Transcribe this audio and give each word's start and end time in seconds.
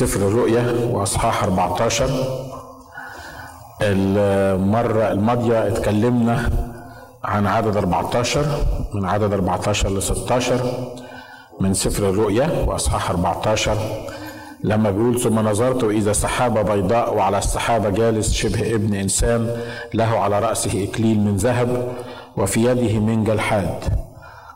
سفر 0.00 0.28
الرؤيا 0.28 0.88
وأصحاح 0.90 1.44
14 1.44 2.10
المرة 3.82 5.12
الماضية 5.12 5.66
اتكلمنا 5.66 6.50
عن 7.24 7.46
عدد 7.46 7.76
14 7.76 8.46
من 8.94 9.04
عدد 9.04 9.32
14 9.32 9.88
ل 9.88 10.02
16 10.02 10.60
من 11.60 11.74
سفر 11.74 12.08
الرؤيا 12.10 12.64
وأصحاح 12.66 13.10
14 13.10 13.76
لما 14.64 14.90
بيقول 14.90 15.20
ثم 15.20 15.38
نظرت 15.38 15.84
إذا 15.84 16.12
سحابة 16.12 16.62
بيضاء 16.62 17.14
وعلى 17.14 17.38
السحابة 17.38 17.90
جالس 17.90 18.32
شبه 18.32 18.74
ابن 18.74 18.94
إنسان 18.94 19.56
له 19.94 20.18
على 20.18 20.38
رأسه 20.38 20.84
إكليل 20.84 21.20
من 21.20 21.36
ذهب 21.36 21.92
وفي 22.36 22.64
يده 22.64 22.98
منجل 22.98 23.40
حاد 23.40 23.84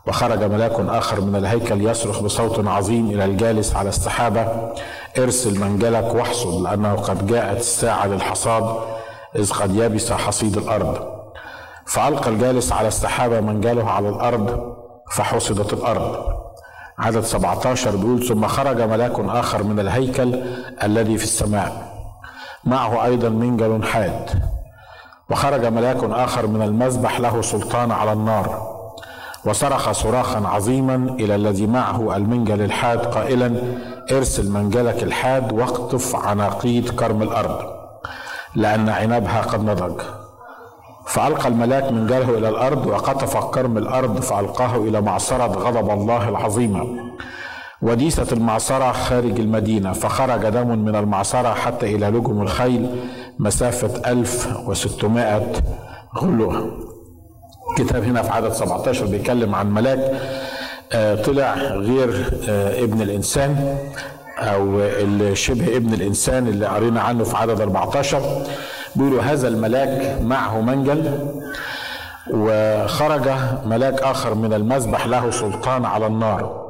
وخرج 0.07 0.43
ملاك 0.43 0.79
آخر 0.79 1.21
من 1.21 1.35
الهيكل 1.35 1.81
يصرخ 1.81 2.19
بصوت 2.19 2.67
عظيم 2.67 3.05
إلى 3.05 3.25
الجالس 3.25 3.75
على 3.75 3.89
السحابة 3.89 4.71
ارسل 5.17 5.59
منجلك 5.59 6.15
واحصد 6.15 6.61
لأنه 6.61 6.95
قد 6.95 7.27
جاءت 7.27 7.57
الساعة 7.57 8.07
للحصاد 8.07 8.77
إذ 9.35 9.53
قد 9.53 9.75
يبس 9.75 10.11
حصيد 10.11 10.57
الأرض. 10.57 11.15
فألقى 11.85 12.29
الجالس 12.29 12.71
على 12.71 12.87
السحابة 12.87 13.41
منجله 13.41 13.89
على 13.89 14.09
الأرض 14.09 14.75
فحصدت 15.11 15.73
الأرض. 15.73 16.35
عدد 16.99 17.23
17 17.23 17.95
بيقول 17.95 18.27
ثم 18.27 18.47
خرج 18.47 18.81
ملاك 18.81 19.19
آخر 19.19 19.63
من 19.63 19.79
الهيكل 19.79 20.43
الذي 20.83 21.17
في 21.17 21.23
السماء 21.23 21.95
معه 22.63 23.05
أيضا 23.05 23.29
منجل 23.29 23.83
حاد. 23.83 24.43
وخرج 25.29 25.65
ملاك 25.65 26.03
آخر 26.03 26.47
من 26.47 26.61
المذبح 26.61 27.19
له 27.19 27.41
سلطان 27.41 27.91
على 27.91 28.13
النار. 28.13 28.74
وصرخ 29.45 29.91
صراخا 29.91 30.47
عظيما 30.47 31.15
إلى 31.19 31.35
الذي 31.35 31.67
معه 31.67 32.15
المنجل 32.15 32.61
الحاد 32.61 32.99
قائلا 33.05 33.51
ارسل 34.11 34.51
منجلك 34.51 35.03
الحاد 35.03 35.53
واقطف 35.53 36.15
عناقيد 36.15 36.89
كرم 36.89 37.21
الأرض 37.21 37.59
لأن 38.55 38.89
عنبها 38.89 39.41
قد 39.41 39.63
نضج. 39.63 40.01
فألقى 41.07 41.47
الملاك 41.47 41.91
منجله 41.91 42.37
إلى 42.37 42.49
الأرض 42.49 42.87
وقطف 42.87 43.37
كرم 43.37 43.77
الأرض 43.77 44.19
فألقاه 44.19 44.75
إلى 44.77 45.01
معصرة 45.01 45.47
غضب 45.47 45.89
الله 45.89 46.29
العظيمة 46.29 46.87
وديسة 47.81 48.27
المعصرة 48.31 48.91
خارج 48.91 49.39
المدينة 49.39 49.91
فخرج 49.93 50.49
دم 50.49 50.79
من 50.79 50.95
المعصرة 50.95 51.53
حتى 51.53 51.95
إلى 51.95 52.07
لجم 52.07 52.41
الخيل 52.41 52.89
مسافة 53.39 54.11
1600 54.11 55.41
غلوة. 56.17 56.94
كتاب 57.77 58.03
هنا 58.03 58.21
في 58.21 58.31
عدد 58.31 58.53
17 58.53 59.05
بيتكلم 59.05 59.55
عن 59.55 59.73
ملاك 59.73 60.11
طلع 61.25 61.53
غير 61.71 62.29
ابن 62.83 63.01
الإنسان 63.01 63.77
أو 64.39 64.81
شبه 65.33 65.77
ابن 65.77 65.93
الإنسان 65.93 66.47
اللي 66.47 66.65
قرينا 66.65 67.01
عنه 67.01 67.23
في 67.23 67.37
عدد 67.37 67.61
14 67.61 68.41
بيقولوا 68.95 69.21
هذا 69.21 69.47
الملاك 69.47 70.21
معه 70.21 70.61
منجل 70.61 71.19
وخرج 72.31 73.29
ملاك 73.65 74.01
آخر 74.01 74.33
من 74.33 74.53
المذبح 74.53 75.07
له 75.07 75.31
سلطان 75.31 75.85
على 75.85 76.07
النار. 76.07 76.64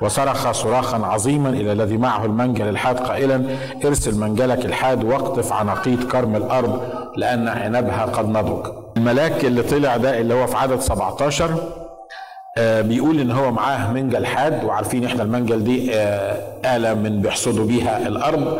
وصرخ 0.00 0.50
صراخا 0.52 1.06
عظيما 1.06 1.48
إلى 1.48 1.72
الذي 1.72 1.96
معه 1.96 2.24
المنجل 2.24 2.68
الحاد 2.68 2.98
قائلا 3.00 3.44
ارسل 3.84 4.18
منجلك 4.20 4.64
الحاد 4.64 5.04
واقطف 5.04 5.52
عناقيد 5.52 6.04
كرم 6.04 6.36
الأرض 6.36 6.82
لأن 7.16 7.48
عنبها 7.48 8.04
قد 8.04 8.28
نضج. 8.28 8.66
الملاك 8.96 9.44
اللي 9.44 9.62
طلع 9.62 9.96
ده 9.96 10.20
اللي 10.20 10.34
هو 10.34 10.46
في 10.46 10.56
عدد 10.56 10.80
17 10.80 11.50
آه 12.58 12.80
بيقول 12.80 13.20
إن 13.20 13.30
هو 13.30 13.50
معاه 13.50 13.92
منجل 13.92 14.26
حاد 14.26 14.64
وعارفين 14.64 15.04
إحنا 15.04 15.22
المنجل 15.22 15.64
دي 15.64 15.94
آه 15.94 16.76
آلة 16.76 16.94
من 16.94 17.20
بيحصدوا 17.22 17.66
بيها 17.66 18.06
الأرض. 18.08 18.58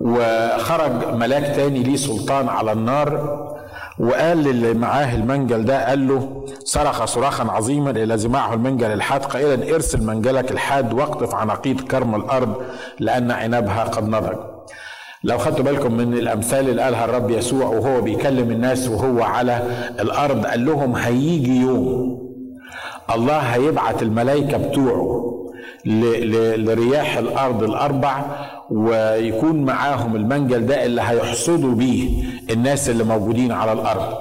وخرج 0.00 1.14
ملاك 1.14 1.56
تاني 1.56 1.82
ليه 1.82 1.96
سلطان 1.96 2.48
على 2.48 2.72
النار 2.72 3.53
وقال 3.98 4.38
للي 4.38 4.74
معاه 4.74 5.14
المنجل 5.14 5.64
ده 5.64 5.88
قال 5.88 6.08
له 6.08 6.44
صرخ 6.64 7.04
صراخا 7.04 7.44
عظيما 7.52 7.90
إلى 7.90 8.02
الذي 8.04 8.28
معه 8.28 8.54
المنجل 8.54 8.92
الحاد 8.92 9.24
قائلا 9.24 9.74
ارسل 9.74 10.06
منجلك 10.06 10.50
الحاد 10.52 10.92
واقطف 10.92 11.34
عناقيد 11.34 11.80
كرم 11.80 12.14
الأرض 12.14 12.54
لأن 13.00 13.30
عنبها 13.30 13.84
قد 13.84 14.08
نضج. 14.08 14.36
لو 15.24 15.38
خدتوا 15.38 15.64
بالكم 15.64 15.94
من 15.94 16.14
الأمثال 16.14 16.68
اللي 16.68 16.82
قالها 16.82 17.04
الرب 17.04 17.30
يسوع 17.30 17.66
وهو 17.66 18.00
بيكلم 18.00 18.50
الناس 18.50 18.88
وهو 18.88 19.22
على 19.22 19.62
الأرض 20.00 20.46
قال 20.46 20.64
لهم 20.66 20.96
هيجي 20.96 21.60
يوم 21.60 22.18
الله 23.14 23.38
هيبعت 23.38 24.02
الملائكة 24.02 24.56
بتوعه 24.56 25.13
لرياح 25.86 27.16
الأرض 27.16 27.62
الأربع 27.62 28.22
ويكون 28.70 29.62
معاهم 29.64 30.16
المنجل 30.16 30.66
ده 30.66 30.84
اللي 30.84 31.02
هيحصدوا 31.02 31.74
بيه 31.74 32.24
الناس 32.50 32.90
اللي 32.90 33.04
موجودين 33.04 33.52
على 33.52 33.72
الأرض. 33.72 34.14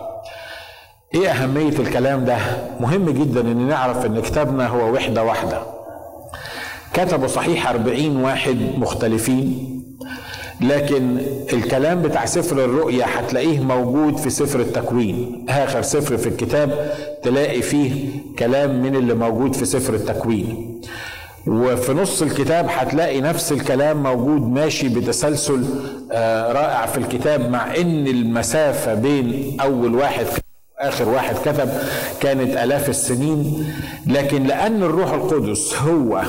إيه 1.16 1.29
أهمية 1.31 1.79
الكلام 1.79 2.25
ده؟ 2.25 2.38
مهم 2.79 3.09
جدا 3.09 3.41
إن 3.41 3.68
نعرف 3.68 4.06
إن 4.06 4.22
كتابنا 4.22 4.68
هو 4.68 4.94
وحدة 4.94 5.24
واحدة. 5.24 5.62
كتبوا 6.94 7.28
صحيح 7.28 7.69
أربعين 7.69 8.16
واحد 8.18 8.57
مختلفين 8.78 9.69
لكن 10.62 11.18
الكلام 11.53 12.01
بتاع 12.01 12.25
سفر 12.25 12.66
الرؤيا 12.66 13.06
هتلاقيه 13.09 13.59
موجود 13.59 14.18
في 14.18 14.30
سفر 14.30 14.59
التكوين. 14.59 15.45
آخر 15.50 15.81
سفر 15.81 16.18
في 16.18 16.30
الكتاب 16.30 16.91
تلاقي 17.24 17.62
فيه 17.62 18.09
كلام 18.40 18.81
من 18.84 18.95
اللي 18.95 19.13
موجود 19.13 19.56
في 19.56 19.66
سفر 19.66 19.94
التكوين. 19.94 20.73
وفي 21.48 21.94
نص 21.94 22.22
الكتاب 22.22 22.66
هتلاقي 22.70 23.22
نفس 23.22 23.52
الكلام 23.52 24.04
موجود 24.04 24.42
ماشي 24.42 24.90
بتسلسل 24.90 25.66
رائع 26.52 26.86
في 26.86 26.98
الكتاب 26.98 27.50
مع 27.50 27.76
إن 27.76 28.08
المسافة 28.08 28.94
بين 28.94 29.58
أول 29.62 29.96
واحد 29.96 30.26
اخر 30.80 31.09
واحد 31.09 31.36
كتب 31.46 31.70
كانت 32.22 32.58
آلاف 32.58 32.90
السنين. 32.90 33.66
لكن 34.08 34.44
لأن 34.44 34.84
الروح 34.84 35.14
القدس 35.14 35.76
هو 35.76 36.22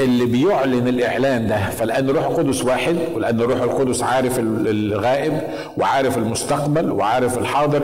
اللي 0.00 0.24
بيعلن 0.26 0.88
الإعلان 0.88 1.48
ده 1.48 1.70
فلأن 1.70 2.10
الروح 2.10 2.26
القدس 2.26 2.64
واحد 2.64 2.96
ولأن 3.14 3.40
الروح 3.40 3.62
القدس 3.62 4.02
عارف 4.02 4.38
الغائب 4.38 5.40
وعارف 5.76 6.18
المستقبل 6.18 6.90
وعارف 6.90 7.38
الحاضر 7.38 7.82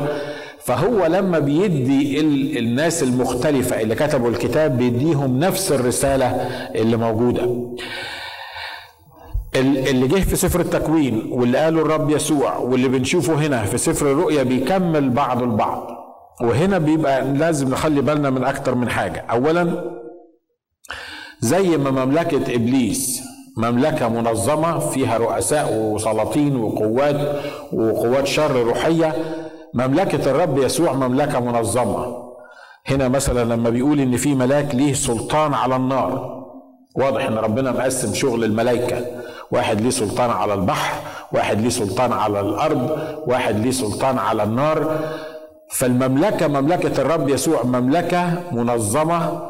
فهو 0.66 1.06
لما 1.06 1.38
بيدي 1.38 2.20
الناس 2.58 3.02
المختلفة 3.02 3.80
اللي 3.80 3.94
كتبوا 3.94 4.30
الكتاب 4.30 4.78
بيديهم 4.78 5.38
نفس 5.38 5.72
الرسالة 5.72 6.26
اللي 6.74 6.96
موجودة. 6.96 7.70
اللي 9.56 10.08
جه 10.08 10.20
في 10.20 10.36
سفر 10.36 10.60
التكوين 10.60 11.22
واللي 11.32 11.58
قاله 11.58 11.82
الرب 11.82 12.10
يسوع 12.10 12.56
واللي 12.56 12.88
بنشوفه 12.88 13.34
هنا 13.34 13.64
في 13.64 13.78
سفر 13.78 14.12
الرؤيا 14.12 14.42
بيكمل 14.42 15.10
بعض 15.10 15.42
البعض. 15.42 15.90
وهنا 16.40 16.78
بيبقى 16.78 17.24
لازم 17.32 17.68
نخلي 17.70 18.00
بالنا 18.00 18.30
من 18.30 18.44
أكتر 18.44 18.74
من 18.74 18.88
حاجة. 18.88 19.24
أولا 19.30 19.84
زي 21.40 21.76
ما 21.76 22.04
مملكة 22.04 22.54
إبليس 22.54 23.20
مملكة 23.56 24.08
منظمة 24.08 24.78
فيها 24.78 25.16
رؤساء 25.18 25.72
وسلاطين 25.74 26.56
وقوات 26.56 27.40
وقوات 27.72 28.26
شر 28.26 28.62
روحية 28.62 29.14
مملكة 29.76 30.30
الرب 30.30 30.58
يسوع 30.58 30.92
مملكة 30.92 31.40
منظمة. 31.40 32.26
هنا 32.86 33.08
مثلا 33.08 33.54
لما 33.54 33.70
بيقول 33.70 34.00
إن 34.00 34.16
في 34.16 34.34
ملاك 34.34 34.74
ليه 34.74 34.94
سلطان 34.94 35.54
على 35.54 35.76
النار. 35.76 36.36
واضح 36.96 37.26
إن 37.26 37.38
ربنا 37.38 37.72
مقسم 37.72 38.14
شغل 38.14 38.44
الملائكة. 38.44 39.06
واحد 39.50 39.80
ليه 39.80 39.90
سلطان 39.90 40.30
على 40.30 40.54
البحر 40.54 41.00
واحد 41.32 41.60
ليه 41.60 41.68
سلطان 41.68 42.12
على 42.12 42.40
الأرض 42.40 42.98
واحد 43.26 43.58
ليه 43.58 43.70
سلطان 43.70 44.18
على 44.18 44.42
النار. 44.42 44.98
فالمملكة 45.72 46.48
مملكة 46.48 47.02
الرب 47.02 47.28
يسوع 47.28 47.62
مملكة 47.62 48.42
منظمة 48.52 49.42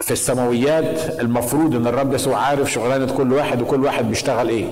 في 0.00 0.10
السماويات. 0.10 1.20
المفروض 1.20 1.74
إن 1.74 1.86
الرب 1.86 2.12
يسوع 2.12 2.36
عارف 2.36 2.72
شغلانة 2.72 3.16
كل 3.16 3.32
واحد 3.32 3.62
وكل 3.62 3.84
واحد 3.84 4.08
بيشتغل 4.08 4.48
إيه. 4.48 4.66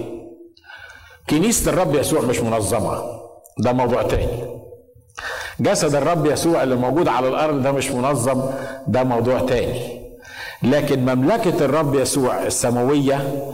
كنيسة 1.30 1.70
الرب 1.70 1.94
يسوع 1.94 2.20
مش 2.20 2.40
منظمة. 2.40 3.02
ده 3.58 3.72
موضوع 3.72 4.02
تاني. 4.02 4.58
جسد 5.60 5.94
الرب 5.94 6.26
يسوع 6.26 6.62
اللي 6.62 6.76
موجود 6.76 7.08
على 7.08 7.28
الأرض 7.28 7.62
ده 7.62 7.72
مش 7.72 7.90
منظم 7.90 8.42
ده 8.86 9.04
موضوع 9.04 9.38
تاني. 9.40 9.98
لكن 10.62 11.00
مملكة 11.14 11.64
الرب 11.64 11.94
يسوع 11.94 12.42
السماوية 12.46 13.44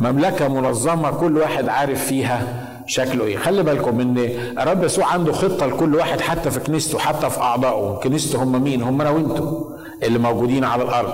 مملكة 0.00 0.48
منظمة 0.48 1.10
كل 1.10 1.38
واحد 1.38 1.68
عارف 1.68 2.04
فيها 2.06 2.64
شكله 2.86 3.24
إيه. 3.24 3.36
خلي 3.36 3.62
بالكم 3.62 4.00
إن 4.00 4.18
الرب 4.58 4.84
يسوع 4.84 5.06
عنده 5.06 5.32
خطة 5.32 5.66
لكل 5.66 5.94
واحد 5.94 6.20
حتى 6.20 6.50
في 6.50 6.60
كنيسته 6.60 6.98
حتى 6.98 7.30
في 7.30 7.40
أعضائه. 7.40 8.00
كنيسته 8.02 8.42
هم 8.42 8.62
مين؟ 8.62 8.82
هم 8.82 9.00
أنا 9.00 9.10
وأنتم 9.10 9.64
اللي 10.02 10.18
موجودين 10.18 10.64
على 10.64 10.82
الأرض. 10.82 11.12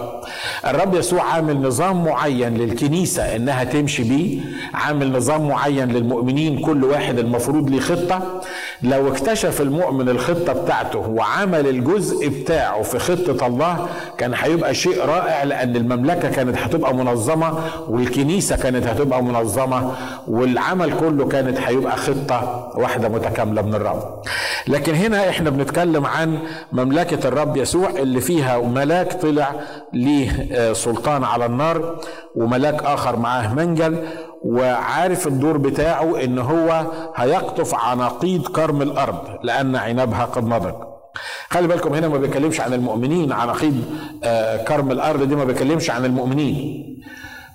الرب 0.67 0.95
يسوع 0.95 1.23
عامل 1.23 1.63
نظام 1.63 2.05
معين 2.05 2.55
للكنيسة 2.55 3.37
إنها 3.37 3.65
تمشي 3.65 4.03
بيه 4.03 4.41
عامل 4.75 5.13
نظام 5.13 5.49
معين 5.49 5.89
للمؤمنين 5.93 6.59
كل 6.61 6.85
واحد 6.85 7.19
المفروض 7.19 7.71
ليه 7.71 7.81
خطة. 7.81 8.41
لو 8.85 9.09
اكتشف 9.09 9.61
المؤمن 9.61 10.09
الخطة 10.09 10.53
بتاعته 10.53 10.99
وعمل 10.99 11.67
الجزء 11.69 12.29
بتاعه 12.29 12.83
في 12.83 12.99
خطة 12.99 13.47
الله 13.47 13.87
كان 14.19 14.35
هيبقى 14.35 14.75
شيء 14.75 15.05
رائع 15.05 15.43
لأن 15.45 15.77
المملكة 15.77 16.31
كانت 16.31 16.59
هتبقى 16.59 16.95
منظمة 16.95 17.59
والكنيسة 17.89 18.57
كانت 18.57 18.87
هتبقى 18.87 19.23
منظمة 19.23 19.93
والعمل 20.29 20.99
كله 21.01 21.29
كانت 21.29 21.59
هيبقى 21.59 21.97
خطة 21.97 22.71
واحدة 22.77 23.09
متكاملة 23.09 23.63
من 23.63 23.75
الرب. 23.75 24.23
لكن 24.69 24.95
هنا 24.95 25.29
إحنا 25.29 25.51
بنتكلم 25.51 26.07
عن 26.07 26.39
مملكة 26.73 27.29
الرب 27.29 27.57
يسوع 27.57 27.91
اللي 27.91 28.21
فيها 28.21 28.59
ملاك 28.59 29.13
طلع 29.23 29.51
ليه 29.93 30.49
آه، 30.53 30.73
سلطان 30.73 31.25
على 31.25 31.47
النار 31.47 31.97
وملاك 32.37 32.83
آخر 32.85 33.17
معاه 33.17 33.55
منجل 33.55 33.99
وعارف 34.45 35.27
الدور 35.27 35.57
بتاعه 35.57 36.25
إن 36.25 36.39
هو 36.39 36.87
هيقطف 37.17 37.75
عناقيد 37.75 38.47
كرم 38.49 38.83
الأرض 38.83 39.19
لأن 39.43 39.77
عنبها 39.77 40.25
قد 40.25 40.45
نضج 40.49 40.75
خلي 41.51 41.69
بالكم 41.69 41.95
هنا 41.95 42.09
ما 42.09 42.19
بيتكلمش 42.19 42.61
عن 42.61 42.73
المؤمنين 42.75 43.33
عناقيد 43.33 43.85
آه، 44.25 44.57
كرم 44.65 44.91
الأرض 44.91 45.23
دي 45.29 45.37
ما 45.37 45.45
بيتكلمش 45.45 45.91
عن 45.91 46.05
المؤمنين. 46.05 46.85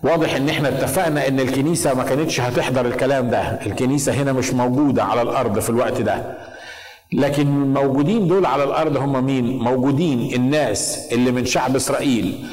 واضح 0.03 0.36
إن 0.36 0.50
إحنا 0.50 0.69
اتفقنا 0.69 1.27
إن 1.27 1.39
الكنيسة 1.39 1.94
ما 1.94 2.03
كانتش 2.03 2.41
هتحضر 2.41 2.86
الكلام 2.86 3.30
ده. 3.30 3.42
الكنيسة 3.65 4.13
هنا 4.13 4.33
مش 4.33 4.53
موجودة 4.53 5.03
على 5.03 5.21
الأرض 5.21 5.59
في 5.59 5.69
الوقت 5.69 6.01
ده. 6.01 6.38
لكن 7.13 7.74
موجودين 7.74 8.27
دول 8.27 8.45
على 8.45 8.63
الأرض 8.63 8.97
هم 8.97 9.25
مين؟ 9.25 9.57
موجودين 9.59 10.33
الناس 10.33 11.07
اللي 11.12 11.31
من 11.31 11.45
شعب 11.45 11.75
إسرائيل 11.75 12.45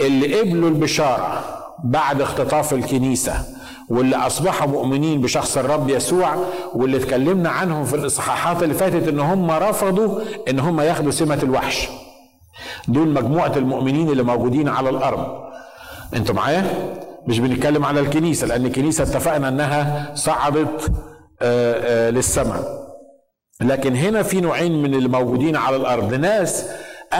اللي 0.00 0.40
قبلوا 0.40 0.68
البشارة 0.68 1.44
بعد 1.84 2.20
اختطاف 2.20 2.74
الكنيسة. 2.74 3.44
واللي 3.90 4.16
اصبحوا 4.16 4.68
مؤمنين 4.68 5.20
بشخص 5.20 5.56
الرب 5.58 5.88
يسوع 5.90 6.34
واللي 6.74 6.96
اتكلمنا 6.96 7.50
عنهم 7.50 7.84
في 7.84 7.96
الإصحاحات 7.96 8.62
اللي 8.62 8.74
فاتت 8.74 9.08
إن 9.08 9.20
هم 9.20 9.50
رفضوا 9.50 10.20
إن 10.48 10.60
هم 10.60 10.80
ياخدوا 10.80 11.10
سمة 11.10 11.38
الوحش. 11.42 11.88
دول 12.88 13.08
مجموعة 13.08 13.52
المؤمنين 13.56 14.08
اللي 14.08 14.22
موجودين 14.22 14.68
على 14.68 14.90
الأرض. 14.90 15.26
أنتوا 16.16 16.34
معايا؟ 16.34 16.64
مش 17.26 17.38
بنتكلم 17.38 17.84
على 17.84 18.00
الكنيسة 18.00 18.46
لأن 18.46 18.66
الكنيسة 18.66 19.04
اتفقنا 19.04 19.48
إنها 19.48 20.12
صعدت 20.14 20.92
آه، 21.42 22.08
آه، 22.08 22.10
للسماء. 22.10 22.80
لكن 23.60 23.96
هنا 23.96 24.22
في 24.22 24.40
نوعين 24.40 24.82
من 24.82 24.94
اللي 24.94 25.08
موجودين 25.08 25.56
على 25.56 25.76
الأرض. 25.76 26.14
ناس 26.14 26.66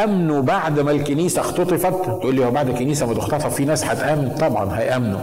آمنوا 0.05 0.43
بعد 0.43 0.81
ما 0.81 0.91
الكنيسة 0.91 1.41
اختطفت. 1.41 2.05
تقول 2.05 2.35
لي 2.35 2.45
هو 2.47 2.51
بعد 2.51 2.69
الكنيسة 2.69 3.07
ما 3.07 3.15
تختطف؟ 3.15 3.55
في 3.55 3.65
ناس 3.65 3.85
هتآمن؟ 3.85 4.35
طبعا 4.41 4.79
هيآمنوا. 4.79 5.21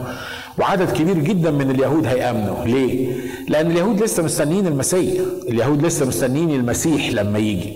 وعدد 0.60 0.92
كبير 0.92 1.18
جدا 1.20 1.52
من 1.52 1.72
اليهود 1.72 2.06
هيأمنوا. 2.06 2.66
ليه؟ 2.66 3.14
لأن 3.50 3.72
اليهود 3.72 4.04
لسه 4.04 4.24
مستنيين 4.24 4.68
المسيح. 4.68 5.22
اليهود 5.50 5.86
لسه 5.86 6.06
مستنيين 6.06 6.52
المسيح 6.52 7.10
لما 7.12 7.40
يجي. 7.40 7.74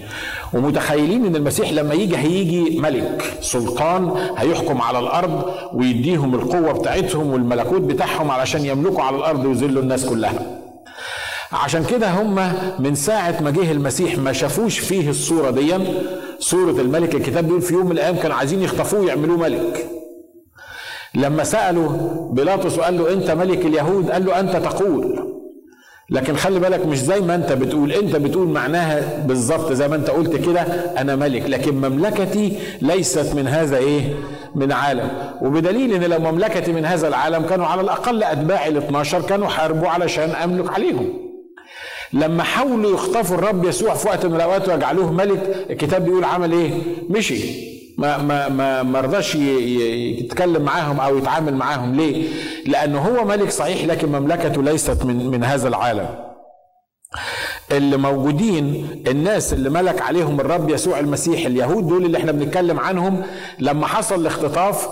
ومتخيلين 0.54 1.26
إن 1.26 1.36
المسيح 1.36 1.72
لما 1.72 1.94
يجي 1.94 2.18
هيجي 2.18 2.80
ملك 2.80 3.38
سلطان 3.42 4.12
هيحكم 4.38 4.82
على 4.82 5.00
الأرض 5.00 5.44
ويديهم 5.74 6.36
القوة 6.36 6.72
بتاعتهم 6.72 7.32
والملكوت 7.32 7.82
بتاعهم 7.82 8.32
علشان 8.32 8.66
يملكوا 8.66 9.04
على 9.04 9.16
الأرض 9.18 9.46
ويذلوا 9.46 9.82
الناس 9.84 10.06
كلها. 10.06 10.58
عشان 11.52 11.84
كده 11.84 12.12
هم 12.12 12.54
من 12.80 12.96
ساعة 12.96 13.42
ما 13.42 13.52
جه 13.52 13.72
المسيح 13.72 14.18
ما 14.18 14.34
شافوش 14.34 14.80
فيه 14.80 15.10
الصورة 15.10 15.52
دي 15.52 15.74
صورة 16.40 16.82
الملك 16.82 17.16
الكتاب 17.16 17.46
بيقول 17.46 17.62
في 17.62 17.74
يوم 17.74 17.86
من 17.86 17.92
الأيام 17.92 18.16
كانوا 18.16 18.36
عايزين 18.36 18.62
يخطفوه 18.62 19.00
ويعملوه 19.00 19.38
ملك. 19.38 20.01
لما 21.16 21.44
سألوا 21.44 21.90
بيلاطس 22.32 22.78
وقال 22.78 22.98
له 22.98 23.14
أنت 23.14 23.32
ملك 23.32 23.66
اليهود؟ 23.66 24.12
قال 24.12 24.26
له 24.26 24.40
أنت 24.40 24.56
تقول. 24.56 25.28
لكن 26.10 26.36
خلي 26.36 26.60
بالك 26.60 26.86
مش 26.86 27.00
زي 27.00 27.20
ما 27.22 27.36
أنت 27.36 27.52
بتقول. 27.52 27.92
أنت 27.92 28.16
بتقول 28.16 28.48
معناها 28.48 29.24
بالظبط 29.26 29.72
زي 29.74 29.88
ما 29.88 29.96
أنت 29.96 30.10
قلت 30.10 30.36
كده 30.36 30.62
أنا 30.98 31.16
ملك. 31.16 31.50
لكن 31.50 31.76
مملكتي 31.76 32.58
ليست 32.82 33.36
من 33.36 33.48
هذا 33.48 33.78
إيه؟ 33.78 34.02
من 34.56 34.72
عالم. 34.72 35.10
وبدليل 35.42 35.94
إن 35.94 36.04
لو 36.04 36.20
مملكتي 36.32 36.72
من 36.72 36.86
هذا 36.86 37.08
العالم 37.08 37.46
كانوا 37.46 37.66
على 37.66 37.82
الأقل 37.82 38.24
أتباعي 38.24 38.70
ال 38.70 38.78
12 38.78 39.22
كانوا 39.22 39.48
حاربوا 39.48 39.88
علشان 39.88 40.30
أملك 40.30 40.74
عليهم. 40.74 41.14
لما 42.14 42.44
حاولوا 42.44 42.94
يخطفوا 42.94 43.38
الرب 43.38 43.66
يسوع 43.66 43.94
في 43.94 44.08
وقت 44.08 44.26
من 44.26 44.36
الأوقات 44.36 44.70
ويجعلوه 44.70 45.12
ملك 45.12 45.66
الكتاب 45.70 46.06
بيقول 46.06 46.24
عمل 46.24 46.52
إيه؟ 46.52 46.72
مشي. 47.10 47.72
ما 48.02 48.18
ما 48.18 48.50
ما 48.50 48.84
ما 48.84 49.02
رضاش 49.02 49.36
يتكلم 49.36 50.62
معاهم 50.62 51.00
أو 51.00 51.18
يتعامل 51.18 51.54
معاهم 51.56 51.96
ليه؟ 51.96 52.28
لأنه 52.66 53.00
هو 53.02 53.26
ملك 53.26 53.50
صحيح 53.52 53.86
لكن 53.86 54.10
مملكته 54.12 54.64
ليست 54.64 55.04
من 55.06 55.28
من 55.28 55.44
هذا 55.44 55.68
العالم. 55.68 56.10
اللي 57.72 57.98
موجودين 57.98 58.88
الناس 59.08 59.54
اللي 59.54 59.70
ملك 59.70 60.02
عليهم 60.02 60.40
الرب 60.40 60.70
يسوع 60.70 61.00
المسيح 61.00 61.46
اليهود 61.46 61.88
دول 61.88 62.06
اللي 62.06 62.18
إحنا 62.18 62.32
بنتكلم 62.32 62.80
عنهم 62.80 63.24
لما 63.60 63.88
حصل 63.88 64.22
الاختطاف 64.22 64.88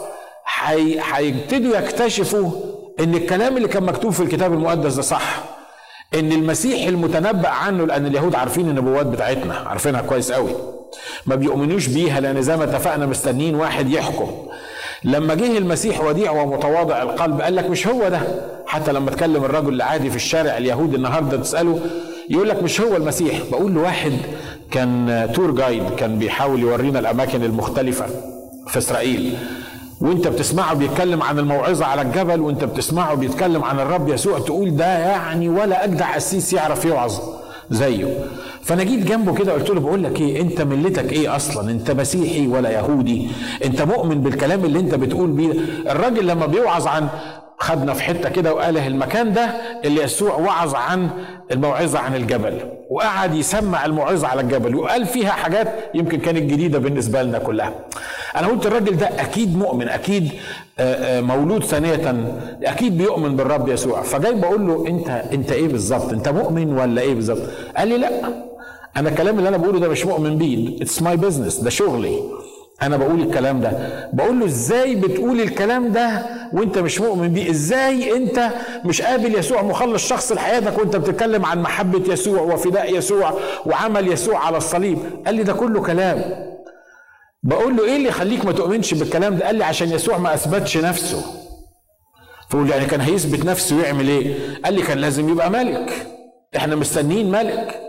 هيبتدوا 1.14 1.78
يكتشفوا 1.78 2.52
إن 3.00 3.16
الكلام 3.16 3.58
اللي 3.58 3.68
كان 3.68 3.84
مكتوب 3.84 4.12
في 4.12 4.24
الكتاب 4.24 4.54
المقدس 4.54 4.94
ده 4.94 5.02
صح 5.02 5.44
إن 6.14 6.32
المسيح 6.32 6.88
المتنبأ 6.88 7.50
عنه 7.50 7.86
لأن 7.86 8.06
اليهود 8.06 8.36
عارفين 8.36 8.70
النبوات 8.70 9.06
بتاعتنا 9.06 9.54
عارفينها 9.54 10.02
كويس 10.02 10.32
قوي 10.32 10.52
ما 11.26 11.36
بيؤمنوش 11.36 11.88
بيها 11.88 12.20
لأن 12.20 12.42
زي 12.42 12.58
ما 12.58 12.64
اتفقنا 12.64 13.06
مستنيين 13.06 13.56
واحد 13.56 13.90
يحكم. 13.90 14.32
لما 15.04 15.36
جه 15.36 15.58
المسيح 15.58 16.02
وديع 16.02 16.32
ومتواضع 16.32 17.02
القلب 17.02 17.42
قال 17.42 17.56
لك 17.56 17.70
مش 17.70 17.88
هو 17.88 18.10
ده. 18.10 18.22
حتى 18.68 18.92
لما 18.92 19.12
تكلم 19.12 19.44
الرجل 19.46 19.74
العادي 19.74 20.10
في 20.10 20.16
الشارع 20.16 20.58
اليهودي 20.58 20.96
النهارده 20.96 21.38
تسأله 21.38 21.80
يقول 22.30 22.50
لك 22.50 22.64
مش 22.64 22.82
هو 22.82 22.96
المسيح. 22.96 23.42
بقول 23.52 23.76
له 23.76 23.82
واحد 23.82 24.14
كان 24.72 25.30
تور 25.34 25.52
جايد 25.52 25.84
كان 25.98 26.20
بيحاول 26.20 26.60
يورينا 26.60 27.00
الأماكن 27.00 27.44
المختلفة 27.44 28.06
في 28.68 28.78
إسرائيل. 28.78 29.38
وأنت 30.02 30.28
بتسمعه 30.28 30.74
بيتكلم 30.74 31.24
عن 31.24 31.40
الموعظة 31.40 31.86
على 31.86 32.02
الجبل 32.02 32.42
وأنت 32.42 32.64
بتسمعه 32.64 33.16
بيتكلم 33.16 33.64
عن 33.64 33.80
الرب 33.80 34.10
يسوع 34.10 34.40
تقول 34.40 34.76
ده 34.76 34.86
يعني 34.98 35.50
ولا 35.50 35.84
أجدع 35.84 36.16
قسيس 36.16 36.54
يعرف 36.54 36.86
يوعظ. 36.86 37.20
زيه. 37.72 38.26
فانا 38.64 38.84
جيت 38.84 39.00
جنبه 39.08 39.34
كده 39.34 39.54
قلت 39.54 39.70
له 39.70 39.80
بقول 39.80 40.04
لك 40.04 40.22
إيه 40.22 40.42
أنت 40.42 40.62
ملتك 40.62 41.14
إيه 41.14 41.36
أصلا؟ 41.36 41.72
أنت 41.72 41.92
مسيحي 41.92 42.48
ولا 42.48 42.70
يهودي؟ 42.70 43.28
أنت 43.66 43.82
مؤمن 43.82 44.22
بالكلام 44.22 44.66
اللي 44.66 44.80
أنت 44.80 44.96
بتقول 44.96 45.30
بيه؟ 45.32 45.52
الراجل 45.92 46.28
لما 46.28 46.46
بيوعظ 46.46 46.88
عن 46.88 47.08
خدنا 47.58 47.94
في 47.94 48.04
حتة 48.04 48.30
كده 48.30 48.54
وقاله 48.54 48.88
المكان 48.88 49.34
ده 49.34 49.46
اللي 49.86 50.04
يسوع 50.04 50.36
وعظ 50.36 50.76
عن 50.76 51.10
الموعظة 51.52 52.00
عن 52.00 52.16
الجبل 52.16 52.60
وقعد 52.90 53.36
يسمع 53.36 53.86
الموعظة 53.86 54.28
على 54.28 54.42
الجبل 54.42 54.76
وقال 54.76 55.06
فيها 55.06 55.30
حاجات 55.32 55.68
يمكن 55.94 56.20
كانت 56.20 56.38
جديدة 56.52 56.80
بالنسبة 56.80 57.24
لنا 57.24 57.38
كلها. 57.40 57.74
أنا 58.36 58.48
قلت 58.48 58.66
الراجل 58.66 58.98
ده 58.98 59.08
أكيد 59.22 59.58
مؤمن 59.58 59.90
أكيد 59.90 60.32
مولود 61.22 61.64
ثانية. 61.64 62.26
أكيد 62.64 62.98
بيؤمن 62.98 63.36
بالرب 63.36 63.70
يسوع. 63.70 64.02
فجاي 64.02 64.34
بقول 64.34 64.68
له 64.68 64.88
أنت 64.88 65.10
أنت 65.10 65.52
إيه 65.52 65.68
بالظبط؟ 65.68 66.14
أنت 66.14 66.30
مؤمن 66.30 66.74
ولا 66.74 67.02
إيه 67.02 67.16
بالظبط؟ 67.16 67.42
قال 67.78 67.88
لي 67.88 67.98
لأ. 67.98 68.10
أنا 68.98 69.10
الكلام 69.10 69.38
اللي 69.38 69.50
أنا 69.50 69.58
بقوله 69.58 69.80
ده 69.80 69.90
مش 69.90 70.06
مؤمن 70.06 70.38
بيه. 70.38 70.82
it's 70.82 71.02
my 71.02 71.18
business 71.18 71.58
ده 71.60 71.70
شغلي. 71.70 72.20
أنا 72.82 72.98
بقول 72.98 73.22
الكلام 73.22 73.62
ده. 73.62 73.72
بقول 74.14 74.40
له 74.40 74.46
إزاي 74.46 74.96
بتقول 74.96 75.42
الكلام 75.42 75.92
ده 75.92 76.26
وأنت 76.54 76.78
مش 76.78 77.02
مؤمن 77.02 77.28
بيه؟ 77.28 77.50
إزاي 77.50 78.16
أنت 78.18 78.50
مش 78.86 79.02
قابل 79.02 79.36
يسوع 79.36 79.62
مخلص 79.62 80.08
شخص 80.08 80.32
لحياتك 80.32 80.80
وأنت 80.80 80.96
بتتكلم 80.96 81.46
عن 81.46 81.62
محبة 81.62 82.14
يسوع 82.14 82.42
وفداء 82.42 82.98
يسوع 82.98 83.34
وعمل 83.66 84.08
يسوع 84.08 84.46
على 84.46 84.58
الصليب؟ 84.58 84.98
قال 85.26 85.36
لي 85.36 85.44
ده 85.44 85.54
كله 85.54 85.82
كلام. 85.82 86.50
بقول 87.44 87.78
له 87.78 87.86
إيه 87.86 87.96
اللي 87.96 88.08
يخليك 88.10 88.46
ما 88.46 88.52
تؤمنش 88.52 88.94
بالكلام 88.94 89.36
ده؟ 89.38 89.46
قال 89.46 89.56
لي 89.56 89.64
عشان 89.64 89.90
يسوع 89.90 90.18
ما 90.18 90.34
أثبتش 90.34 90.78
نفسه. 90.78 91.24
فقول 92.50 92.70
يعني 92.70 92.86
كان 92.86 93.02
هيثبت 93.02 93.46
نفسه 93.46 93.78
ويعمل 93.78 94.08
إيه؟ 94.08 94.36
قال 94.66 94.74
لي 94.74 94.82
كان 94.82 94.98
لازم 94.98 95.30
يبقى 95.30 95.50
ملك. 95.50 96.08
إحنا 96.56 96.76
مستنيين 96.76 97.32
ملك. 97.32 97.82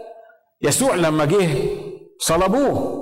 يسوع 0.63 0.95
لما 0.95 1.25
جه 1.25 1.49
صلبوه. 2.19 3.01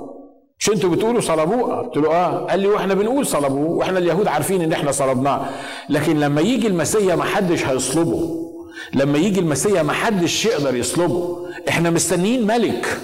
مش 0.59 0.69
أنتوا 0.69 0.89
بتقولوا 0.89 1.21
صلبوه؟ 1.21 1.75
قلت 1.81 1.97
له 1.97 2.09
آه. 2.15 2.45
قال 2.45 2.59
لي 2.59 2.67
وإحنا 2.67 2.93
بنقول 2.93 3.25
صلبوه. 3.25 3.69
وإحنا 3.69 3.99
اليهود 3.99 4.27
عارفين 4.27 4.61
إن 4.61 4.71
إحنا 4.71 4.91
صلبناه. 4.91 5.49
لكن 5.89 6.19
لما 6.19 6.41
يجي 6.41 6.67
المسيا 6.67 7.15
ما 7.15 7.23
حدش 7.23 7.65
هيصلبه. 7.65 8.45
لما 8.93 9.17
يجي 9.17 9.39
المسيا 9.39 9.83
ما 9.83 9.93
حدش 9.93 10.45
يقدر 10.45 10.75
يصلبه. 10.75 11.47
إحنا 11.69 11.89
مستنيين 11.89 12.47
ملك. 12.47 12.99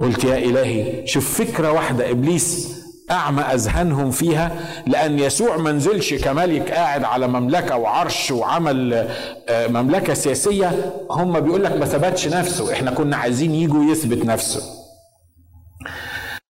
قلت 0.00 0.24
يا 0.24 0.38
إلهي 0.38 1.06
شوف 1.06 1.38
فكرة 1.42 1.72
واحدة 1.72 2.10
إبليس 2.10 2.76
أعمى 3.10 3.42
أذهانهم 3.42 4.10
فيها 4.10 4.52
لأن 4.86 5.18
يسوع 5.18 5.56
ما 5.56 5.72
نزلش 5.72 6.14
كملك 6.14 6.70
قاعد 6.70 7.04
على 7.04 7.26
مملكة 7.28 7.76
وعرش 7.76 8.30
وعمل 8.30 9.08
آه، 9.48 9.66
مملكة 9.66 10.14
سياسية 10.14 10.92
هم 11.10 11.40
بيقول 11.40 11.64
لك 11.64 11.72
ما 11.76 11.86
ثبتش 11.86 12.28
نفسه 12.28 12.72
إحنا 12.72 12.90
كنا 12.90 13.16
عايزين 13.16 13.54
يجوا 13.54 13.92
يثبت 13.92 14.24
نفسه. 14.24 14.62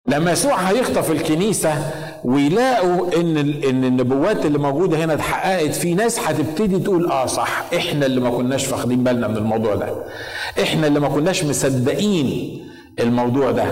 لما 0.07 0.31
يسوع 0.31 0.55
هيخطف 0.55 1.11
الكنيسة 1.11 1.91
ويلاقوا 2.23 3.19
إن 3.21 3.37
إن 3.37 3.83
النبوات 3.83 4.45
اللي 4.45 4.57
موجودة 4.57 4.97
هنا 5.05 5.13
اتحققت 5.13 5.75
في 5.75 5.93
ناس 5.93 6.19
هتبتدي 6.19 6.79
تقول 6.79 7.11
آه 7.11 7.25
صح 7.25 7.63
إحنا 7.75 8.05
اللي 8.05 8.21
ما 8.21 8.29
كناش 8.29 8.69
واخدين 8.71 9.03
بالنا 9.03 9.27
من 9.27 9.37
الموضوع 9.37 9.75
ده. 9.75 10.03
إحنا 10.61 10.87
اللي 10.87 10.99
ما 10.99 11.07
كناش 11.09 11.43
مصدقين 11.43 12.57
الموضوع 12.99 13.51
ده. 13.51 13.65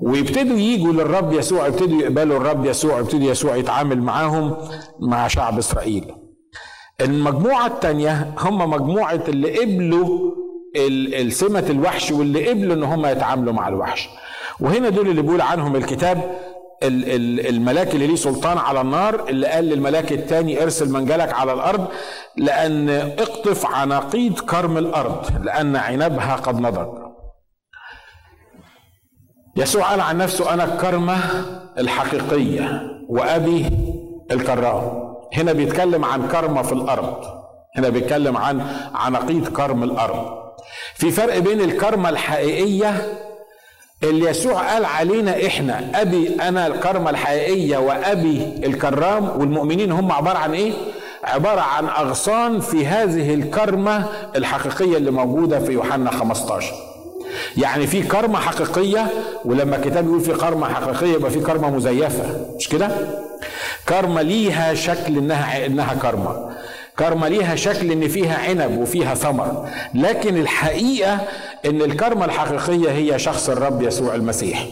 ويبتدوا 0.00 0.58
يجوا 0.58 0.92
للرب 0.92 1.32
يسوع 1.32 1.66
يبتدوا 1.66 2.02
يقبلوا 2.02 2.36
الرب 2.36 2.64
يسوع 2.64 2.98
يبتدي 3.00 3.26
يسوع 3.26 3.56
يتعامل 3.56 4.02
معاهم 4.02 4.56
مع 5.00 5.28
شعب 5.28 5.58
إسرائيل. 5.58 6.14
المجموعة 7.00 7.66
الثانية 7.66 8.34
هم 8.38 8.70
مجموعة 8.70 9.20
اللي 9.28 9.58
قبلوا 9.58 10.30
السمة 10.76 11.64
الوحش 11.70 12.12
واللي 12.12 12.48
قبلوا 12.48 12.74
إن 12.74 12.82
هم 12.82 13.06
يتعاملوا 13.06 13.52
مع 13.52 13.68
الوحش. 13.68 14.08
وهنا 14.60 14.88
دول 14.88 15.08
اللي 15.08 15.22
بيقول 15.22 15.40
عنهم 15.40 15.76
الكتاب 15.76 16.38
الملاك 16.82 17.94
اللي 17.94 18.06
ليه 18.06 18.16
سلطان 18.16 18.58
على 18.58 18.80
النار 18.80 19.28
اللي 19.28 19.46
قال 19.46 19.64
للملاك 19.64 20.12
الثاني 20.12 20.62
ارسل 20.62 20.92
منجلك 20.92 21.32
على 21.32 21.52
الأرض 21.52 21.86
لأن 22.36 22.88
اقطف 22.90 23.66
عناقيد 23.66 24.38
كرم 24.38 24.78
الأرض 24.78 25.44
لأن 25.44 25.76
عنبها 25.76 26.36
قد 26.36 26.60
نضج. 26.60 27.09
يسوع 29.56 29.90
قال 29.90 30.00
عن 30.00 30.18
نفسه 30.18 30.54
أنا 30.54 30.64
الكرمة 30.64 31.16
الحقيقية 31.78 32.82
وأبي 33.08 33.66
الكرام. 34.30 35.10
هنا 35.36 35.52
بيتكلم 35.52 36.04
عن 36.04 36.28
كرمة 36.28 36.62
في 36.62 36.72
الأرض. 36.72 37.24
هنا 37.76 37.88
بيتكلم 37.88 38.36
عن 38.36 38.66
عناقيد 38.94 39.48
كرم 39.48 39.82
الأرض. 39.82 40.40
في 40.94 41.10
فرق 41.10 41.38
بين 41.38 41.60
الكرمة 41.60 42.08
الحقيقية 42.08 43.18
اللي 44.02 44.30
يسوع 44.30 44.72
قال 44.72 44.84
علينا 44.84 45.46
إحنا 45.46 46.00
أبي 46.02 46.36
أنا 46.42 46.66
الكرمة 46.66 47.10
الحقيقية 47.10 47.76
وأبي 47.78 48.42
الكرام 48.64 49.28
والمؤمنين 49.40 49.92
هم 49.92 50.12
عبارة 50.12 50.38
عن 50.38 50.52
إيه؟ 50.54 50.72
عبارة 51.24 51.60
عن 51.60 51.84
أغصان 51.88 52.60
في 52.60 52.86
هذه 52.86 53.34
الكرمة 53.34 54.06
الحقيقية 54.36 54.96
اللي 54.96 55.10
موجودة 55.10 55.58
في 55.58 55.72
يوحنا 55.72 56.10
15 56.10 56.74
يعني 57.56 57.86
في 57.86 58.02
كرمة 58.02 58.38
حقيقية 58.40 59.06
ولما 59.44 59.76
الكتاب 59.76 60.06
يقول 60.06 60.20
في 60.20 60.32
كرمة 60.34 60.68
حقيقية 60.74 61.12
يبقى 61.12 61.30
في 61.30 61.40
كرمة 61.40 61.70
مزيفة 61.70 62.46
مش 62.56 62.68
كده؟ 62.68 62.88
كرمة 63.88 64.22
ليها 64.22 64.74
شكل 64.74 65.16
إنها 65.18 65.66
إنها 65.66 65.94
كرمة. 65.94 66.50
كرمة 66.98 67.28
ليها 67.28 67.54
شكل 67.56 67.92
إن 67.92 68.08
فيها 68.08 68.38
عنب 68.48 68.78
وفيها 68.78 69.14
ثمر. 69.14 69.68
لكن 69.94 70.36
الحقيقة 70.36 71.18
إن 71.66 71.82
الكرمة 71.82 72.24
الحقيقية 72.24 72.90
هي 72.90 73.18
شخص 73.18 73.48
الرب 73.50 73.82
يسوع 73.82 74.14
المسيح. 74.14 74.66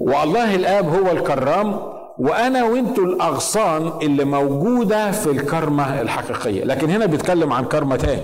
والله 0.00 0.54
الآب 0.54 0.88
هو 0.94 1.10
الكرام 1.12 1.80
وأنا 2.18 2.64
وانتوا 2.64 3.04
الأغصان 3.04 3.92
اللي 4.02 4.24
موجودة 4.24 5.10
في 5.10 5.30
الكرمة 5.30 6.00
الحقيقية. 6.00 6.64
لكن 6.64 6.90
هنا 6.90 7.06
بيتكلم 7.06 7.52
عن 7.52 7.64
كرمة 7.64 7.96
تاني. 7.96 8.22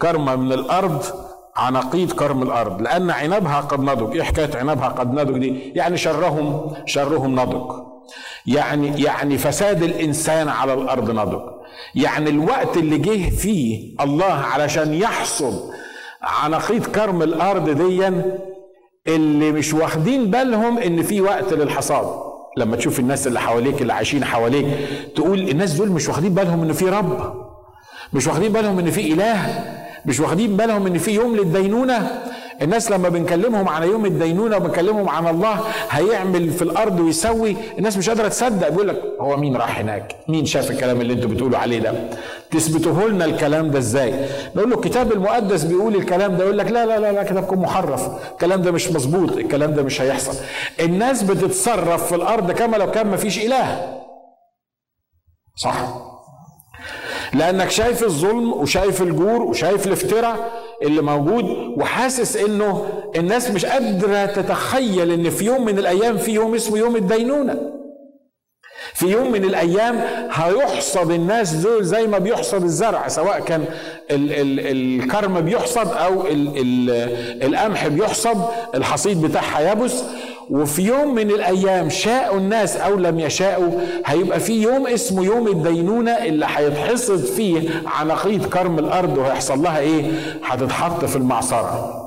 كرمة 0.00 0.36
من 0.36 0.52
الأرض 0.52 1.04
عناقيد 1.56 2.12
كرم 2.12 2.42
الأرض 2.42 2.82
لأن 2.82 3.10
عنبها 3.10 3.60
قد 3.60 3.80
نضج. 3.80 4.16
إيه 4.16 4.22
حكاية 4.22 4.50
عنبها 4.56 4.88
قد 4.88 5.14
نضج 5.14 5.38
دي؟ 5.38 5.72
يعني 5.74 5.96
شرهم 5.96 6.74
شرهم 6.86 7.40
نضج. 7.40 7.70
يعني 8.46 9.02
يعني 9.02 9.38
فساد 9.38 9.82
الإنسان 9.82 10.48
على 10.48 10.74
الأرض 10.74 11.10
نضج. 11.10 11.40
يعني 11.94 12.30
الوقت 12.30 12.76
اللي 12.76 12.98
جه 12.98 13.30
فيه 13.30 13.94
الله 14.00 14.24
علشان 14.32 14.94
يحصد 14.94 15.70
عناقيد 16.22 16.86
كرم 16.86 17.22
الأرض 17.22 17.70
ديا 17.70 18.38
اللي 19.06 19.52
مش 19.52 19.74
واخدين 19.74 20.30
بالهم 20.30 20.78
إن 20.78 21.02
في 21.02 21.20
وقت 21.20 21.52
للحصاد. 21.52 22.32
لما 22.56 22.76
تشوف 22.76 23.00
الناس 23.00 23.26
اللي 23.26 23.40
حواليك 23.40 23.82
اللي 23.82 23.92
عايشين 23.92 24.24
حواليك 24.24 24.66
تقول 25.16 25.38
الناس 25.48 25.72
دول 25.72 25.90
مش 25.90 26.08
واخدين 26.08 26.34
بالهم 26.34 26.62
إن 26.62 26.72
في 26.72 26.88
رب 26.88 27.34
مش 28.12 28.26
واخدين 28.26 28.52
بالهم 28.52 28.78
إن 28.78 28.90
في 28.90 29.12
إله. 29.12 29.64
مش 30.06 30.20
واخدين 30.20 30.56
بالهم 30.56 30.86
إن 30.86 30.98
في 30.98 31.10
يوم 31.10 31.36
للدينونة 31.36 32.22
الناس 32.62 32.90
لما 32.90 33.08
بنكلمهم 33.08 33.68
عن 33.68 33.82
يوم 33.82 34.06
الدينونة 34.06 34.56
وبنكلمهم 34.56 35.08
عن 35.08 35.26
الله 35.26 35.60
هيعمل 35.90 36.50
في 36.50 36.62
الأرض 36.62 37.00
ويسوي 37.00 37.56
الناس 37.78 37.96
مش 37.96 38.08
قادرة 38.08 38.28
تصدق 38.28 38.68
بيقول 38.68 38.88
لك 38.88 39.02
هو 39.20 39.36
مين 39.36 39.56
راح 39.56 39.78
هناك؟ 39.78 40.16
مين 40.28 40.46
شاف 40.46 40.70
الكلام 40.70 41.00
اللي 41.00 41.12
أنتوا 41.12 41.30
بتقولوا 41.30 41.58
عليه 41.58 41.78
ده؟ 41.78 41.94
تثبتوه 42.50 43.08
لنا 43.08 43.24
الكلام 43.24 43.70
ده 43.70 43.78
إزاي؟ 43.78 44.14
نقول 44.56 44.70
له 44.70 44.76
الكتاب 44.76 45.12
المقدس 45.12 45.64
بيقول 45.64 45.94
الكلام 45.96 46.36
ده 46.36 46.44
يقول 46.44 46.58
لك 46.58 46.70
لا 46.70 46.86
لا 46.86 46.98
لا 47.00 47.12
لا 47.12 47.22
كتابكم 47.22 47.62
محرف، 47.62 48.08
الكلام 48.32 48.62
ده 48.62 48.70
مش 48.72 48.88
مظبوط، 48.88 49.32
الكلام 49.36 49.74
ده 49.74 49.82
مش 49.82 50.00
هيحصل. 50.00 50.34
الناس 50.80 51.22
بتتصرف 51.22 52.06
في 52.08 52.14
الأرض 52.14 52.50
كما 52.50 52.76
لو 52.76 52.90
كان 52.90 53.06
مفيش 53.10 53.38
إله. 53.38 53.98
صح؟ 55.56 56.11
لأنك 57.34 57.70
شايف 57.70 58.02
الظلم 58.04 58.52
وشايف 58.52 59.02
الجور 59.02 59.42
وشايف 59.42 59.86
الافتراء 59.86 60.52
اللي 60.82 61.02
موجود 61.02 61.44
وحاسس 61.78 62.36
إنه 62.36 62.86
الناس 63.16 63.50
مش 63.50 63.66
قادرة 63.66 64.26
تتخيل 64.26 65.10
إن 65.12 65.30
في 65.30 65.44
يوم 65.44 65.64
من 65.64 65.78
الأيام 65.78 66.16
في 66.18 66.30
يوم 66.32 66.54
اسمه 66.54 66.78
يوم 66.78 66.96
الدينونة. 66.96 67.72
في 68.94 69.06
يوم 69.06 69.32
من 69.32 69.44
الأيام 69.44 70.00
هيحصد 70.32 71.10
الناس 71.10 71.52
دول 71.54 71.84
زي 71.84 72.06
ما 72.06 72.18
بيحصد 72.18 72.62
الزرع 72.62 73.08
سواء 73.08 73.40
كان 73.40 73.64
ال 74.10 74.32
ال 74.32 74.60
الكرم 75.02 75.40
بيحصد 75.40 75.92
أو 75.92 76.26
ال 76.26 76.48
ال 76.58 76.90
القمح 77.54 77.88
بيحصد 77.88 78.44
الحصيد 78.74 79.22
بتاعها 79.22 79.72
يبس. 79.72 80.04
وفي 80.52 80.82
يوم 80.82 81.14
من 81.14 81.30
الأيام 81.30 81.90
شاءوا 81.90 82.38
الناس 82.38 82.76
أو 82.76 82.94
لم 82.94 83.20
يشاءوا 83.20 83.80
هيبقى 84.06 84.40
في 84.40 84.62
يوم 84.62 84.86
اسمه 84.86 85.24
يوم 85.24 85.48
الدينونة 85.48 86.10
اللي 86.10 86.46
هيتحصد 86.48 87.24
فيه 87.24 87.70
عناقيد 87.86 88.44
كرم 88.46 88.78
الأرض 88.78 89.18
وهيحصل 89.18 89.62
لها 89.62 89.78
إيه؟ 89.78 90.10
هتتحط 90.44 91.04
في 91.04 91.16
المعصرة. 91.16 91.98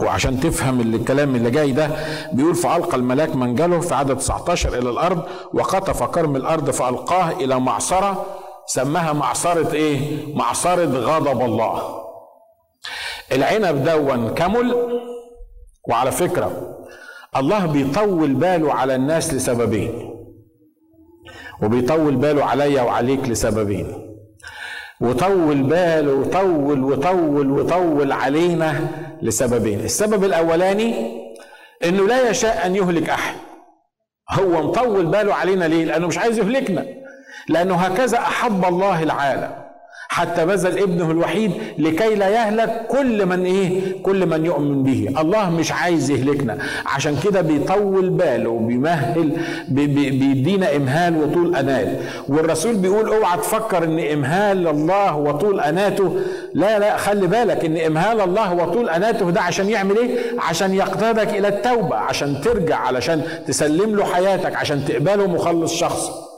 وعشان 0.00 0.40
تفهم 0.40 0.80
اللي 0.80 0.96
الكلام 0.96 1.36
اللي 1.36 1.50
جاي 1.50 1.72
ده 1.72 1.90
بيقول 2.32 2.54
فألقى 2.54 2.96
الملاك 2.96 3.36
منجله 3.36 3.80
في 3.80 3.94
عدد 3.94 4.16
19 4.16 4.78
إلى 4.78 4.90
الأرض 4.90 5.22
وقطف 5.54 6.02
كرم 6.02 6.36
الأرض 6.36 6.70
فألقاه 6.70 7.30
إلى 7.30 7.60
معصرة 7.60 8.26
سماها 8.66 9.12
معصرة 9.12 9.72
إيه؟ 9.74 10.00
معصرة 10.36 10.84
غضب 10.84 11.44
الله. 11.44 12.00
العنب 13.32 13.84
دون 13.84 14.28
كمل 14.34 14.76
وعلى 15.88 16.10
فكرة 16.12 16.69
الله 17.36 17.66
بيطول 17.66 18.34
باله 18.34 18.74
على 18.74 18.94
الناس 18.94 19.34
لسببين. 19.34 20.10
وبيطول 21.62 22.16
باله 22.16 22.44
عليا 22.44 22.82
وعليك 22.82 23.28
لسببين. 23.28 24.16
وطول 25.00 25.62
باله 25.62 26.14
وطول 26.14 26.84
وطول 26.84 27.50
وطول 27.50 28.12
علينا 28.12 28.88
لسببين. 29.22 29.80
السبب 29.80 30.24
الأولاني 30.24 31.20
إنه 31.84 32.06
لا 32.06 32.30
يشاء 32.30 32.66
أن 32.66 32.76
يهلك 32.76 33.10
أحد. 33.10 33.36
هو 34.30 34.62
مطول 34.68 35.06
باله 35.06 35.34
علينا 35.34 35.64
ليه؟ 35.64 35.84
لأنه 35.84 36.06
مش 36.06 36.18
عايز 36.18 36.38
يهلكنا. 36.38 36.86
لأنه 37.48 37.74
هكذا 37.74 38.18
أحب 38.18 38.64
الله 38.64 39.02
العالم. 39.02 39.69
حتى 40.12 40.46
بذل 40.46 40.78
ابنه 40.78 41.10
الوحيد 41.10 41.52
لكي 41.78 42.14
لا 42.14 42.28
يهلك 42.28 42.86
كل 42.88 43.26
من 43.26 43.44
إيه؟ 43.44 44.02
كل 44.02 44.26
من 44.26 44.44
يؤمن 44.44 44.82
به. 44.82 45.20
الله 45.20 45.50
مش 45.50 45.72
عايز 45.72 46.10
يهلكنا. 46.10 46.58
عشان 46.86 47.16
كده 47.24 47.40
بيطول 47.40 48.10
باله 48.10 48.50
وبيمهل 48.50 49.32
بيدينا 49.68 50.76
إمهال 50.76 51.16
وطول 51.22 51.56
انات 51.56 51.88
والرسول 52.28 52.74
بيقول 52.74 53.08
اوعى 53.08 53.38
تفكر 53.38 53.84
إن 53.84 53.98
إمهال 53.98 54.68
الله 54.68 55.16
وطول 55.16 55.60
أناته. 55.60 56.16
لا 56.54 56.78
لا 56.78 56.96
خلي 56.96 57.26
بالك 57.26 57.64
إن 57.64 57.76
إمهال 57.76 58.20
الله 58.20 58.54
وطول 58.54 58.88
أناته 58.90 59.30
ده 59.30 59.40
عشان 59.40 59.68
يعمل 59.68 59.98
إيه؟ 59.98 60.18
عشان 60.38 60.74
يقتادك 60.74 61.28
إلى 61.28 61.48
التوبة 61.48 61.96
عشان 61.96 62.40
ترجع 62.40 62.76
علشان 62.76 63.22
تسلم 63.46 63.96
له 63.96 64.04
حياتك 64.04 64.56
عشان 64.56 64.84
تقبله 64.84 65.26
مخلص 65.26 65.74
شخص. 65.74 66.29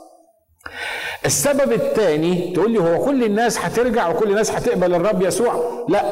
السبب 1.25 1.71
الثاني 1.71 2.53
تقول 2.53 2.71
لي 2.71 2.79
هو 2.79 3.05
كل 3.05 3.23
الناس 3.23 3.59
هترجع 3.65 4.09
وكل 4.09 4.29
الناس 4.29 4.51
هتقبل 4.51 4.93
الرب 4.95 5.21
يسوع؟ 5.21 5.85
لا. 5.89 6.03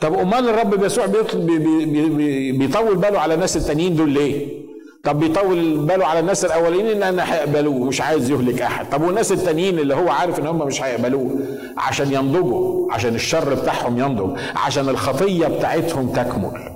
طب 0.00 0.14
امال 0.14 0.48
الرب 0.48 0.84
يسوع 0.84 1.06
بيطول 1.06 2.96
باله 2.96 3.20
على 3.20 3.34
الناس 3.34 3.56
التانيين 3.56 3.96
دول 3.96 4.10
ليه؟ 4.10 4.60
طب 5.04 5.18
بيطول 5.20 5.78
باله 5.78 6.06
على 6.06 6.18
الناس 6.20 6.44
الأولين 6.44 6.86
لأن 6.86 7.20
هيقبلوه 7.20 7.78
مش 7.84 8.00
عايز 8.00 8.30
يهلك 8.30 8.62
أحد. 8.62 8.90
طب 8.90 9.02
والناس 9.02 9.32
التانيين 9.32 9.78
اللي 9.78 9.94
هو 9.94 10.08
عارف 10.08 10.38
إن 10.40 10.46
هم 10.46 10.58
مش 10.66 10.82
هيقبلوه؟ 10.82 11.30
عشان 11.78 12.12
ينضجوا 12.12 12.92
عشان 12.92 13.14
الشر 13.14 13.54
بتاعهم 13.54 13.98
ينضج 13.98 14.38
عشان 14.56 14.88
الخطيه 14.88 15.46
بتاعتهم 15.46 16.12
تكمل. 16.12 16.70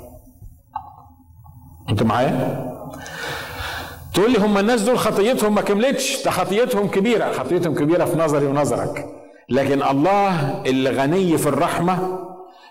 انت 1.90 2.02
معايا؟ 2.02 2.64
تقول 4.14 4.32
لي 4.32 4.38
هم 4.38 4.58
الناس 4.58 4.82
دول 4.82 4.98
خطيتهم 4.98 5.54
ما 5.54 5.60
كملتش. 5.60 6.22
ده 6.24 6.30
خطيتهم 6.30 6.88
كبيرة. 6.88 7.32
خطيتهم 7.32 7.74
كبيرة 7.74 8.04
في 8.04 8.18
نظري 8.18 8.46
ونظرك. 8.46 9.06
لكن 9.48 9.82
الله 9.82 10.62
اللي 10.66 10.90
غني 10.90 11.38
في 11.38 11.46
الرحمة 11.46 12.18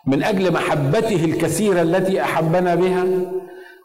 من 0.08 0.24
أجل 0.24 0.54
محبته 0.54 1.26
الكثيرة 1.26 1.82
التي 1.82 2.22
أحبنا 2.22 2.76
بها. 2.76 3.06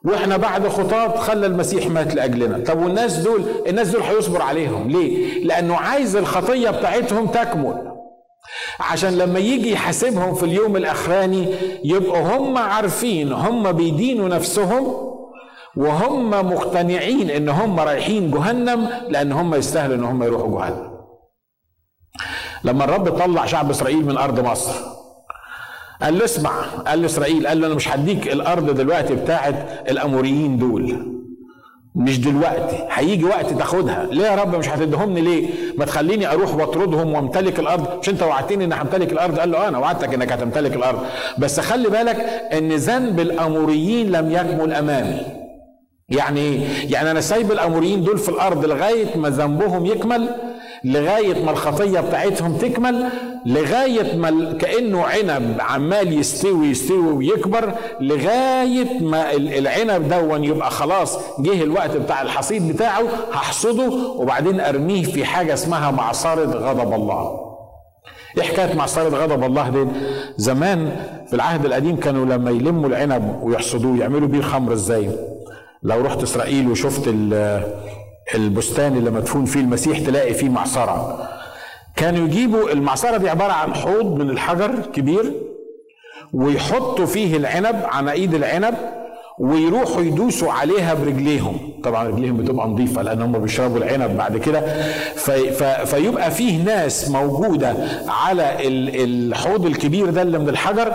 وإحنا 0.05 0.37
بعد 0.37 0.69
خطاط 0.69 1.19
خلى 1.19 1.47
المسيح 1.47 1.87
مات 1.87 2.15
لأجلنا. 2.15 2.65
طب 2.65 2.83
والناس 2.83 3.17
دول 3.17 3.43
الناس 3.67 3.89
دول 3.89 4.03
هيصبر 4.03 4.43
عليهم. 4.43 4.91
ليه؟ 4.91 5.45
لأنه 5.45 5.77
عايز 5.77 6.17
الخطية 6.17 6.71
بتاعتهم 6.71 7.27
تكمل. 7.27 7.89
عشان 8.81 9.19
لما 9.19 9.39
يجي 9.39 9.73
يحاسبهم 9.73 10.35
في 10.35 10.43
اليوم 10.43 10.77
الأخراني 10.77 11.47
يبقوا 11.85 12.37
هم 12.37 12.59
عارفين 12.59 13.33
هم 13.33 13.73
بيدينوا 13.73 14.29
نفسهم 14.29 15.08
وهم 15.77 16.31
مقتنعين 16.31 17.31
ان 17.31 17.49
هم 17.49 17.81
رايحين 17.81 18.31
جهنم 18.31 18.89
لأن 19.09 19.33
هم 19.33 19.55
يستاهلوا 19.55 19.97
إن 19.97 20.05
هم 20.05 20.23
يروحوا 20.23 20.61
جهنم. 20.61 20.89
لما 22.65 22.85
الرب 22.85 23.09
طلع 23.09 23.47
شعب 23.47 23.71
إسرائيل 23.71 24.05
من 24.07 24.17
أرض 24.17 24.41
مصر 24.41 24.73
قال 26.03 26.19
له 26.19 26.25
اسمع 26.25 26.51
قال 26.87 27.01
له 27.01 27.07
اسرائيل 27.07 27.47
قال 27.47 27.61
له 27.61 27.67
أنا 27.67 27.75
مش 27.75 27.89
هديك 27.89 28.33
الأرض 28.33 28.71
دلوقتي 28.71 29.15
بتاعت 29.15 29.55
الأموريين 29.91 30.57
دول. 30.59 31.15
مش 31.95 32.21
دلوقتي 32.21 32.87
هيجي 32.91 33.25
وقت 33.25 33.47
تاخدها. 33.53 34.07
ليه 34.11 34.27
يا 34.27 34.35
رب 34.35 34.55
مش 34.57 34.69
هتدهمني 34.69 35.21
ليه؟ 35.21 35.49
ما 35.79 35.85
تخليني 35.85 36.31
أروح 36.33 36.55
وأطردهم 36.55 37.13
وأمتلك 37.13 37.59
الأرض. 37.59 37.99
مش 37.99 38.09
أنت 38.09 38.23
وعدتني 38.23 38.65
ان 38.65 38.73
همتلك 38.73 39.13
الأرض؟ 39.13 39.39
قال 39.39 39.51
له 39.51 39.59
آه، 39.65 39.69
أنا 39.69 39.79
وعدتك 39.79 40.15
إنك 40.15 40.33
هتمتلك 40.33 40.77
الأرض. 40.77 41.01
بس 41.39 41.61
خلي 41.61 41.89
بالك 41.89 42.17
إن 42.53 42.73
ذنب 42.73 43.21
الأموريين 43.21 44.11
لم 44.11 44.31
يكمل 44.31 44.73
أمامي. 44.73 45.21
يعني 46.09 46.63
يعني 46.91 47.11
أنا 47.11 47.21
سايب 47.21 47.53
الأموريين 47.53 48.05
دول 48.05 48.19
في 48.19 48.29
الأرض 48.29 48.65
لغاية 48.65 49.17
ما 49.17 49.29
ذنبهم 49.31 49.87
يكمل 49.87 50.29
لغاية 50.85 51.45
ما 51.45 51.51
الخطية 51.51 52.01
بتاعتهم 52.01 52.57
تكمل 52.57 53.09
لغاية 53.47 54.17
ما 54.17 54.53
كأنه 54.53 55.03
عنب 55.05 55.57
عمال 55.61 56.19
يستوي 56.19 56.67
يستوي 56.67 57.13
ويكبر 57.13 57.73
لغاية 58.01 59.01
ما 59.01 59.33
العنب 59.35 60.09
دون 60.09 60.45
يبقى 60.45 60.71
خلاص 60.71 61.19
جه 61.41 61.63
الوقت 61.63 61.97
بتاع 61.97 62.23
الحصيد 62.23 62.69
بتاعه 62.73 63.03
هحصده 63.33 63.93
وبعدين 64.17 64.61
أرميه 64.61 65.03
في 65.05 65.25
حاجة 65.25 65.55
اسمها 65.55 65.91
معصرة 65.91 66.45
غضب 66.45 66.93
الله. 66.95 67.49
إيه 68.39 68.43
حكاية 68.43 68.75
معصرة 68.75 69.09
غضب 69.09 69.45
الله 69.45 69.69
دي؟ 69.69 69.87
زمان 70.37 70.97
في 71.29 71.35
العهد 71.37 71.65
القديم 71.65 71.97
كانوا 71.97 72.27
لما 72.27 72.51
يلموا 72.51 72.89
العنب 72.89 73.39
ويحصدوه 73.43 73.99
يعملوا 73.99 74.29
بيه 74.29 74.39
الخمر 74.39 74.73
إزاي 74.73 75.11
لو 75.83 76.01
رحت 76.01 76.23
إسرائيل 76.23 76.69
وشفت 76.69 77.09
البستان 78.35 78.97
اللي 78.97 79.11
مدفون 79.11 79.45
فيه 79.45 79.61
المسيح 79.61 79.99
تلاقي 79.99 80.35
فيه 80.35 80.49
معصرة. 80.49 81.29
كانوا 81.97 82.27
يجيبوا 82.27 82.71
المعصرة 82.73 83.17
دي 83.17 83.31
عبارة 83.31 83.53
عن 83.53 83.75
حوض 83.75 84.19
من 84.19 84.31
الحجر 84.31 84.75
كبير 84.93 85.33
ويحطوا 86.33 87.07
فيه 87.07 87.37
العنب 87.37 87.81
عناقيد 87.85 88.35
العنب 88.35 88.75
ويروحوا 89.41 90.03
يدوسوا 90.03 90.53
عليها 90.53 90.95
برجليهم. 90.95 91.57
طبعا 91.85 92.09
رجليهم 92.09 92.37
بتبقى 92.37 92.69
نظيفة 92.69 93.03
لأن 93.03 93.23
هم 93.23 93.39
بيشربوا 93.39 93.79
العنب 93.79 94.17
بعد 94.17 94.37
كده. 94.37 94.61
في 95.17 95.53
فيبقى 95.87 96.31
فيه 96.31 96.63
ناس 96.65 97.11
موجودة 97.11 97.75
على 98.09 98.57
الحوض 99.05 99.67
الكبير 99.67 100.11
ده 100.11 100.23
اللي 100.23 100.39
من 100.39 100.49
الحجر 100.49 100.93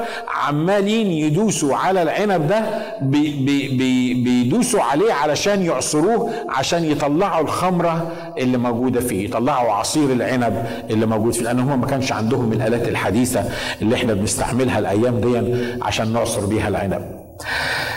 عمالين 0.48 1.08
يدوسوا 1.08 1.76
على 1.76 2.02
العنب 2.02 2.48
ده 2.48 2.62
بي 3.02 3.32
بي 3.32 4.14
بيدوسوا 4.24 4.82
عليه 4.82 5.14
علشان 5.14 5.62
يعصروه 5.66 6.30
عشان 6.50 6.84
يطلعوا 6.84 7.44
الخمرة 7.44 8.12
اللي 8.38 8.58
موجودة 8.58 9.00
فيه 9.00 9.26
يطلعوا 9.26 9.72
عصير 9.72 10.12
العنب 10.12 10.66
اللي 10.90 11.06
موجود 11.06 11.34
فيه 11.34 11.44
لأن 11.44 11.60
هم 11.60 11.82
ما 11.82 11.88
كانش 11.88 12.12
عندهم 12.12 12.54
الآلات 12.54 12.88
الحديثة 12.88 13.44
اللي 13.82 13.96
إحنا 13.96 14.14
بنستعملها 14.14 14.80
الأيام 14.80 15.20
دي 15.20 15.56
عشان 15.82 16.14
نعصر 16.14 16.46
بيها 16.46 16.68
العنب. 16.68 17.23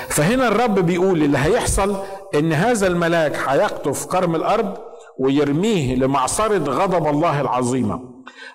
فهنا 0.08 0.48
الرب 0.48 0.74
بيقول 0.78 1.22
اللي 1.22 1.38
هيحصل 1.38 1.96
إن 2.34 2.52
هذا 2.52 2.86
الملاك 2.86 3.36
هيقطف 3.48 4.06
كرم 4.06 4.34
الأرض 4.34 4.74
ويرميه 5.18 5.94
لمعصرة 5.96 6.58
غضب 6.58 7.06
الله 7.06 7.40
العظيمة. 7.40 8.00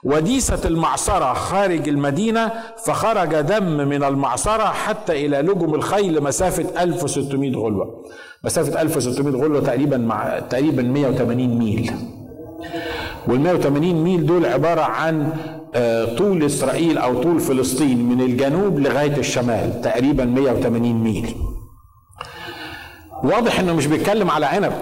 وديسة 0.03 0.59
المعصرة 0.65 1.33
خارج 1.33 1.89
المدينة 1.89 2.51
فخرج 2.85 3.35
دم 3.41 3.87
من 3.87 4.03
المعصرة 4.03 4.63
حتى 4.63 5.25
إلى 5.25 5.37
لجم 5.41 5.75
الخيل 5.75 6.23
مسافة 6.23 6.83
1600 6.83 7.55
غلوة. 7.55 8.03
مسافة 8.43 8.81
1600 8.81 9.43
غلوة 9.43 9.59
تقريبا 9.59 9.97
مع 9.97 10.39
تقريبا 10.39 10.83
180 10.83 11.57
ميل. 11.59 11.91
وال 13.27 13.39
180 13.39 14.03
ميل 14.03 14.25
دول 14.25 14.45
عبارة 14.45 14.81
عن 14.81 15.31
طول 16.17 16.43
إسرائيل 16.45 16.97
أو 16.97 17.21
طول 17.21 17.39
فلسطين 17.39 18.09
من 18.09 18.21
الجنوب 18.21 18.79
لغاية 18.79 19.17
الشمال 19.17 19.81
تقريبا 19.81 20.25
180 20.25 20.93
ميل. 21.03 21.35
واضح 23.23 23.59
إنه 23.59 23.73
مش 23.73 23.87
بيتكلم 23.87 24.29
على 24.31 24.45
عنب. 24.45 24.73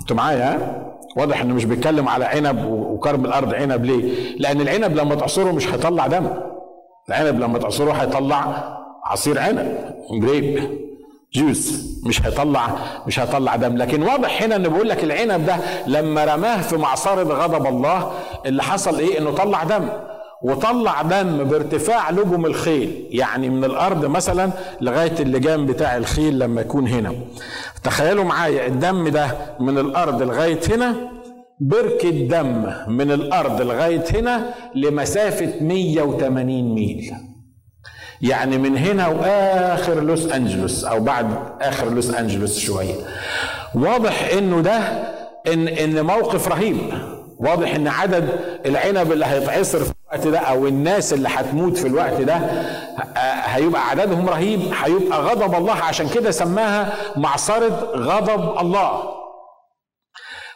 أنتوا 0.00 0.16
معايا؟ 0.16 0.82
واضح 1.16 1.40
إنه 1.40 1.54
مش 1.54 1.64
بيتكلم 1.64 2.08
على 2.08 2.24
عنب 2.24 2.64
وكرم 2.66 3.24
الأرض 3.24 3.54
عنب 3.54 3.84
ليه؟ 3.84 4.12
لأن 4.38 4.60
العنب 4.60 4.96
لما 4.96 5.14
تعصره 5.14 5.52
مش 5.52 5.68
هيطلع 5.68 6.06
دم. 6.06 6.26
العنب 7.08 7.40
لما 7.40 7.58
تعصره 7.58 7.92
هيطلع 7.92 8.64
عصير 9.04 9.38
عنب 9.38 9.76
جريب 10.22 10.78
جوز 11.34 11.92
مش 12.06 12.22
هيطلع 12.26 12.70
مش 13.06 13.20
هيطلع 13.20 13.56
دم. 13.56 13.76
لكن 13.76 14.02
واضح 14.02 14.42
هنا 14.42 14.56
إنه 14.56 14.68
بيقول 14.68 14.88
لك 14.88 15.04
العنب 15.04 15.46
ده 15.46 15.56
لما 15.86 16.24
رماه 16.24 16.60
في 16.62 16.76
معصرة 16.76 17.22
غضب 17.22 17.66
الله 17.66 18.12
اللي 18.46 18.62
حصل 18.62 18.98
إيه؟ 18.98 19.18
إنه 19.18 19.30
طلع 19.30 19.64
دم. 19.64 19.88
وطلع 20.44 21.02
دم 21.02 21.44
بارتفاع 21.44 22.10
لجم 22.10 22.46
الخيل 22.46 23.06
يعني 23.10 23.48
من 23.48 23.64
الأرض 23.64 24.04
مثلا 24.04 24.50
لغاية 24.80 25.14
اللجام 25.20 25.66
بتاع 25.66 25.96
الخيل 25.96 26.38
لما 26.38 26.60
يكون 26.60 26.88
هنا. 26.88 27.12
تخيلوا 27.84 28.24
معايا 28.24 28.66
الدم 28.66 29.08
ده 29.08 29.26
من 29.60 29.78
الأرض 29.78 30.22
لغاية 30.22 30.60
هنا؟ 30.74 30.94
بركة 31.60 32.10
دم 32.10 32.72
من 32.88 33.10
الأرض 33.12 33.62
لغاية 33.62 34.04
هنا 34.14 34.54
لمسافة 34.74 35.52
180 35.60 36.74
ميل. 36.74 37.12
يعني 38.22 38.58
من 38.58 38.76
هنا 38.76 39.08
وآخر 39.08 40.00
لوس 40.00 40.26
أنجلوس 40.32 40.84
أو 40.84 41.00
بعد 41.00 41.26
آخر 41.60 41.90
لوس 41.90 42.14
أنجلوس 42.14 42.58
شوية. 42.58 42.94
واضح 43.74 44.28
إنه 44.38 44.60
ده 44.60 44.78
ان 45.52 45.68
إن 45.68 46.02
موقف 46.06 46.48
رهيب. 46.48 46.76
واضح 47.42 47.74
إن 47.74 47.88
عدد 47.88 48.28
العنب 48.66 49.12
اللي 49.12 49.26
هيتعصر 49.26 49.78
في 49.84 49.92
الوقت 50.12 50.26
ده 50.26 50.38
أو 50.38 50.66
الناس 50.66 51.12
اللي 51.12 51.28
هتموت 51.28 51.76
في 51.76 51.86
الوقت 51.86 52.20
ده 52.20 52.36
هيبقى 53.44 53.88
عددهم 53.88 54.28
رهيب 54.28 54.60
هيبقى 54.84 55.20
غضب 55.22 55.54
الله. 55.54 55.74
عشان 55.74 56.08
كده 56.08 56.30
سماها 56.30 56.92
معصرة 57.16 57.92
غضب 57.96 58.58
الله. 58.60 59.02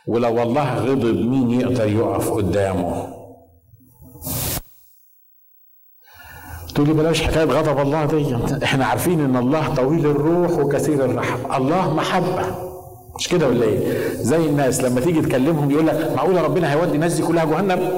ولو 0.06 0.42
الله 0.42 0.74
غضب 0.74 1.04
مين 1.04 1.60
يقدر 1.60 1.88
يقف 1.88 2.30
قدامه؟ 2.30 3.16
تقول 6.74 6.88
لي 6.88 6.94
بلاش 6.94 7.22
حكاية 7.22 7.44
غضب 7.44 7.78
الله 7.80 8.04
دي. 8.04 8.36
إحنا 8.64 8.86
عارفين 8.86 9.20
إن 9.20 9.36
الله 9.36 9.74
طويل 9.74 10.06
الروح 10.06 10.50
وكثير 10.50 11.04
الرحم. 11.04 11.54
الله 11.54 11.94
محبة. 11.94 12.65
مش 13.18 13.28
كده 13.28 13.48
ولا 13.48 13.64
إيه؟ 13.64 13.78
زي 14.14 14.36
الناس 14.36 14.80
لما 14.84 15.00
تيجي 15.00 15.20
تكلمهم 15.22 15.70
يقول 15.70 15.86
لك 15.86 16.12
معقوله 16.16 16.42
ربنا 16.42 16.72
هيودي 16.72 16.94
الناس 16.94 17.12
دي 17.14 17.22
كلها 17.22 17.44
جهنم؟ 17.44 17.88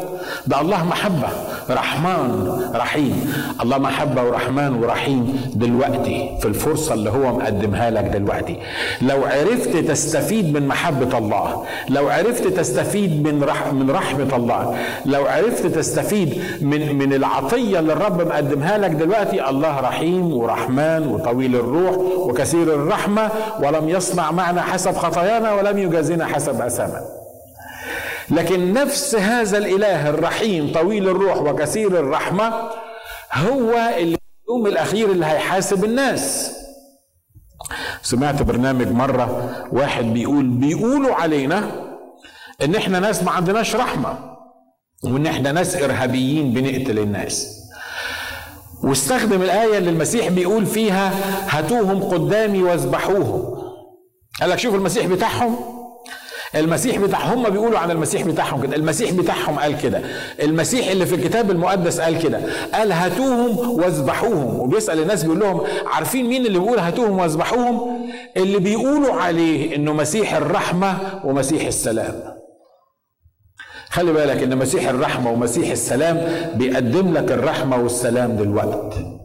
ده 0.46 0.61
الله 0.61 0.85
محبة 0.85 1.28
رحمن 1.70 2.52
رحيم 2.74 3.33
الله 3.62 3.78
محبة 3.78 4.22
ورحمن 4.22 4.74
ورحيم 4.74 5.40
دلوقتي 5.54 6.31
في 6.40 6.48
الفرصة 6.48 6.94
اللي 6.94 7.11
هو 7.11 7.33
مقدمها 7.38 7.90
لك 7.90 8.04
دلوقتي 8.04 8.57
لو 9.02 9.24
عرفت 9.24 9.76
تستفيد 9.76 10.52
من 10.57 10.68
محبة 10.68 11.18
الله 11.18 11.64
لو 11.88 12.09
عرفت 12.09 12.46
تستفيد 12.46 13.26
من 13.28 13.44
رح 13.44 13.72
من 13.72 13.90
رحمة 13.90 14.37
الله 14.37 14.76
لو 15.07 15.26
عرفت 15.26 15.66
تستفيد 15.66 16.42
من 16.61 16.98
من 16.98 17.12
العطية 17.12 17.78
اللي 17.78 17.92
الرب 17.92 18.20
مقدمها 18.28 18.78
لك 18.78 18.90
دلوقتي 18.90 19.48
الله 19.50 19.81
رحيم 19.81 20.33
ورحمن 20.33 21.07
وطويل 21.09 21.54
الروح 21.57 21.96
وكثير 21.98 22.62
الرحمة 22.74 23.28
ولم 23.62 23.88
يصنع 23.88 24.31
معنا 24.31 24.62
حسب 24.62 24.94
خطايانا 25.11 25.55
ولم 25.55 25.79
يجازنا 25.79 26.27
حسب 26.27 26.61
أسامنا 26.62 27.05
لكن 28.31 28.73
نفس 28.73 29.14
هذا 29.14 29.59
الإله 29.59 30.09
الرحيم 30.09 30.73
طويل 30.73 31.09
الروح 31.09 31.37
وكثير 31.42 32.01
الرحمة 32.01 32.49
هو 33.35 33.73
اللي 33.99 34.18
اليوم 34.49 34.66
الأخير 34.66 35.11
اللي 35.11 35.27
هيحاسب 35.27 35.85
الناس. 35.85 36.53
سمعت 38.03 38.42
برنامج 38.42 38.88
مرة 38.88 39.55
واحد 39.73 40.05
بيقول 40.05 40.44
بيقولوا 40.47 41.14
علينا 41.14 41.71
إن 42.64 42.75
إحنا 42.75 43.01
ناس 43.01 43.23
ما 43.23 43.31
عندناش 43.31 43.77
رحمة 43.77 44.18
وإن 45.05 45.27
إحنا 45.27 45.53
ناس 45.53 45.77
إرهابيين 45.77 46.53
بنقتل 46.53 46.99
الناس. 46.99 47.59
واستخدم 48.85 49.42
الآية 49.42 49.79
اللي 49.79 49.90
المسيح 49.90 50.29
بيقول 50.29 50.66
فيها 50.66 51.12
هاتوهم 51.49 52.03
قدامي 52.03 52.62
واذبحوهم 52.62 53.59
قال 54.40 54.51
لك 54.51 54.59
شوف 54.59 54.74
المسيح 54.74 55.07
بتاعهم. 55.07 55.57
المسيح 56.55 56.98
بتاعهم 56.98 57.38
هم 57.38 57.51
بيقولوا 57.51 57.79
عن 57.79 57.90
المسيح 57.90 58.22
بتاعهم 58.22 58.62
كده. 58.62 58.77
المسيح 58.77 59.12
بتاعهم 59.12 59.59
قال 59.59 59.79
كده. 59.79 60.03
المسيح 60.42 60.88
اللي 60.88 61.07
في 61.07 61.14
الكتاب 61.14 61.51
المقدس 61.51 62.01
قال 62.01 62.18
كده. 62.22 62.40
قال 62.74 62.92
هاتوهم 62.92 63.59
واذبحوهم. 63.81 64.61
وبيسأل 64.61 65.01
الناس 65.03 65.22
بيقول 65.22 65.40
لهم 65.40 65.61
عارفين 65.87 66.29
مين 66.29 66.46
اللي 66.46 66.59
بيقول 66.59 66.79
هاتوهم 66.79 67.18
واذبحوهم؟ 67.18 68.07
اللي 68.37 68.59
بيقولوا 68.59 69.14
عليه 69.14 69.77
إنه 69.77 69.92
مسيح 69.92 70.35
الرحمة 70.35 71.20
ومسيح 71.24 71.66
السلام. 71.66 72.38
خلي 73.90 74.12
بالك 74.12 74.42
إن 74.42 74.59
مسيح 74.59 74.88
الرحمة 74.88 75.31
ومسيح 75.31 75.70
السلام 75.70 76.29
بيقدم 76.55 77.14
لك 77.14 77.33
الرحمة 77.33 77.77
والسلام 77.83 78.37
دلوقتي. 78.37 79.18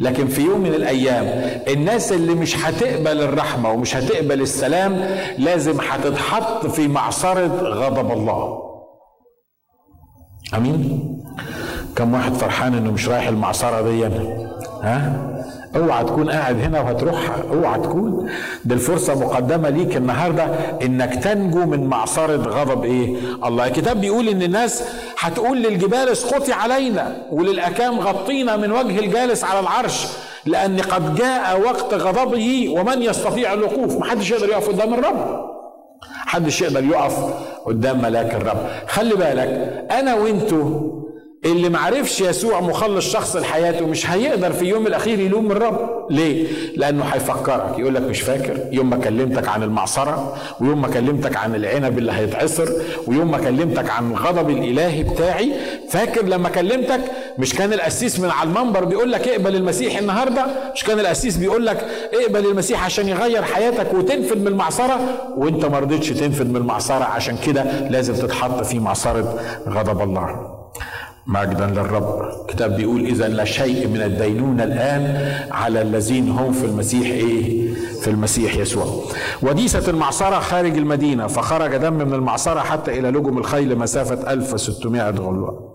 لكن 0.00 0.26
في 0.26 0.42
يوم 0.42 0.60
من 0.60 0.74
الأيام 0.74 1.24
الناس 1.68 2.12
اللي 2.12 2.34
مش 2.34 2.56
هتقبل 2.56 3.20
الرحمة 3.22 3.70
ومش 3.70 3.96
هتقبل 3.96 4.40
السلام 4.40 4.92
لازم 5.38 5.80
هتتحط 5.80 6.66
في 6.66 6.88
معصرة 6.88 7.46
غضب 7.62 8.12
الله. 8.12 8.62
أمين؟ 10.56 11.14
كم 11.96 12.14
واحد 12.14 12.32
فرحان 12.32 12.74
إنه 12.74 12.90
مش 12.92 13.08
رايح 13.08 13.28
المعصرة 13.28 13.80
دي؟ 13.82 14.04
ها؟ 14.82 15.28
اوعى 15.76 16.04
تكون 16.04 16.30
قاعد 16.30 16.60
هنا 16.60 16.80
وهتروحها 16.80 17.36
اوعى 17.52 17.80
تكون. 17.80 18.30
دي 18.64 18.74
الفرصة 18.74 19.14
مقدمة 19.26 19.68
ليك 19.70 19.96
النهارده 19.96 20.44
انك 20.82 21.14
تنجو 21.14 21.66
من 21.66 21.86
معصرة 21.86 22.36
غضب 22.36 22.84
إيه؟ 22.84 23.16
الله. 23.44 23.66
الكتاب 23.66 24.00
بيقول 24.00 24.28
ان 24.28 24.42
الناس 24.42 24.84
هتقول 25.18 25.62
للجبال 25.62 26.08
اسقطي 26.08 26.52
علينا 26.52 27.16
وللأكام 27.32 28.00
غطينا 28.00 28.56
من 28.56 28.72
وجه 28.72 28.98
الجالس 28.98 29.44
على 29.44 29.60
العرش 29.60 30.06
لأن 30.46 30.80
قد 30.80 31.14
جاء 31.14 31.60
وقت 31.60 31.94
غضبه 31.94 32.74
ومن 32.78 33.02
يستطيع 33.02 33.52
الوقوف. 33.52 33.96
محدش 33.96 34.30
يقدر 34.30 34.48
يقف 34.48 34.68
قدام 34.68 34.94
الرب. 34.94 35.48
محدش 36.26 36.62
يقدر 36.62 36.84
يقف 36.84 37.16
قدام 37.66 38.02
ملاك 38.02 38.34
الرب. 38.34 38.58
خلي 38.88 39.14
بالك 39.14 39.86
أنا 39.90 40.14
وانتو 40.14 40.90
اللي 41.44 41.68
معرفش 41.68 42.20
يسوع 42.20 42.60
مخلص 42.60 43.12
شخص 43.12 43.36
لحياته 43.36 43.86
مش 43.86 44.10
هيقدر 44.10 44.52
في 44.52 44.64
يوم 44.64 44.86
الأخير 44.86 45.18
يلوم 45.20 45.52
الرب. 45.52 46.06
ليه؟ 46.10 46.46
لأنه 46.76 47.04
هيفكرك. 47.04 47.74
يقول 47.78 47.94
لك 47.94 48.02
مش 48.02 48.20
فاكر. 48.20 48.60
يوم 48.72 48.90
ما 48.90 48.96
كلمتك 48.96 49.48
عن 49.48 49.62
المعصرة 49.62 50.36
ويوم 50.60 50.82
ما 50.82 50.88
كلمتك 50.88 51.36
عن 51.36 51.54
العنب 51.54 51.98
اللي 51.98 52.12
هيتعصر 52.12 52.68
ويوم 53.06 53.30
ما 53.30 53.38
كلمتك 53.38 53.90
عن 53.90 54.10
الغضب 54.10 54.50
الإلهي 54.50 55.02
بتاعي 55.02 55.52
فاكر 55.90 56.24
لما 56.24 56.48
كلمتك؟ 56.48 57.00
مش 57.38 57.54
كان 57.54 57.72
القسيس 57.72 58.20
من 58.20 58.30
على 58.30 58.48
المنبر 58.48 58.84
بيقول 58.84 59.12
لك 59.12 59.28
اقبل 59.28 59.56
المسيح 59.56 59.98
النهارده؟ 59.98 60.46
مش 60.74 60.84
كان 60.84 61.00
القسيس 61.00 61.36
بيقول 61.36 61.66
لك 61.66 61.86
اقبل 62.14 62.46
المسيح 62.46 62.84
عشان 62.84 63.08
يغير 63.08 63.42
حياتك 63.42 63.94
وتنفذ 63.94 64.38
من 64.38 64.46
المعصرة؟ 64.48 65.00
وانت 65.36 65.64
ما 65.64 65.78
رضيتش 65.78 66.08
تنفذ 66.08 66.44
من 66.44 66.56
المعصرة 66.56 67.04
عشان 67.04 67.36
كده 67.46 67.88
لازم 67.88 68.14
تتحط 68.14 68.62
في 68.64 68.78
معصرة 68.78 69.40
غضب 69.68 70.02
الله. 70.02 70.58
مجدا 71.28 71.66
للرب. 71.66 72.20
الكتاب 72.40 72.76
بيقول 72.76 73.00
إذا 73.04 73.28
لا 73.28 73.44
شيء 73.44 73.88
من 73.88 74.02
الدينونه 74.02 74.64
الآن 74.64 75.32
على 75.50 75.82
الذين 75.82 76.28
هم 76.30 76.52
في 76.52 76.64
المسيح 76.66 77.06
إيه؟ 77.06 77.74
في 78.00 78.10
المسيح 78.10 78.56
يسوع. 78.56 78.86
وديسة 79.42 79.90
المعصرة 79.90 80.38
خارج 80.40 80.76
المدينة 80.78 81.26
فخرج 81.26 81.76
دم 81.76 81.92
من 81.92 82.14
المعصرة 82.14 82.60
حتى 82.60 82.98
إلى 82.98 83.10
لجم 83.10 83.38
الخيل 83.38 83.78
مسافة 83.78 84.32
1600 84.32 85.10
غلوة. 85.10 85.74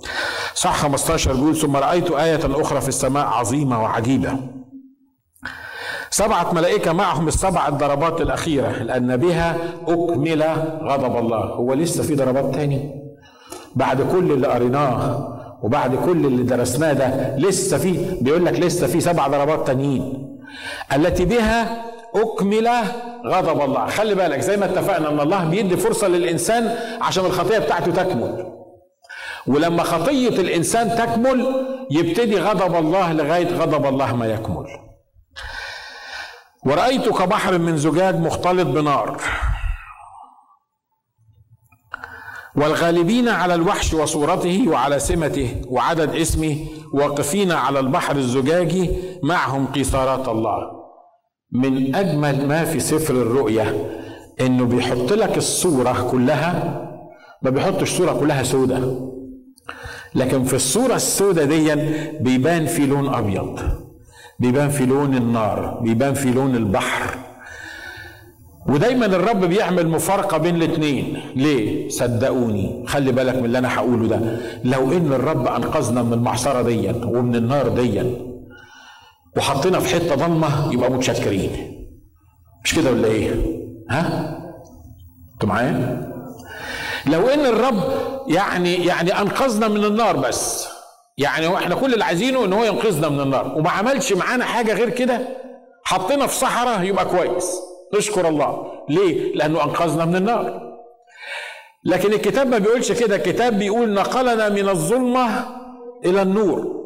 صح 0.55 0.75
15 0.75 1.33
بيقول 1.33 1.55
ثم 1.55 1.75
رأيت 1.75 2.11
آية 2.11 2.61
أخرى 2.61 2.81
في 2.81 2.87
السماء 2.87 3.25
عظيمة 3.25 3.83
وعجيبة. 3.83 4.37
سبعة 6.09 6.53
ملائكة 6.53 6.93
معهم 6.93 7.27
السبع 7.27 7.67
الضربات 7.67 8.21
الأخيرة 8.21 8.83
لأن 8.83 9.17
بها 9.17 9.57
أكمل 9.87 10.43
غضب 10.83 11.17
الله. 11.17 11.37
هو 11.45 11.73
لسه 11.73 12.03
في 12.03 12.15
ضربات 12.15 12.55
تاني؟ 12.55 13.03
بعد 13.75 14.01
كل 14.01 14.31
اللي 14.31 14.47
قريناه 14.47 15.29
وبعد 15.63 15.95
كل 15.95 16.25
اللي 16.25 16.43
درسناه 16.43 16.93
ده 16.93 17.35
لسه 17.37 17.77
في 17.77 18.17
بيقول 18.21 18.45
لك 18.45 18.59
لسه 18.59 18.87
في 18.87 19.01
سبع 19.01 19.27
ضربات 19.27 19.67
تانيين. 19.67 20.29
التي 20.95 21.25
بها 21.25 21.83
أكمل 22.15 22.69
غضب 23.25 23.61
الله. 23.61 23.85
خلي 23.87 24.15
بالك 24.15 24.39
زي 24.39 24.57
ما 24.57 24.65
اتفقنا 24.65 25.09
أن 25.09 25.19
الله 25.19 25.43
بيدي 25.43 25.77
فرصة 25.77 26.07
للإنسان 26.07 26.75
عشان 27.01 27.25
الخطية 27.25 27.57
بتاعته 27.57 27.91
تكمل. 27.91 28.45
ولما 29.47 29.83
خطية 29.83 30.29
الإنسان 30.29 30.89
تكمل 30.89 31.65
يبتدي 31.91 32.39
غضب 32.39 32.75
الله 32.75 33.13
لغاية 33.13 33.47
غضب 33.47 33.85
الله 33.85 34.15
ما 34.15 34.25
يكمل. 34.25 34.65
ورأيت 36.65 37.09
كبحر 37.09 37.57
من 37.57 37.77
زجاج 37.77 38.15
مختلط 38.15 38.67
بنار. 38.67 39.21
والغالبين 42.55 43.29
على 43.29 43.55
الوحش 43.55 43.93
وصورته 43.93 44.65
وعلى 44.67 44.99
سمته 44.99 45.61
وعدد 45.67 46.15
اسمه 46.15 46.57
واقفين 46.93 47.51
على 47.51 47.79
البحر 47.79 48.15
الزجاجي 48.15 48.89
معهم 49.23 49.67
قيثارات 49.67 50.27
الله. 50.27 50.57
من 51.51 51.95
أجمل 51.95 52.47
ما 52.47 52.63
في 52.63 52.79
سفر 52.79 53.13
الرؤيا 53.13 53.75
إنه 54.41 54.65
بيحط 54.65 55.13
لك 55.13 55.37
الصورة 55.37 56.07
كلها 56.11 56.79
ما 57.41 57.49
بيحطش 57.49 57.81
الصورة 57.81 58.13
كلها 58.13 58.43
سودة. 58.43 59.09
لكن 60.15 60.43
في 60.43 60.53
الصورة 60.53 60.95
السودة 60.95 61.43
دي 61.43 61.75
بيبان 62.19 62.65
في 62.65 62.85
لون 62.85 63.13
أبيض 63.13 63.59
بيبان 64.39 64.69
في 64.69 64.85
لون 64.85 65.15
النار 65.17 65.79
بيبان 65.81 66.13
في 66.13 66.31
لون 66.31 66.55
البحر. 66.55 67.17
ودايما 68.69 69.05
الرب 69.05 69.45
بيعمل 69.45 69.87
مفارقة 69.87 70.37
بين 70.37 70.55
الاثنين. 70.55 71.21
ليه؟ 71.35 71.89
صدقوني. 71.89 72.83
خلي 72.87 73.11
بالك 73.11 73.35
من 73.35 73.45
اللي 73.45 73.57
أنا 73.57 73.75
هقوله 73.77 74.07
ده. 74.07 74.19
لو 74.63 74.91
إن 74.91 75.13
الرب 75.13 75.47
أنقذنا 75.47 76.03
من 76.03 76.13
المعصرة 76.13 76.61
دي 76.61 76.89
ومن 77.05 77.35
النار 77.35 77.67
دي 77.67 78.03
وحطينا 79.37 79.79
في 79.79 79.95
حتة 79.95 80.15
ضلمة 80.15 80.73
يبقى 80.73 80.91
متشكرين. 80.91 81.51
مش 82.63 82.75
كده 82.75 82.91
ولا 82.91 83.07
إيه؟ 83.07 83.31
ها؟ 83.89 84.37
أنتوا 85.33 85.49
معايا؟ 85.49 86.13
لو 87.07 87.27
إن 87.27 87.45
الرب 87.45 87.83
يعني 88.27 88.73
يعني 88.85 89.21
أنقذنا 89.21 89.67
من 89.67 89.83
النار 89.83 90.17
بس 90.17 90.67
يعني 91.17 91.55
إحنا 91.55 91.75
كل 91.75 91.93
اللي 91.93 92.05
عايزينه 92.05 92.45
إن 92.45 92.53
هو 92.53 92.63
ينقذنا 92.63 93.09
من 93.09 93.19
النار 93.19 93.53
وما 93.57 93.69
عملش 93.69 94.13
معانا 94.13 94.45
حاجة 94.45 94.73
غير 94.73 94.89
كده 94.89 95.21
حطينا 95.83 96.27
في 96.27 96.35
صحراء 96.35 96.83
يبقى 96.83 97.05
كويس. 97.05 97.55
نشكر 97.95 98.27
الله. 98.27 98.71
ليه؟ 98.89 99.35
لأنه 99.35 99.63
أنقذنا 99.63 100.05
من 100.05 100.15
النار. 100.15 100.73
لكن 101.85 102.13
الكتاب 102.13 102.47
ما 102.47 102.57
بيقولش 102.57 102.91
كده. 102.91 103.15
الكتاب 103.15 103.59
بيقول 103.59 103.93
نقلنا 103.93 104.49
من 104.49 104.69
الظلمة 104.69 105.45
إلى 106.05 106.21
النور. 106.21 106.83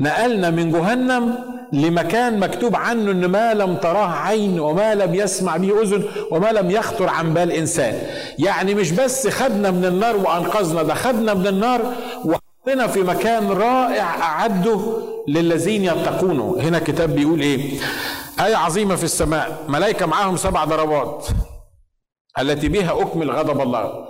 نقلنا 0.00 0.50
من 0.50 0.72
جهنم 0.72 1.38
لمكان 1.72 2.38
مكتوب 2.38 2.76
عنه 2.76 3.10
إن 3.10 3.26
ما 3.26 3.54
لم 3.54 3.76
تراه 3.76 4.08
عين 4.12 4.60
وما 4.60 4.94
لم 4.94 5.14
يسمع 5.14 5.56
به 5.56 5.82
أذن 5.82 6.04
وما 6.30 6.52
لم 6.52 6.70
يخطر 6.70 7.08
عن 7.08 7.34
بال 7.34 7.52
إنسان. 7.52 7.98
يعني 8.38 8.74
مش 8.74 8.92
بس 8.92 9.28
خدنا 9.28 9.70
من 9.70 9.84
النار 9.84 10.16
وأنقذنا 10.16 10.82
ده 10.82 10.94
خدنا 10.94 11.34
من 11.34 11.46
النار 11.46 11.92
وحطينا 12.24 12.86
في 12.86 13.00
مكان 13.02 13.50
رائع 13.50 14.22
أعده 14.22 14.80
للذين 15.28 15.84
يتقونه. 15.84 16.56
هنا 16.60 16.78
الكتاب 16.78 17.14
بيقول 17.14 17.40
إيه؟ 17.40 17.78
آية 18.40 18.56
عظيمة 18.56 18.96
في 18.96 19.04
السماء. 19.04 19.64
ملائكة 19.68 20.06
معاهم 20.06 20.36
سبع 20.36 20.64
ضربات 20.64 21.26
التي 22.38 22.68
بها 22.68 23.02
أكمل 23.02 23.30
غضب 23.30 23.60
الله. 23.60 24.06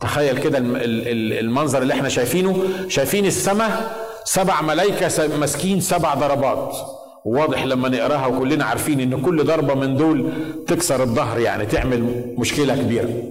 تخيل 0.00 0.38
كده 0.38 0.58
المنظر 0.58 1.82
اللي 1.82 1.94
إحنا 1.94 2.08
شايفينه. 2.08 2.64
شايفين 2.88 3.26
السماء 3.26 3.96
سبع 4.24 4.60
ملائكة 4.62 5.36
ماسكين 5.36 5.80
سبع 5.80 6.14
ضربات. 6.14 6.76
واضح 7.24 7.64
لما 7.64 7.88
نقراها 7.88 8.26
وكلنا 8.26 8.64
عارفين 8.64 9.00
إن 9.00 9.22
كل 9.22 9.44
ضربة 9.44 9.74
من 9.74 9.96
دول 9.96 10.32
تكسر 10.66 11.02
الظهر 11.02 11.40
يعني 11.40 11.66
تعمل 11.66 12.24
مشكلة 12.38 12.76
كبيرة. 12.76 13.22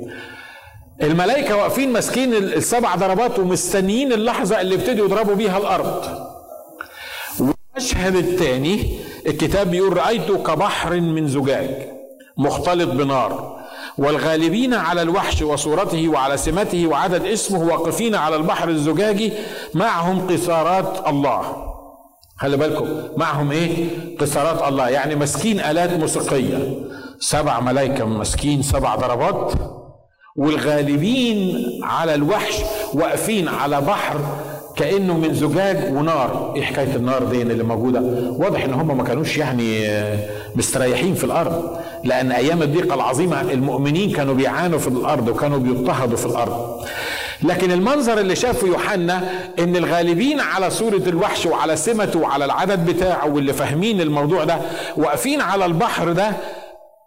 الملائكة 1.02 1.56
واقفين 1.58 1.94
ماسكين 1.94 2.34
السبع 2.34 2.96
ضربات 2.96 3.40
ومستنيين 3.40 4.14
اللحظة 4.14 4.62
اللي 4.62 4.76
ابتدوا 4.76 5.06
يضربوا 5.06 5.36
بيها 5.36 5.58
الأرض. 5.58 6.06
والمشهد 7.40 8.16
الثاني 8.16 9.00
الكتاب 9.28 9.72
بيقول 9.72 9.98
رأيته 9.98 10.38
كبحر 10.38 11.00
من 11.00 11.28
زجاج 11.28 11.70
مختلط 12.38 12.90
بنار 12.90 13.56
والغالبين 13.98 14.74
على 14.74 15.02
الوحش 15.02 15.42
وصورته 15.42 16.10
وعلى 16.10 16.38
سمته 16.38 16.88
وعدد 16.88 17.26
اسمه 17.26 17.60
واقفين 17.60 18.16
على 18.16 18.36
البحر 18.36 18.70
الزجاجي 18.70 19.34
معهم 19.74 20.28
قصارات 20.28 21.08
الله. 21.08 21.66
خلي 22.38 22.58
بالكم 22.58 22.88
معهم 23.18 23.52
إيه؟ 23.52 23.88
قصارات 24.20 24.68
الله. 24.68 24.90
يعني 24.90 25.16
ماسكين 25.16 25.60
آلات 25.60 25.94
موسيقية. 25.94 26.74
سبع 27.20 27.60
ملائكه 27.60 28.06
ماسكين 28.06 28.62
سبع 28.62 28.96
ضربات. 28.96 29.54
والغالبين 30.36 31.66
على 31.84 32.16
الوحش 32.16 32.56
واقفين 32.94 33.48
على 33.48 33.82
بحر 33.82 34.20
كأنه 34.76 35.18
من 35.18 35.34
زجاج 35.34 35.94
ونار. 35.94 36.54
إيه 36.56 36.64
حكاية 36.64 36.96
النار 36.96 37.24
دي 37.24 37.42
اللي 37.42 37.64
موجودة؟ 37.64 38.02
واضح 38.40 38.64
إن 38.64 38.74
هم 38.74 38.98
ما 38.98 39.04
كانوش 39.04 39.38
يعني 39.38 39.88
مستريحين 40.56 41.16
في 41.16 41.24
الأرض 41.24 41.78
لأن 42.04 42.32
أيام 42.32 42.62
الضيقة 42.62 42.96
العظيمة 42.96 43.42
المؤمنين 43.42 44.12
كانوا 44.12 44.34
بيعانوا 44.34 44.80
في 44.80 44.88
الأرض 44.88 45.28
وكانوا 45.28 45.58
بيضطهدوا 45.58 46.18
في 46.18 46.26
الأرض. 46.26 46.86
لكن 47.44 47.72
المنظر 47.72 48.18
اللي 48.20 48.36
شافه 48.36 48.68
يوحنا 48.68 49.24
إن 49.60 49.76
الغالبين 49.76 50.40
على 50.40 50.70
صورة 50.70 51.02
الوحش 51.08 51.46
وعلى 51.46 51.76
سمته 51.76 52.20
وعلى 52.20 52.46
العدد 52.46 52.86
بتاعه 52.86 53.28
واللي 53.34 53.54
فاهمين 53.54 54.02
الموضوع 54.02 54.44
ده 54.44 54.58
واقفين 54.98 55.42
على 55.42 55.66
البحر 55.66 56.12
ده 56.12 56.32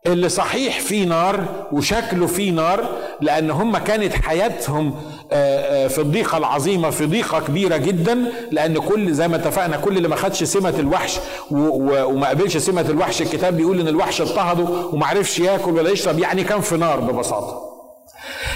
اللي 0.07 0.29
صحيح 0.29 0.81
فيه 0.81 1.05
نار 1.07 1.45
وشكله 1.73 2.27
فيه 2.27 2.51
نار 2.51 2.85
لأن 3.21 3.51
هم 3.51 3.79
كانت 3.79 4.13
حياتهم 4.13 4.95
آه، 5.33 5.35
آه، 5.35 5.68
في 5.89 6.01
الضيقه 6.01 6.39
العظيمة 6.39 6.91
في 6.91 7.07
ضيقه 7.07 7.41
كبيرة 7.41 7.77
جدا 7.77 8.33
لأن 8.51 8.79
كل 8.79 9.13
زي 9.13 9.29
ما 9.29 9.37
اتفقنا 9.37 9.77
كل 9.77 9.97
اللي 9.97 10.09
ما 10.09 10.17
خدش 10.17 10.45
سمة 10.45 10.75
الوحش 10.79 11.19
وما 11.51 12.29
قبلش 12.29 12.57
سمة 12.57 12.81
الوحش 12.89 13.23
الكتاب 13.23 13.57
بيقول 13.57 13.81
إن 13.81 13.89
الوحش 13.89 14.21
اضطهده 14.21 14.65
وما 14.93 15.07
عرفش 15.07 15.39
ياكل 15.39 15.71
ولا 15.71 15.91
يشرب 15.91 16.19
يعني 16.19 16.45
كان 16.45 16.61
في 16.61 16.77
نار 16.77 17.01
ببساطة. 17.01 17.61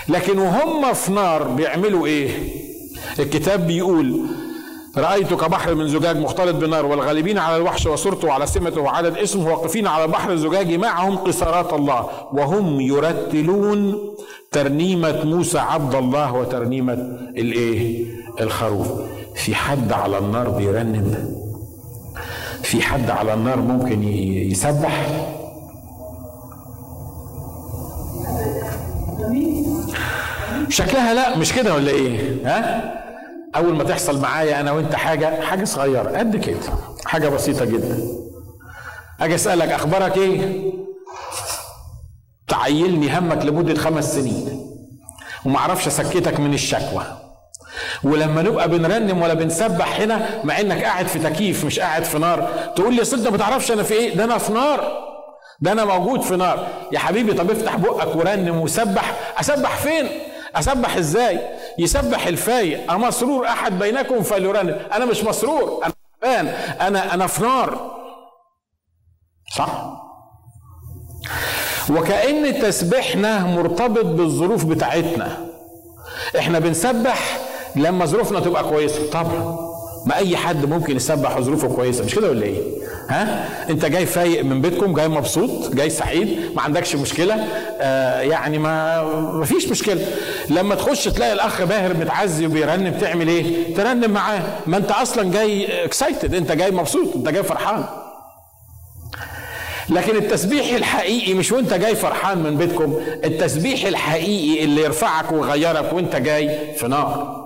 لكن 0.08 0.38
وهم 0.38 0.92
في 0.92 1.12
نار 1.12 1.42
بيعملوا 1.42 2.06
إيه؟ 2.06 2.30
الكتاب 3.18 3.66
بيقول 3.66 4.20
رأيت 4.98 5.34
كبحر 5.34 5.74
من 5.74 5.88
زجاج 5.88 6.16
مختلط 6.16 6.56
بالنار 6.56 6.86
والغالبين 6.86 7.38
على 7.38 7.56
الوحش 7.56 7.86
وصورته 7.86 8.28
وعلى 8.28 8.46
سمته 8.46 8.80
وعدد 8.80 9.18
اسمه 9.18 9.48
واقفين 9.50 9.86
على 9.86 10.04
البحر 10.04 10.32
الزجاجي 10.32 10.78
معهم 10.78 11.16
قصارات 11.16 11.72
الله 11.72 12.06
وهم 12.32 12.80
يرتلون 12.80 13.98
ترنيمة 14.52 15.24
موسى 15.24 15.58
عبد 15.58 15.94
الله 15.94 16.32
وترنيمة 16.32 16.92
الايه؟ 17.36 18.04
الخروف. 18.40 18.88
في 19.34 19.54
حد 19.54 19.92
على 19.92 20.18
النار 20.18 20.50
بيرنم؟ 20.50 21.34
في 22.62 22.82
حد 22.82 23.10
على 23.10 23.34
النار 23.34 23.58
ممكن 23.60 24.02
يسبح؟ 24.02 25.06
شكلها 30.68 31.14
لا 31.14 31.36
مش 31.38 31.52
كده 31.52 31.74
ولا 31.74 31.90
إيه؟ 31.90 32.36
ها؟ 32.46 32.92
أول 33.56 33.74
ما 33.74 33.84
تحصل 33.84 34.20
معايا 34.20 34.60
أنا 34.60 34.72
وأنت 34.72 34.94
حاجة 34.94 35.40
حاجة 35.40 35.64
صغيرة 35.64 36.18
قد 36.18 36.36
كده 36.36 36.56
حاجة 37.04 37.28
بسيطة 37.28 37.64
جدا. 37.64 37.98
أجي 39.20 39.34
أسألك 39.34 39.68
أخبارك 39.68 40.16
إيه؟ 40.16 40.72
تعيلني 42.52 43.18
همك 43.18 43.44
لمدة 43.44 43.74
خمس 43.74 44.14
سنين. 44.14 44.68
وما 45.44 45.58
أعرفش 45.58 45.86
اسكتك 45.86 46.40
من 46.40 46.54
الشكوى. 46.54 47.04
ولما 48.04 48.42
نبقى 48.42 48.68
بنرنم 48.68 49.22
ولا 49.22 49.34
بنسبح 49.34 50.00
هنا 50.00 50.44
مع 50.44 50.60
إنك 50.60 50.84
قاعد 50.84 51.06
في 51.06 51.18
تكييف 51.18 51.64
مش 51.64 51.80
قاعد 51.80 52.04
في 52.04 52.18
نار. 52.18 52.48
تقول 52.76 52.94
لي 52.94 53.04
صدق 53.04 53.30
ما 53.30 53.36
تعرفش 53.38 53.72
أنا 53.72 53.82
في 53.82 53.94
إيه؟ 53.94 54.16
ده 54.16 54.24
أنا 54.24 54.38
في 54.38 54.52
نار. 54.52 55.02
ده 55.60 55.72
أنا 55.72 55.84
موجود 55.84 56.20
في 56.20 56.36
نار. 56.36 56.68
يا 56.92 56.98
حبيبي 56.98 57.32
طب 57.34 57.50
افتح 57.50 57.76
بقك 57.76 58.16
ورنم 58.16 58.60
وسبح. 58.60 59.14
أسبح 59.40 59.76
فين؟ 59.76 60.08
أسبح 60.56 60.96
إزاي؟ 60.96 61.40
يسبح 61.78 62.26
الفايق. 62.26 62.92
أمسرور 62.92 63.46
أحد 63.46 63.78
بينكم 63.78 64.22
فليرنم. 64.22 64.76
أنا 64.92 65.04
مش 65.04 65.24
مسرور 65.24 65.80
أنا 66.24 66.88
أنا 66.88 67.14
أنا 67.14 67.26
في 67.26 67.42
نار. 67.42 67.92
صح؟ 69.56 69.92
وكأن 71.90 72.60
تسبيحنا 72.62 73.38
مرتبط 73.46 74.04
بالظروف 74.04 74.64
بتاعتنا. 74.64 75.36
إحنا 76.38 76.58
بنسبح 76.58 77.38
لما 77.76 78.06
ظروفنا 78.06 78.40
تبقى 78.40 78.64
كويسة. 78.64 79.10
طبعا 79.10 79.72
ما 80.06 80.16
أي 80.16 80.36
حد 80.36 80.64
ممكن 80.64 80.96
يسبح 80.96 81.36
وظروفه 81.36 81.68
كويسة؟ 81.68 82.04
مش 82.04 82.14
كده 82.14 82.30
ولا 82.30 82.42
إيه؟ 82.42 82.60
ها؟ 83.08 83.48
أنت 83.70 83.84
جاي 83.84 84.06
فايق 84.06 84.44
من 84.44 84.60
بيتكم 84.60 84.92
جاي 84.94 85.08
مبسوط 85.08 85.74
جاي 85.74 85.90
سعيد 85.90 86.38
ما 86.56 86.62
عندكش 86.62 86.96
مشكلة. 86.96 87.34
آه 87.80 88.20
يعني 88.20 88.58
ما 88.58 89.02
ما 89.32 89.44
فيش 89.44 89.68
مشكلة. 89.68 90.06
لما 90.50 90.74
تخش 90.74 91.04
تلاقي 91.04 91.32
الأخ 91.32 91.62
باهر 91.62 91.94
متعزي 91.96 92.46
وبيرنم 92.46 92.94
تعمل 93.00 93.28
إيه؟ 93.28 93.74
ترنم 93.74 94.10
معاه. 94.10 94.42
ما 94.66 94.76
أنت 94.76 94.90
أصلا 94.90 95.30
جاي 95.32 95.84
اكسايتد 95.84 96.34
أنت 96.34 96.52
جاي 96.52 96.70
مبسوط 96.70 97.16
أنت 97.16 97.28
جاي 97.28 97.42
فرحان. 97.42 97.84
لكن 99.88 100.16
التسبيح 100.16 100.72
الحقيقي 100.74 101.34
مش 101.34 101.52
وانت 101.52 101.74
جاي 101.74 101.96
فرحان 101.96 102.38
من 102.38 102.56
بيتكم 102.56 103.00
التسبيح 103.24 103.84
الحقيقي 103.84 104.64
اللي 104.64 104.82
يرفعك 104.82 105.32
ويغيرك 105.32 105.92
وانت 105.92 106.16
جاي 106.16 106.74
في 106.74 106.88
نار. 106.88 107.41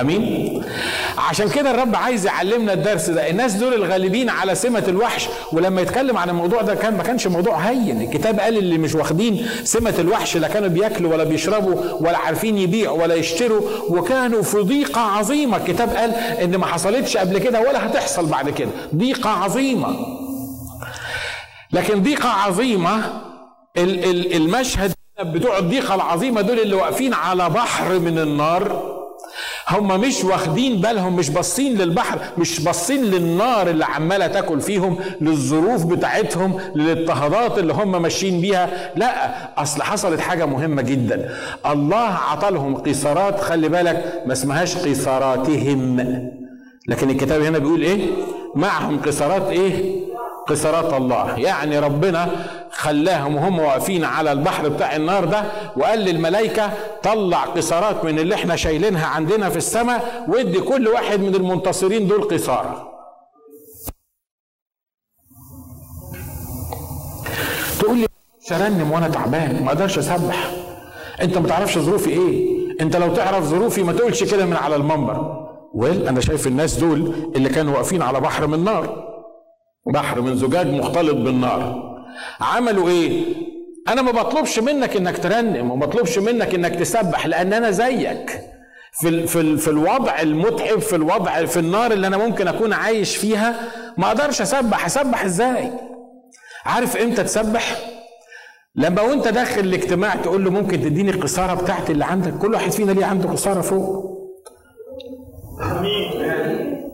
أمين؟ 0.00 0.62
عشان 1.18 1.48
كده 1.48 1.70
الرب 1.70 1.96
عايز 1.96 2.26
يعلمنا 2.26 2.72
الدرس 2.72 3.10
ده. 3.10 3.30
الناس 3.30 3.52
دول 3.54 3.74
الغالبين 3.74 4.28
على 4.28 4.54
سمة 4.54 4.84
الوحش 4.88 5.28
ولما 5.52 5.80
يتكلم 5.80 6.16
عن 6.16 6.28
الموضوع 6.28 6.62
ده 6.62 6.74
كان 6.74 6.96
ما 6.96 7.02
كانش 7.02 7.26
موضوع 7.26 7.56
هين. 7.56 8.00
الكتاب 8.02 8.40
قال 8.40 8.58
اللي 8.58 8.78
مش 8.78 8.94
واخدين 8.94 9.46
سمة 9.64 9.94
الوحش 9.98 10.36
لا 10.36 10.48
كانوا 10.48 10.68
بياكلوا 10.68 11.12
ولا 11.12 11.24
بيشربوا 11.24 11.74
ولا 12.00 12.18
عارفين 12.18 12.58
يبيعوا 12.58 13.02
ولا 13.02 13.14
يشتروا 13.14 13.60
وكانوا 13.88 14.42
في 14.42 14.58
ضيقة 14.58 15.00
عظيمة. 15.00 15.56
الكتاب 15.56 15.90
قال 15.90 16.14
إن 16.14 16.56
ما 16.56 16.66
حصلتش 16.66 17.16
قبل 17.16 17.38
كده 17.38 17.60
ولا 17.60 17.86
هتحصل 17.86 18.26
بعد 18.26 18.50
كده. 18.50 18.70
ضيقة 18.94 19.30
عظيمة. 19.30 19.96
لكن 21.72 22.02
ضيقة 22.02 22.28
عظيمة 22.28 23.02
المشهد 23.78 24.92
بتوع 25.20 25.58
الضيقة 25.58 25.94
العظيمة 25.94 26.40
دول 26.40 26.58
اللي 26.60 26.74
واقفين 26.74 27.14
على 27.14 27.50
بحر 27.50 27.98
من 27.98 28.18
النار 28.18 28.97
هم 29.70 30.00
مش 30.00 30.24
واخدين 30.24 30.80
بالهم 30.80 31.16
مش 31.16 31.30
باصين 31.30 31.78
للبحر 31.78 32.18
مش 32.38 32.60
باصين 32.60 33.04
للنار 33.04 33.70
اللي 33.70 33.84
عمالة 33.84 34.26
تاكل 34.26 34.60
فيهم 34.60 34.98
للظروف 35.20 35.84
بتاعتهم 35.86 36.60
للاضطهادات 36.74 37.58
اللي 37.58 37.72
هم 37.72 38.02
ماشيين 38.02 38.40
بيها. 38.40 38.92
لا 38.96 39.12
أصل 39.62 39.82
حصلت 39.82 40.20
حاجة 40.20 40.46
مهمة 40.46 40.82
جدا. 40.82 41.34
الله 41.66 41.96
عطلهم 42.30 42.76
قيصرات 42.76 43.40
خلي 43.40 43.68
بالك 43.68 44.22
ما 44.26 44.32
اسمهاش 44.32 44.76
قيصراتهم. 44.76 45.96
لكن 46.88 47.10
الكتاب 47.10 47.42
هنا 47.42 47.58
بيقول 47.58 47.82
إيه؟ 47.82 48.06
معهم 48.54 49.00
قيصرات 49.00 49.46
إيه؟ 49.50 50.00
قصرات 50.48 50.92
الله. 50.92 51.38
يعني 51.38 51.78
ربنا 51.78 52.28
خلاهم 52.70 53.36
وهم 53.36 53.58
واقفين 53.58 54.04
على 54.04 54.32
البحر 54.32 54.68
بتاع 54.68 54.96
النار 54.96 55.24
ده 55.24 55.44
وقال 55.76 55.98
للملائكة 55.98 56.70
طلع 57.02 57.44
قصارات 57.44 58.04
من 58.04 58.18
اللي 58.18 58.34
إحنا 58.34 58.56
شايلينها 58.56 59.06
عندنا 59.06 59.48
في 59.48 59.56
السماء 59.56 60.24
وادي 60.28 60.60
كل 60.60 60.88
واحد 60.88 61.20
من 61.20 61.34
المنتصرين 61.34 62.06
دول 62.06 62.28
قصارة 62.28 62.88
تقول 67.78 67.98
لي 67.98 68.06
ارنم 68.52 68.90
وأنا 68.92 69.08
تعبان 69.08 69.62
ما 69.64 69.68
أقدرش 69.68 69.98
اسبح. 69.98 70.50
انت 71.22 71.38
ما 71.38 71.48
تعرفش 71.48 71.78
ظروفي 71.78 72.10
إيه؟ 72.10 72.58
انت 72.80 72.96
لو 72.96 73.14
تعرف 73.14 73.44
ظروفي 73.44 73.82
ما 73.82 73.92
تقولش 73.92 74.24
كده 74.24 74.46
من 74.46 74.56
على 74.56 74.76
المنبر. 74.76 75.46
ويل 75.74 76.08
أنا 76.08 76.20
شايف 76.20 76.46
الناس 76.46 76.74
دول 76.76 77.12
اللي 77.36 77.48
كانوا 77.48 77.74
واقفين 77.74 78.02
على 78.02 78.20
بحر 78.20 78.46
من 78.46 78.64
نار 78.64 79.07
بحر 79.92 80.20
من 80.20 80.36
زجاج 80.36 80.66
مختلط 80.66 81.14
بالنار. 81.14 81.88
عملوا 82.40 82.88
إيه؟ 82.88 83.24
أنا 83.88 84.02
ما 84.02 84.10
بطلبش 84.12 84.58
منك 84.58 84.96
إنك 84.96 85.18
ترنم 85.18 85.70
وما 85.70 85.86
بطلبش 85.86 86.18
منك 86.18 86.54
إنك 86.54 86.74
تسبح 86.74 87.26
لأن 87.26 87.52
أنا 87.52 87.70
زيك. 87.70 88.40
في 89.00 89.26
في 89.26 89.56
في 89.56 89.68
الوضع 89.70 90.20
المتعب 90.20 90.78
في 90.78 90.96
الوضع 90.96 91.44
في 91.44 91.58
النار 91.58 91.92
اللي 91.92 92.06
أنا 92.06 92.16
ممكن 92.16 92.48
أكون 92.48 92.72
عايش 92.72 93.16
فيها 93.16 93.54
ما 93.98 94.06
أقدرش 94.08 94.40
أسبح. 94.42 94.86
أسبح 94.86 95.24
إزاي؟ 95.24 95.72
عارف 96.66 96.96
إمتى 96.96 97.24
تسبح؟ 97.24 97.76
لما 98.74 99.02
وأنت 99.02 99.28
داخل 99.28 99.60
الاجتماع 99.60 100.14
تقول 100.14 100.44
له 100.44 100.50
ممكن 100.50 100.80
تديني 100.80 101.10
القصاره 101.10 101.54
بتاعتي 101.54 101.92
اللي 101.92 102.04
عندك؟ 102.04 102.38
كل 102.38 102.54
واحد 102.54 102.70
فينا 102.70 102.92
ليه 102.92 103.06
عنده 103.06 103.28
قصاره 103.28 103.60
فوق. 103.60 104.18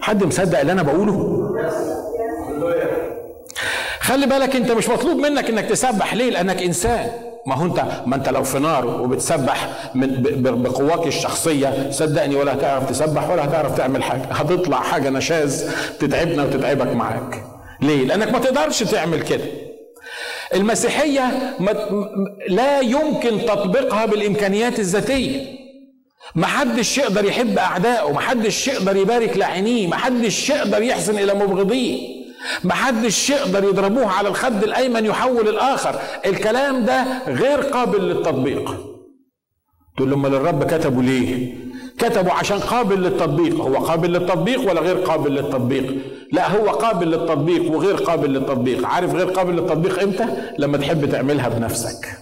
حد 0.01 0.25
مصدق 0.25 0.61
اللي 0.61 0.73
أنا 0.73 0.83
بقوله؟ 0.83 1.41
خلي 4.05 4.27
بالك 4.27 4.57
انت 4.57 4.73
مش 4.73 4.89
مطلوب 4.89 5.17
منك 5.19 5.51
انك 5.51 5.65
تسبح. 5.65 6.15
ليه؟ 6.15 6.31
لانك 6.31 6.63
انسان. 6.63 7.11
ما 7.47 7.55
هو 7.55 7.65
انت 7.67 7.85
ما 8.07 8.17
انت 8.17 8.29
لو 8.29 8.43
في 8.43 8.59
نار 8.59 8.87
وبتسبح 8.87 9.69
بقواك 9.95 11.07
الشخصية 11.07 11.91
صدقني 11.91 12.35
ولا 12.37 12.53
هتعرف 12.55 12.91
تسبح 12.91 13.31
ولا 13.31 13.45
هتعرف 13.45 13.77
تعمل 13.77 14.03
حاجة. 14.03 14.23
هتطلع 14.23 14.81
حاجة 14.81 15.11
نشاز 15.11 15.71
تتعبنا 16.01 16.45
وتتعبك 16.45 16.87
معاك. 16.87 17.45
ليه؟ 17.81 18.05
لانك 18.05 18.33
ما 18.33 18.39
تقدرش 18.39 18.83
تعمل 18.83 19.23
كده. 19.23 19.45
المسيحية 20.55 21.57
لا 22.49 22.81
يمكن 22.81 23.47
تطبيقها 23.47 24.07
بالإمكانيات 24.07 24.79
الذاتية. 24.79 25.47
محدش 26.35 26.99
يقدر 26.99 27.25
يحب 27.25 27.59
أعدائه 27.59 28.13
محدش 28.13 28.69
يقدر 28.69 28.97
يبارك 28.97 29.37
لعينيه 29.37 29.87
محدش 29.89 30.51
يقدر 30.51 30.83
يحسن 30.83 31.19
إلى 31.19 31.35
مبغضيه. 31.35 32.24
محدش 32.65 33.31
يقدر 33.31 33.65
يضربوه 33.65 34.07
على 34.07 34.29
الخد 34.29 34.63
الأيمن 34.63 35.05
يحول 35.05 35.49
الآخر. 35.49 36.01
الكلام 36.27 36.85
ده 36.85 37.05
غير 37.27 37.61
قابل 37.61 38.09
للتطبيق. 38.09 38.77
تقول 39.97 40.11
لهم 40.11 40.27
الرب 40.27 40.65
كتبوا 40.65 41.03
ليه؟ 41.03 41.55
كتبوا 41.99 42.33
عشان 42.33 42.59
قابل 42.59 43.03
للتطبيق. 43.03 43.55
هو 43.61 43.77
قابل 43.77 44.13
للتطبيق 44.13 44.71
ولا 44.71 44.81
غير 44.81 44.97
قابل 44.97 45.35
للتطبيق؟ 45.35 45.95
لا 46.33 46.51
هو 46.57 46.71
قابل 46.71 47.11
للتطبيق 47.11 47.73
وغير 47.73 47.97
قابل 47.97 48.31
للتطبيق. 48.31 48.87
عارف 48.87 49.15
غير 49.15 49.31
قابل 49.31 49.57
للتطبيق 49.57 50.03
إمتى؟ 50.03 50.27
لما 50.59 50.79
تحب 50.79 51.11
تعملها 51.11 51.49
بنفسك. 51.49 52.19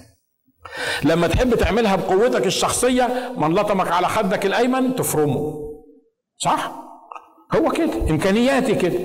لما 1.05 1.27
تحب 1.27 1.55
تعملها 1.55 1.97
بقوتك 1.97 2.47
الشخصية 2.47 3.33
من 3.37 3.55
لطمك 3.55 3.93
على 3.93 4.09
خدك 4.09 4.47
الأيمن 4.47 4.97
تفرمه. 4.97 5.73
صح؟ 6.39 6.73
هو 7.55 7.71
كده 7.71 7.93
إمكانياتي 8.11 8.75
كده. 8.75 8.99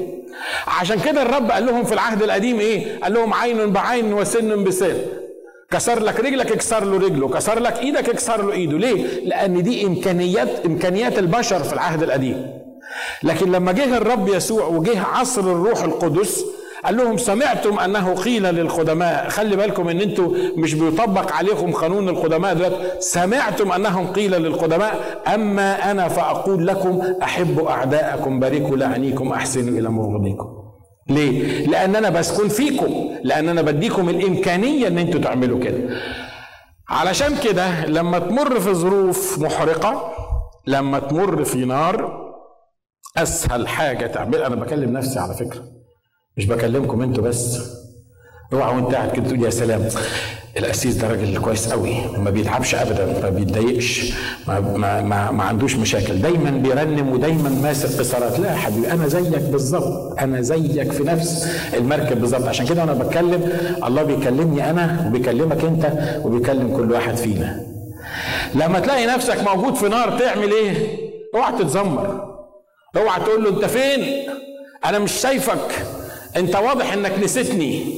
عشان 0.67 0.99
كده 0.99 1.21
الرب 1.21 1.51
قال 1.51 1.65
لهم 1.65 1.83
في 1.83 1.93
العهد 1.93 2.23
القديم 2.23 2.59
إيه؟ 2.59 2.99
قال 2.99 3.13
لهم 3.13 3.33
عين 3.33 3.71
بعين 3.71 4.13
وسن 4.13 4.63
بسن. 4.63 4.97
كسر 5.71 5.99
لك 6.03 6.19
رجلك 6.19 6.51
اكسر 6.51 6.83
له 6.83 6.97
رجله. 6.97 7.27
كسر 7.29 7.59
لك 7.59 7.79
إيدك 7.79 8.09
اكسر 8.09 8.45
له 8.45 8.51
إيده. 8.51 8.77
ليه؟ 8.77 9.25
لأن 9.25 9.63
دي 9.63 9.85
إمكانيات 9.87 10.65
إمكانيات 10.65 11.19
البشر 11.19 11.63
في 11.63 11.73
العهد 11.73 12.03
القديم. 12.03 12.57
لكن 13.23 13.51
لما 13.51 13.71
جه 13.71 13.97
الرب 13.97 14.27
يسوع 14.27 14.65
وجه 14.67 15.01
عصر 15.01 15.41
الروح 15.41 15.83
القدس 15.83 16.45
قال 16.85 16.97
لهم 16.97 17.17
سمعتم 17.17 17.79
أنه 17.79 18.15
قيل 18.15 18.43
للقدماء 18.43 19.29
خلي 19.29 19.55
بالكم 19.55 19.89
إن 19.89 20.01
أنتوا 20.01 20.33
مش 20.55 20.73
بيطبق 20.73 21.31
عليكم 21.31 21.71
قانون 21.71 22.09
القدماء 22.09 22.53
دلوقتي 22.53 22.75
سمعتم 22.99 23.71
أنهم 23.71 24.07
قيل 24.07 24.31
للقدماء 24.31 25.21
أما 25.33 25.91
أنا 25.91 26.07
فأقول 26.07 26.67
لكم 26.67 27.01
احبوا 27.23 27.71
أعداءكم 27.71 28.39
باركوا 28.39 28.77
لعنيكم 28.77 29.31
أحسنوا 29.31 29.79
إلى 29.79 29.89
مبغضيكم 29.89 30.57
ليه؟ 31.09 31.67
لأن 31.67 31.95
أنا 31.95 32.09
بسكن 32.09 32.47
فيكم، 32.47 33.09
لأن 33.23 33.49
أنا 33.49 33.61
بديكم 33.61 34.09
الإمكانية 34.09 34.87
إن 34.87 34.97
أنتوا 34.97 35.21
تعملوا 35.21 35.59
كده. 35.59 35.77
علشان 36.89 37.37
كده 37.43 37.85
لما 37.85 38.19
تمر 38.19 38.59
في 38.59 38.73
ظروف 38.73 39.39
محرقة، 39.39 40.13
لما 40.67 40.99
تمر 40.99 41.43
في 41.43 41.65
نار، 41.65 42.27
أسهل 43.17 43.67
حاجة 43.67 44.07
تعمل 44.07 44.43
أنا 44.43 44.55
بكلم 44.55 44.97
نفسي 44.97 45.19
على 45.19 45.33
فكرة. 45.33 45.76
مش 46.37 46.45
بكلمكم 46.45 47.01
أنتوا 47.01 47.23
بس. 47.23 47.59
اوعى 48.53 48.75
وانت 48.75 48.93
قاعد 48.95 49.11
كده 49.11 49.25
تقول 49.27 49.43
يا 49.43 49.49
سلام. 49.49 49.89
القسيس 50.57 50.95
ده 50.95 51.07
راجل 51.07 51.37
كويس 51.41 51.67
قوي 51.71 51.95
ما 52.17 52.29
بيتعبش 52.29 52.75
ابدا 52.75 53.21
ما 53.21 53.29
بيتضايقش 53.29 54.13
ما, 54.47 54.59
ما, 54.59 55.01
ما, 55.01 55.31
ما 55.31 55.43
عندوش 55.43 55.75
مشاكل. 55.75 56.21
دايما 56.21 56.49
بيرنم 56.49 57.09
ودايما 57.09 57.49
ماسك 57.49 57.99
قصارات 57.99 58.39
لا 58.39 58.51
يا 58.51 58.55
حبيبي 58.55 58.91
أنا 58.91 59.07
زيك 59.07 59.39
بالظبط 59.41 60.19
أنا 60.19 60.41
زيك 60.41 60.91
في 60.91 61.03
نفس 61.03 61.47
المركب 61.73 62.21
بالظبط. 62.21 62.47
عشان 62.47 62.65
كده 62.65 62.83
أنا 62.83 62.93
بتكلم 62.93 63.51
الله 63.85 64.03
بيكلمني 64.03 64.69
أنا 64.69 65.03
وبيكلمك 65.07 65.63
أنت 65.65 65.91
وبيكلم 66.25 66.77
كل 66.77 66.91
واحد 66.91 67.15
فينا. 67.17 67.63
لما 68.55 68.79
تلاقي 68.79 69.05
نفسك 69.05 69.43
موجود 69.55 69.75
في 69.75 69.87
نار 69.89 70.19
تعمل 70.19 70.51
إيه؟ 70.51 70.97
اوعى 71.35 71.51
تتذمر. 71.59 72.27
اوعى 72.97 73.19
تقول 73.19 73.43
له 73.43 73.49
أنت 73.49 73.65
فين؟ 73.65 74.27
أنا 74.85 74.99
مش 74.99 75.11
شايفك. 75.11 75.85
انت 76.37 76.55
واضح 76.55 76.93
انك 76.93 77.19
نسيتني. 77.19 77.97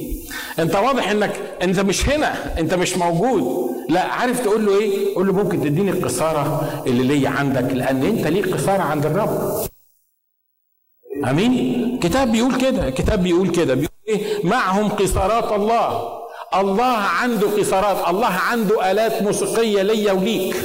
انت 0.58 0.76
واضح 0.76 1.10
انك 1.10 1.32
انت 1.62 1.80
مش 1.80 2.08
هنا 2.08 2.58
انت 2.58 2.74
مش 2.74 2.96
موجود. 2.96 3.70
لا 3.88 4.00
عارف 4.04 4.40
تقول 4.40 4.66
له 4.66 4.78
إيه؟ 4.80 5.14
قول 5.14 5.26
له 5.26 5.32
ممكن 5.32 5.60
تديني 5.60 5.90
القصارة 5.90 6.82
اللي 6.86 7.02
ليا 7.02 7.28
عندك 7.28 7.72
لأن 7.74 8.02
انت 8.02 8.26
ليك 8.26 8.48
قصارة 8.54 8.82
عند 8.82 9.06
الرب. 9.06 9.66
آمين؟ 11.30 11.98
كتاب 12.02 12.32
بيقول 12.32 12.56
كده 12.60 12.90
كتاب 12.90 13.22
بيقول 13.22 13.50
كده. 13.50 13.74
بيقول 13.74 13.90
إيه؟ 14.08 14.46
معهم 14.46 14.88
قصارات 14.88 15.52
الله. 15.52 16.20
الله 16.54 16.84
عنده 16.96 17.50
قصارات 17.58 18.08
الله 18.08 18.26
عنده 18.26 18.90
آلات 18.90 19.22
موسيقية 19.22 19.82
ليا 19.82 20.12
وليك. 20.12 20.56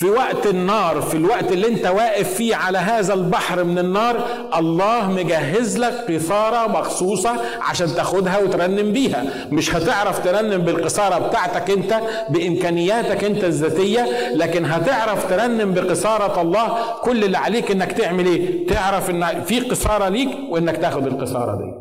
في 0.00 0.10
وقت 0.10 0.46
النار 0.46 1.00
في 1.00 1.16
الوقت 1.16 1.52
اللي 1.52 1.68
انت 1.68 1.86
واقف 1.86 2.34
فيه 2.34 2.56
على 2.56 2.78
هذا 2.78 3.14
البحر 3.14 3.64
من 3.64 3.78
النار 3.78 4.16
الله 4.56 5.10
مجهز 5.10 5.78
لك 5.78 5.92
قصارة 6.10 6.68
مخصوصة 6.68 7.30
عشان 7.60 7.86
تاخدها 7.94 8.38
وترنم 8.38 8.92
بيها. 8.92 9.24
مش 9.52 9.74
هتعرف 9.74 10.24
ترنم 10.24 10.62
بالقصارة 10.62 11.18
بتاعتك 11.28 11.70
انت 11.70 12.00
بإمكانياتك 12.30 13.24
انت 13.24 13.44
الذاتية 13.44 14.34
لكن 14.34 14.64
هتعرف 14.64 15.30
ترنم 15.30 15.74
بقصارة 15.74 16.40
الله. 16.42 16.78
كل 17.02 17.24
اللي 17.24 17.38
عليك 17.38 17.70
انك 17.70 17.92
تعمل 17.92 18.26
إيه؟ 18.26 18.66
تعرف 18.66 19.10
ان 19.10 19.42
في 19.44 19.60
قصارة 19.60 20.08
ليك 20.08 20.28
وانك 20.50 20.76
تاخد 20.76 21.06
القصارة 21.06 21.56
دي. 21.56 21.72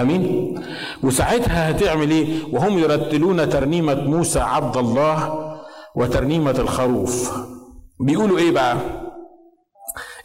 آمين؟ 0.00 0.54
وساعتها 1.02 1.70
هتعمل 1.70 2.10
إيه؟ 2.10 2.26
وهم 2.52 2.78
يرتلون 2.78 3.48
ترنيمة 3.48 3.94
موسى 3.94 4.40
عبد 4.40 4.76
الله 4.76 5.45
وترنيمة 5.96 6.50
الخروف. 6.50 7.32
بيقولوا 8.00 8.38
إيه 8.38 8.50
بقى؟ 8.50 8.76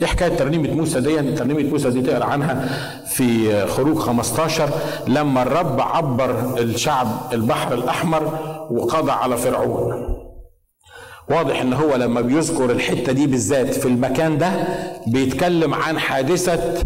إيه 0.02 0.08
حكاية 0.08 0.38
ترنيمة 0.38 0.72
موسى 0.74 1.02
دي؟ 1.02 1.36
ترنيمة 1.36 1.64
موسى 1.70 1.90
دي 1.90 2.02
تقرأ 2.02 2.26
عنها 2.26 2.68
في 3.06 3.66
خروج 3.68 3.98
15 3.98 4.70
لما 5.08 5.42
الرب 5.42 5.82
عبر 5.82 6.60
الشعب 6.60 7.08
البحر 7.34 7.74
الأحمر 7.74 8.24
وقضى 8.72 9.12
على 9.12 9.38
فرعون. 9.38 10.08
واضح 11.30 11.62
إن 11.62 11.74
هو 11.74 11.96
لما 11.96 12.22
بيذكر 12.22 12.72
الحتة 12.72 13.12
دي 13.12 13.28
بالذات 13.28 13.74
في 13.74 13.86
المكان 13.86 14.38
ده 14.38 14.52
بيتكلم 15.08 15.74
عن 15.74 16.00
حادثة 16.00 16.84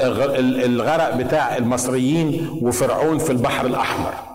الغرق 0.00 1.16
بتاع 1.16 1.56
المصريين 1.56 2.48
وفرعون 2.62 3.18
في 3.18 3.30
البحر 3.30 3.66
الأحمر. 3.66 4.33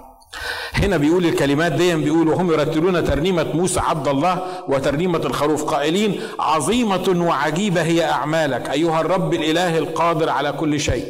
هنا 0.79 0.97
بيقول 0.97 1.25
الكلمات 1.25 1.71
دي 1.71 1.95
بيقول 1.95 2.27
وهم 2.27 2.51
يرتلون 2.51 3.03
ترنيمة 3.03 3.43
موسى 3.53 3.79
عبد 3.79 4.07
الله 4.07 4.63
وترنيمة 4.67 5.17
الخروف 5.17 5.63
قائلين 5.63 6.21
عظيمة 6.39 7.25
وعجيبة 7.27 7.81
هي 7.81 8.05
أعمالك 8.05 8.69
أيها 8.69 9.01
الرب 9.01 9.33
الإله 9.33 9.77
القادر 9.77 10.29
على 10.29 10.51
كل 10.51 10.79
شيء. 10.79 11.05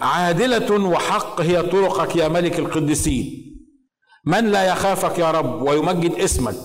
عادلة 0.00 0.88
وحق 0.88 1.40
هي 1.40 1.62
طرقك 1.62 2.16
يا 2.16 2.28
ملك 2.28 2.58
القديسين. 2.58 3.46
من 4.24 4.50
لا 4.50 4.64
يخافك 4.64 5.18
يا 5.18 5.30
رب 5.30 5.62
ويمجد 5.62 6.14
اسمك؟ 6.14 6.56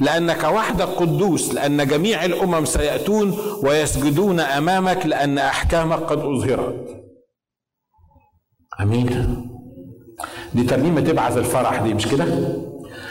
لأنك 0.00 0.44
وحدك 0.44 0.88
قدوس 0.88 1.54
لأن 1.54 1.86
جميع 1.86 2.24
الأمم 2.24 2.64
سيأتون 2.64 3.38
ويسجدون 3.62 4.40
أمامك 4.40 5.06
لأن 5.06 5.38
أحكامك 5.38 5.98
قد 5.98 6.18
أظهرت. 6.18 7.04
أمين. 8.80 9.49
دي 10.54 10.62
ترنيمه 10.62 11.00
تبعث 11.00 11.36
الفرح 11.38 11.82
دي 11.82 11.94
مش 11.94 12.06
كده؟ 12.08 12.26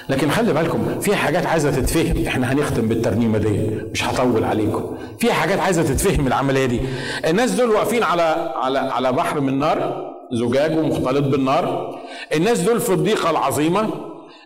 لكن 0.10 0.30
خلي 0.32 0.54
بالكم 0.54 1.00
في 1.02 1.16
حاجات 1.16 1.46
عايزة 1.46 1.72
تتفهم. 1.72 2.26
إحنا 2.28 2.54
هنختم 2.54 2.88
بالترنيمه 2.88 3.38
دي 3.38 3.60
مش 3.94 4.04
هطول 4.04 4.44
عليكم. 4.44 4.98
في 5.20 5.34
حاجات 5.34 5.60
عايزة 5.60 5.84
تتفهم 5.84 6.28
العملية 6.28 6.66
دي. 6.66 6.80
الناس 7.28 7.52
دول 7.52 7.70
واقفين 7.70 8.04
على 8.04 8.52
على 8.56 8.80
على 8.80 9.12
بحر 9.12 9.40
من 9.40 9.60
نار 9.60 10.10
زجاج 10.32 10.78
ومختلط 10.78 11.26
بالنار. 11.28 11.96
الناس 12.36 12.60
دول 12.60 12.80
في 12.80 12.94
الضيقة 12.94 13.30
العظيمة. 13.30 13.90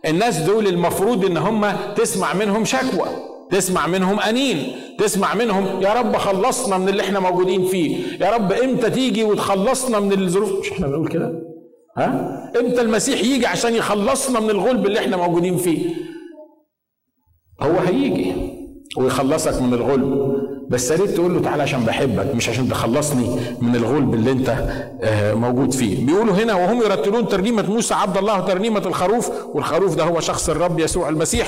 الناس 0.08 0.38
دول 0.38 0.68
المفروض 0.68 1.26
إن 1.26 1.38
هم 1.38 1.66
تسمع 1.96 2.34
منهم 2.34 2.66
شكوى 2.66 3.08
تسمع 3.52 3.88
منهم 3.88 4.20
أنين 4.20 4.76
تسمع 4.98 5.34
منهم 5.34 5.82
يا 5.82 5.94
رب 5.94 6.18
خلصنا 6.18 6.78
من 6.78 6.90
اللي 6.90 7.04
إحنا 7.04 7.20
موجودين 7.20 7.66
فيه. 7.66 7.98
يا 8.22 8.32
رب 8.32 8.52
إمتى 8.52 8.90
تيجي 8.90 9.24
وتخلصنا 9.24 10.00
من 10.00 10.12
الظروف؟ 10.22 10.60
مش 10.60 10.72
إحنا 10.72 10.88
بنقول 10.88 11.08
كده؟ 11.08 11.43
ها؟ 11.98 12.52
إمتى 12.60 12.82
المسيح 12.82 13.20
يجي 13.22 13.46
عشان 13.48 13.76
يخلصنا 13.76 14.40
من 14.40 14.50
الغلب 14.50 14.86
اللي 14.86 15.00
إحنا 15.00 15.18
موجودين 15.18 15.58
فيه؟ 15.58 15.96
هو 17.62 17.78
هيجي 17.80 18.34
ويخلصك 18.98 19.62
من 19.62 19.74
الغلب. 19.74 20.34
بس 20.70 20.92
يا 20.92 20.96
ريت 20.96 21.10
تقول 21.10 21.34
له 21.34 21.42
تعالى 21.42 21.64
عشان 21.64 21.86
بحبك 21.86 22.36
مش 22.36 22.50
عشان 22.50 22.70
تخلصني 22.70 23.40
من 23.62 23.76
الغلب 23.76 24.14
اللي 24.14 24.32
انت 24.32 24.50
آه، 25.02 25.34
موجود 25.34 25.72
فيه. 25.74 26.06
بيقولوا 26.06 26.34
هنا 26.34 26.54
وهم 26.54 26.78
يرتلون 26.82 27.28
ترنيمة 27.28 27.70
موسى 27.72 27.94
عبد 27.94 28.18
الله 28.18 28.40
ترنيمة 28.40 28.80
الخروف 28.80 29.32
والخروف 29.56 29.96
ده 29.96 30.04
هو 30.04 30.20
شخص 30.20 30.50
الرب 30.50 30.80
يسوع 30.80 31.10
المسيح. 31.10 31.48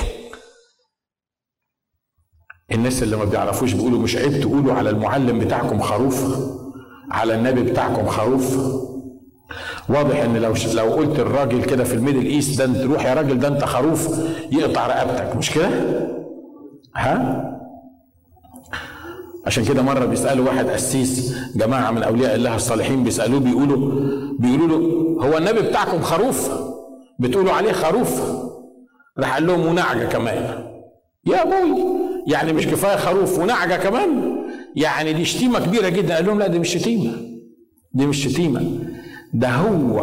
الناس 2.72 3.02
اللي 3.02 3.16
ما 3.16 3.24
بيعرفوش 3.24 3.72
بيقولوا 3.72 3.98
مش 3.98 4.16
عيب 4.16 4.40
تقولوا 4.40 4.72
على 4.74 4.90
المعلم 4.90 5.38
بتاعكم 5.38 5.80
خروف 5.80 6.24
على 7.10 7.34
النبي 7.34 7.62
بتاعكم 7.62 8.06
خروف. 8.06 8.56
واضح 9.88 10.16
إن 10.20 10.36
لو 10.36 10.54
لو 10.74 10.84
قلت 10.84 11.18
الراجل 11.18 11.64
كده 11.64 11.84
في 11.84 11.94
ال 11.94 11.99
Middle 11.99 12.26
East 12.26 12.58
ده 12.58 12.64
أنت 12.64 12.76
روح 12.76 13.04
يا 13.06 13.14
راجل 13.14 13.38
ده 13.38 13.48
أنت 13.48 13.64
خروف 13.64 14.08
يقطع 14.52 14.86
رقبتك 14.86 15.36
مش 15.36 15.50
كده؟ 15.50 15.68
ها؟ 16.96 17.42
عشان 19.46 19.64
كده 19.64 19.82
مرة 19.82 20.04
بيسألوا 20.06 20.46
واحد 20.46 20.68
قسيس 20.68 21.34
جماعة 21.56 21.90
من 21.90 22.02
أولياء 22.02 22.34
الله 22.34 22.56
الصالحين 22.56 23.04
بيسألوه 23.04 23.40
بيقولوا 23.40 23.76
بيقولوا 24.38 24.68
له 24.68 25.26
هو 25.28 25.38
النبي 25.38 25.60
بتاعكم 25.62 26.00
خروف؟ 26.00 26.50
بتقولوا 27.18 27.52
عليه 27.52 27.72
خروف؟ 27.72 28.22
راح 29.18 29.34
قال 29.34 29.46
لهم 29.46 29.66
ونعجة 29.66 30.04
كمان 30.04 30.64
يا 31.26 31.42
أبوي 31.42 31.84
يعني 32.26 32.52
مش 32.52 32.66
كفاية 32.66 32.96
خروف 32.96 33.38
ونعجة 33.38 33.74
كمان 33.76 34.36
يعني 34.76 35.12
دي 35.12 35.24
شتيمة 35.24 35.58
كبيرة 35.66 35.88
جدا 35.88 36.14
قال 36.14 36.26
لهم 36.26 36.38
لا 36.38 36.46
دي 36.46 36.58
مش 36.58 36.68
شتيمة 36.68 37.12
دي 37.92 38.06
مش 38.06 38.24
شتيمة 38.24 38.78
ده 39.32 39.48
هو 39.48 39.98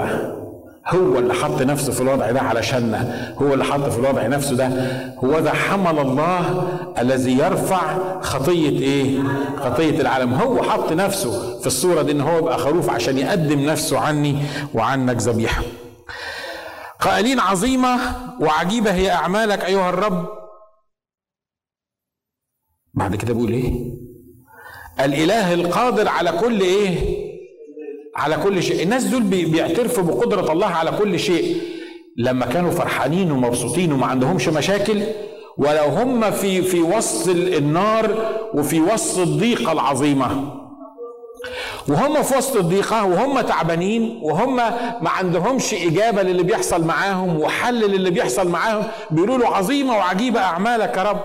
هو 0.88 1.20
اللي 1.20 1.34
حط 1.34 1.62
نفسه 1.62 1.92
في 1.92 2.02
الوضع 2.02 2.32
ده 2.32 2.42
علشاننا. 2.42 3.34
هو 3.42 3.54
اللي 3.54 3.64
حط 3.66 3.80
في 3.90 4.00
الوضع 4.00 4.28
نفسه 4.28 4.56
ده. 4.56 4.68
هو 5.18 5.40
ده 5.40 5.52
حمل 5.54 6.00
الله 6.00 6.68
الذي 7.00 7.38
يرفع 7.38 7.98
خطية 8.22 8.70
إيه؟ 8.80 9.24
خطية 9.58 10.02
العالم. 10.02 10.34
هو 10.34 10.64
حط 10.64 10.92
نفسه 10.92 11.60
في 11.60 11.68
الصورة 11.68 12.02
دي 12.02 12.12
إن 12.12 12.22
هو 12.22 12.38
يبقى 12.38 12.58
خروف 12.58 12.90
عشان 12.90 13.18
يقدم 13.18 13.60
نفسه 13.60 14.00
عني 14.00 14.38
وعنك 14.74 15.18
ذبيحة. 15.18 15.64
قائلين 17.00 17.40
عظيمة 17.40 18.00
وعجيبة 18.40 18.92
هي 18.94 19.12
أعمالك 19.12 19.66
أيها 19.66 19.90
الرب. 19.90 20.26
بعد 22.94 23.16
كده 23.16 23.34
بيقول 23.34 23.52
إيه؟ 23.52 23.74
الإله 25.00 25.54
القادر 25.54 26.08
على 26.08 26.32
كل 26.32 26.62
إيه؟ 26.62 27.24
على 28.16 28.38
كل 28.38 28.64
شيء. 28.64 28.84
الناس 28.84 29.04
دول 29.04 29.24
بيعترفوا 29.24 30.04
بقدرة 30.04 30.52
الله 30.52 30.68
على 30.68 30.92
كل 30.92 31.20
شيء. 31.20 31.62
لما 32.18 32.46
كانوا 32.46 32.72
فرحانين 32.72 33.32
ومبسوطين 33.32 33.94
وما 33.94 34.06
عندهمش 34.06 34.48
مشاكل 34.48 35.02
ولو 35.58 35.84
هم 35.84 36.32
في 36.32 36.62
في 36.62 36.82
وسط 36.82 37.30
النار 37.30 38.32
وفي 38.54 38.82
وسط 38.82 39.20
الضيقة 39.20 39.72
العظيمة. 39.72 40.54
وهم 41.88 42.24
في 42.24 42.38
وسط 42.38 42.56
الضيقة 42.56 43.06
وهم 43.06 43.42
تعبانين 43.42 44.20
وهم 44.22 44.56
ما 44.56 45.10
عندهمش 45.10 45.74
إجابة 45.74 46.22
للي 46.22 46.44
بيحصل 46.44 46.84
معاهم 46.84 47.40
وحل 47.40 47.80
للي 47.80 48.10
بيحصل 48.10 48.48
معاهم. 48.48 48.84
بيقولوا 49.12 49.38
له 49.38 49.48
عظيمة 49.48 49.98
وعجيبة 49.98 50.40
أعمالك 50.40 50.98
يا 50.98 51.04
رب. 51.04 51.20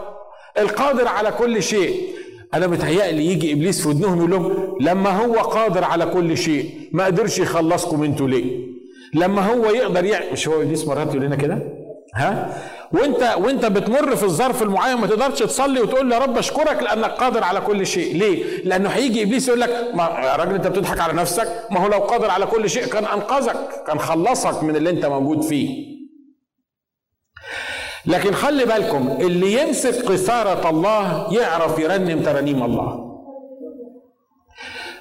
القادر 0.58 1.08
على 1.08 1.30
كل 1.30 1.62
شيء. 1.62 2.17
أنا 2.54 2.66
متهيألي 2.66 3.26
يجي 3.26 3.52
إبليس 3.52 3.82
في 3.82 3.88
ودنهم 3.88 4.18
يقول 4.18 4.30
لهم 4.30 4.76
لما 4.80 5.10
هو 5.24 5.34
قادر 5.34 5.84
على 5.84 6.06
كل 6.06 6.36
شيء 6.38 6.70
ما 6.92 7.04
قدرش 7.04 7.38
يخلصكم 7.38 8.02
أنتوا 8.02 8.28
ليه؟ 8.28 8.68
لما 9.14 9.46
هو 9.52 9.70
يقدر 9.70 10.04
يعمل 10.04 10.26
مش 10.32 10.48
هو 10.48 10.62
إبليس 10.62 10.86
مرات 10.86 11.08
يقول 11.14 11.22
لنا 11.26 11.36
كده؟ 11.36 11.58
ها؟ 12.14 12.56
وأنت 12.92 13.34
وأنت 13.38 13.66
بتمر 13.66 14.16
في 14.16 14.22
الظرف 14.22 14.62
المعين 14.62 14.96
ما 14.98 15.06
تقدرش 15.06 15.38
تصلي 15.38 15.80
وتقول 15.80 16.12
يا 16.12 16.18
رب 16.18 16.38
أشكرك 16.38 16.82
لأنك 16.82 17.10
قادر 17.10 17.44
على 17.44 17.60
كل 17.60 17.86
شيء. 17.86 18.16
ليه؟ 18.16 18.44
لأنه 18.64 18.88
هيجي 18.88 19.22
إبليس 19.22 19.48
يقول 19.48 19.60
لك 19.60 19.90
ما 19.94 20.02
يا 20.02 20.36
راجل 20.36 20.54
أنت 20.54 20.66
بتضحك 20.66 21.00
على 21.00 21.12
نفسك؟ 21.12 21.48
ما 21.70 21.80
هو 21.80 21.88
لو 21.88 21.98
قادر 21.98 22.30
على 22.30 22.46
كل 22.46 22.70
شيء 22.70 22.86
كان 22.86 23.04
أنقذك 23.04 23.56
كان 23.86 23.98
خلصك 23.98 24.62
من 24.62 24.76
اللي 24.76 24.90
أنت 24.90 25.06
موجود 25.06 25.42
فيه. 25.42 25.97
لكن 28.08 28.34
خلي 28.34 28.64
بالكم 28.64 29.16
اللي 29.20 29.62
يمسك 29.62 30.04
قصارة 30.06 30.70
الله 30.70 31.32
يعرف 31.32 31.78
يرنم 31.78 32.22
ترانيم 32.22 32.62
الله. 32.62 33.04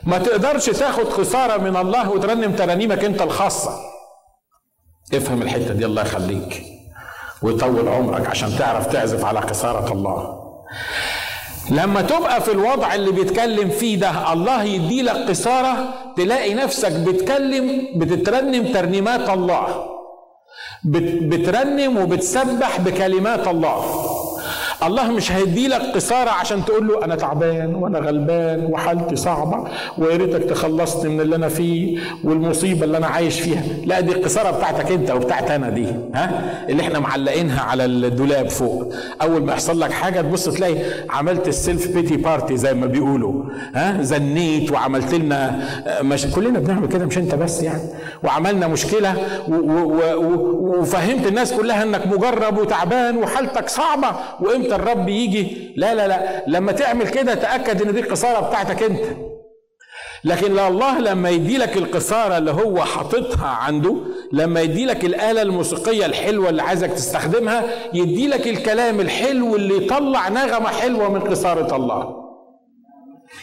ما 0.03 0.17
تقدرش 0.17 0.65
تاخد 0.65 1.03
قصارة 1.05 1.57
من 1.57 1.77
الله 1.77 2.09
وترنم 2.09 2.51
ترانيمك 2.51 3.03
انت 3.03 3.21
الخاصة. 3.21 3.71
افهم 5.13 5.41
الحتة 5.41 5.73
دي 5.73 5.85
الله 5.85 6.01
يخليك. 6.01 6.63
ويطول 7.41 7.87
عمرك 7.87 8.27
عشان 8.27 8.49
تعرف 8.59 8.87
تعزف 8.87 9.25
على 9.25 9.39
قصارة 9.39 9.93
الله 9.93 10.37
لما 11.71 12.01
تبقى 12.01 12.41
في 12.41 12.51
الوضع 12.51 12.93
اللي 12.95 13.11
بيتكلم 13.11 13.69
فيه 13.69 13.99
ده 13.99 14.33
الله 14.33 14.63
يدي 14.63 15.01
لك 15.01 15.29
قصارة 15.29 15.93
تلاقي 16.17 16.53
نفسك 16.53 16.91
بتكلم 16.91 17.87
بتترنم 17.95 18.73
ترنيمات 18.73 19.29
الله. 19.29 19.96
بترنم 20.83 21.97
وبتسبح 21.97 22.81
بكلمات 22.81 23.47
الله. 23.47 23.81
الله 24.83 25.11
مش 25.11 25.31
هيدي 25.31 25.67
لك 25.67 25.81
قصارة 25.81 26.29
عشان 26.29 26.65
تقول 26.65 26.87
له 26.87 27.05
أنا 27.05 27.15
تعبان 27.15 27.75
وأنا 27.75 27.99
غلبان 27.99 28.65
وحالتي 28.71 29.15
صعبة 29.15 29.63
ويا 29.97 30.17
ريتك 30.17 30.43
تخلصني 30.43 31.09
من 31.09 31.21
اللي 31.21 31.35
أنا 31.35 31.49
فيه 31.49 31.99
والمصيبة 32.23 32.83
اللي 32.83 32.97
أنا 32.97 33.07
عايش 33.07 33.39
فيها. 33.41 33.63
لا 33.85 33.99
دي 33.99 34.11
القيثارة 34.11 34.51
بتاعتك 34.51 34.91
أنت 34.91 35.11
وبتاعت 35.11 35.51
أنا 35.51 35.69
دي 35.69 35.85
ها؟ 36.13 36.41
اللي 36.69 36.81
إحنا 36.83 36.99
معلقينها 36.99 37.61
على 37.61 37.85
الدولاب 37.85 38.49
فوق. 38.49 38.93
أول 39.21 39.43
ما 39.43 39.51
يحصل 39.53 39.79
لك 39.79 39.91
حاجة 39.91 40.21
تبص 40.21 40.45
تلاقي 40.49 40.75
عملت 41.09 41.47
ال 41.47 41.87
self-pity 41.87 42.17
party 42.17 42.57
زي 42.57 42.73
ما 42.73 42.85
بيقولوا 42.85 43.43
ها؟ 43.75 44.01
زنيت 44.01 44.71
وعملت 44.71 45.13
لنا 45.13 45.59
مش 46.01 46.25
كلنا 46.25 46.59
بنعمل 46.59 46.87
كده 46.87 47.05
مش 47.05 47.17
أنت 47.17 47.35
بس 47.35 47.63
يعني. 47.63 47.81
وعملنا 48.23 48.67
مشكلة 48.67 49.15
وفهمت 49.49 51.27
الناس 51.27 51.53
كلها 51.53 51.83
إنك 51.83 52.07
مجرب 52.07 52.57
وتعبان 52.57 53.17
وحالتك 53.17 53.69
صعبة 53.69 54.07
وإمتى 54.39 54.66
إمتى 54.67 54.75
الرب 54.75 55.09
يجي. 55.09 55.73
لا 55.77 55.95
لا 55.95 56.07
لا. 56.07 56.43
لما 56.47 56.71
تعمل 56.71 57.07
كده 57.07 57.35
تأكد 57.35 57.81
إن 57.81 57.93
دي 57.93 57.99
القيثارة 57.99 58.39
بتاعتك 58.47 58.83
أنت. 58.83 59.03
لكن 60.23 60.59
الله 60.59 60.99
لما 60.99 61.29
يدي 61.29 61.57
لك 61.57 61.77
القصارة 61.77 62.37
اللي 62.37 62.51
هو 62.51 62.83
حاططها 62.83 63.47
عنده 63.47 63.95
لما 64.33 64.61
يدي 64.61 64.85
لك 64.85 65.05
الآلة 65.05 65.41
الموسيقية 65.41 66.05
الحلوة 66.05 66.49
اللي 66.49 66.61
عايزك 66.61 66.91
تستخدمها 66.91 67.63
يدي 67.93 68.27
لك 68.27 68.47
الكلام 68.47 68.99
الحلو 68.99 69.55
اللي 69.55 69.85
يطلع 69.85 70.29
نغمة 70.29 70.67
حلوة 70.69 71.09
من 71.09 71.19
قصارة 71.19 71.75
الله. 71.75 72.26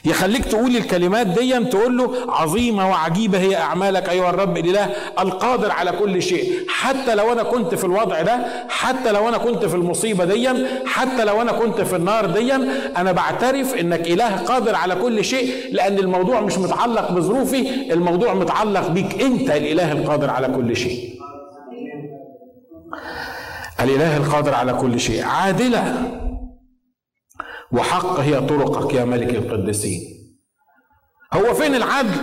يخليك 0.05 0.45
تقول 0.45 0.77
الكلمات 0.77 1.27
دي 1.27 1.65
تقول 1.65 1.99
له 1.99 2.15
عظيمة 2.29 2.91
وعجيبة 2.91 3.39
هي 3.39 3.57
أعمالك 3.57 4.09
أيها 4.09 4.31
الرب 4.31 4.57
الإله 4.57 4.91
القادر 5.21 5.71
على 5.73 5.93
كل 5.93 6.23
شيء. 6.23 6.53
حتى 6.69 7.15
لو 7.15 7.33
أنا 7.33 7.43
كنت 7.43 7.75
في 7.75 7.85
الوضع 7.85 8.23
ده 8.23 8.39
حتى 8.69 9.13
لو 9.13 9.29
أنا 9.29 9.39
كنت 9.39 9.65
في 9.65 9.75
المصيبة 9.75 10.25
دي 10.25 10.49
حتى 10.87 11.25
لو 11.25 11.43
أنا 11.43 11.53
كنت 11.53 11.81
في 11.81 11.97
النار 11.97 12.27
دي 12.27 12.55
أنا 12.97 13.13
بعترف 13.13 13.75
إنك 13.75 14.01
إله 14.01 14.37
قادر 14.37 14.75
على 14.75 14.95
كل 14.95 15.25
شيء 15.25 15.55
لأن 15.73 15.99
الموضوع 15.99 16.41
مش 16.41 16.59
متعلق 16.59 17.13
بظروفي 17.13 17.93
الموضوع 17.93 18.35
متعلق 18.35 18.89
بيك 18.89 19.23
أنت 19.23 19.51
الإله 19.51 19.93
القادر 19.93 20.31
على 20.31 20.49
كل 20.49 20.77
شيء. 20.77 21.15
الإله 23.81 24.17
القادر 24.17 24.55
على 24.55 24.73
كل 24.73 25.01
شيء. 25.01 25.25
عادلة. 25.25 26.11
وحق 27.75 28.21
هي 28.21 28.41
طرقك 28.41 28.95
يا 28.95 29.05
ملك 29.05 29.35
القديسين. 29.35 30.01
هو 31.33 31.55
فين 31.55 31.75
العدل؟ 31.75 32.21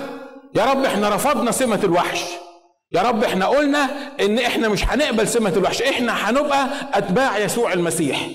يا 0.56 0.66
رب 0.66 0.84
إحنا 0.84 1.16
رفضنا 1.16 1.52
سمة 1.52 1.80
الوحش. 1.84 2.24
يا 2.91 3.02
رب 3.02 3.24
إحنا 3.24 3.45
قلنا 3.45 3.89
إن 4.22 4.39
إحنا 4.39 4.68
مش 4.70 4.86
هنقبل 4.86 5.28
سمة 5.28 5.49
الوحش 5.49 5.82
إحنا 5.82 6.30
هنبقى 6.30 6.68
أتباع 6.93 7.38
يسوع 7.38 7.74
المسيح. 7.74 8.28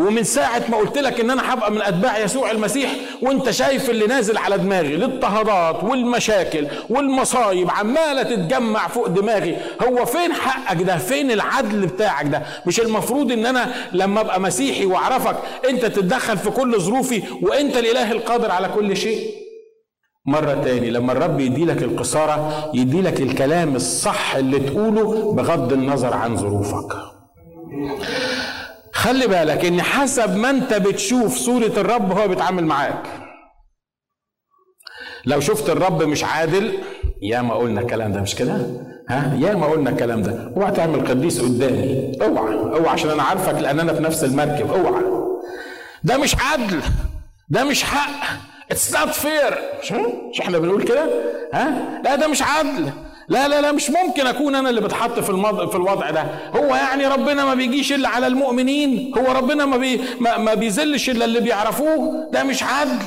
ومن 0.00 0.24
ساعة 0.24 0.62
ما 0.68 0.76
قلت 0.76 0.98
لك 0.98 1.20
إن 1.20 1.30
أنا 1.30 1.54
هبقى 1.54 1.72
من 1.72 1.82
أتباع 1.82 2.18
يسوع 2.18 2.50
المسيح 2.50 2.90
وأنت 3.22 3.50
شايف 3.50 3.90
اللي 3.90 4.06
نازل 4.06 4.36
على 4.38 4.58
دماغي 4.58 4.94
الاضطهادات 4.94 5.84
والمشاكل 5.84 6.66
والمصايب 6.90 7.70
عمالة 7.70 8.22
تتجمع 8.22 8.88
فوق 8.88 9.06
دماغي. 9.08 9.56
هو 9.88 10.04
فين 10.04 10.32
حقك 10.32 10.82
ده؟ 10.82 10.96
فين 10.96 11.30
العدل 11.30 11.86
بتاعك 11.86 12.26
ده؟ 12.26 12.42
مش 12.66 12.80
المفروض 12.80 13.32
إن 13.32 13.46
أنا 13.46 13.74
لما 13.92 14.20
أبقى 14.20 14.40
مسيحي 14.40 14.86
وأعرفك 14.86 15.36
أنت 15.68 15.84
تتدخل 15.86 16.38
في 16.38 16.50
كل 16.50 16.80
ظروفي 16.80 17.22
وأنت 17.42 17.76
الإله 17.76 18.12
القادر 18.12 18.50
على 18.50 18.68
كل 18.68 18.96
شيء؟ 18.96 19.30
مرة 20.26 20.54
تاني 20.64 20.90
لما 20.90 21.12
الرب 21.12 21.40
يدي 21.40 21.64
لك 21.64 21.82
القصارة 21.82 22.70
يدي 22.74 23.02
لك 23.02 23.20
الكلام 23.20 23.76
الصح 23.76 24.34
اللي 24.36 24.58
تقوله 24.58 25.32
بغض 25.32 25.72
النظر 25.72 26.14
عن 26.14 26.36
ظروفك. 26.36 26.92
خلي 29.00 29.26
بالك 29.26 29.64
إن 29.64 29.82
حسب 29.82 30.36
ما 30.36 30.50
أنت 30.50 30.74
بتشوف 30.74 31.36
صورة 31.36 31.66
الرب 31.66 32.12
هو 32.18 32.28
بيتعامل 32.28 32.64
معاك. 32.64 33.02
لو 35.26 35.40
شفت 35.40 35.70
الرب 35.70 36.02
مش 36.02 36.24
عادل 36.24 36.78
يا 37.22 37.42
ما 37.42 37.54
قلنا 37.54 37.80
الكلام 37.80 38.12
ده 38.12 38.20
مش 38.20 38.34
كده؟ 38.34 38.66
ها؟ 39.08 39.36
يا 39.38 39.54
ما 39.54 39.66
قلنا 39.66 39.90
الكلام 39.90 40.22
ده. 40.22 40.52
اوعى 40.56 40.72
تعمل 40.72 41.08
قديس 41.08 41.40
قدامي. 41.40 42.12
اوعى 42.22 42.54
اوعى 42.54 42.88
عشان 42.88 43.10
أنا 43.10 43.22
عارفك 43.22 43.54
لأن 43.54 43.80
أنا 43.80 43.92
في 43.92 44.02
نفس 44.02 44.24
المركب. 44.24 44.70
اوعى. 44.72 45.02
ده 46.04 46.16
مش 46.18 46.36
عدل. 46.40 46.80
ده 47.48 47.64
مش 47.64 47.84
حق. 47.84 48.38
it's 48.70 48.96
not 48.96 49.08
fair 49.08 49.58
مش 50.30 50.40
إحنا 50.40 50.58
بنقول 50.58 50.82
كده؟ 50.82 51.10
ها؟ 51.54 52.00
لا 52.04 52.16
ده 52.16 52.28
مش 52.28 52.42
عدل. 52.42 52.90
لا 53.30 53.48
لا 53.48 53.60
لا 53.60 53.72
مش 53.72 53.90
ممكن 53.90 54.26
أكون 54.26 54.54
أنا 54.54 54.70
اللي 54.70 54.80
بتحط 54.80 55.18
في 55.20 55.30
المض... 55.30 55.70
في 55.70 55.76
الوضع 55.76 56.10
ده. 56.10 56.22
هو 56.56 56.74
يعني 56.76 57.06
ربنا 57.06 57.44
ما 57.44 57.54
بيجيش 57.54 57.92
إلا 57.92 58.08
على 58.08 58.26
المؤمنين 58.26 59.12
هو 59.18 59.32
ربنا 59.32 59.66
ما 59.66 59.76
بي... 59.76 60.00
ما, 60.20 60.38
ما 60.38 60.54
بيذلش 60.54 61.10
إلا 61.10 61.24
اللي 61.24 61.40
بيعرفوه. 61.40 62.30
ده 62.32 62.44
مش 62.44 62.62
عدل. 62.62 62.98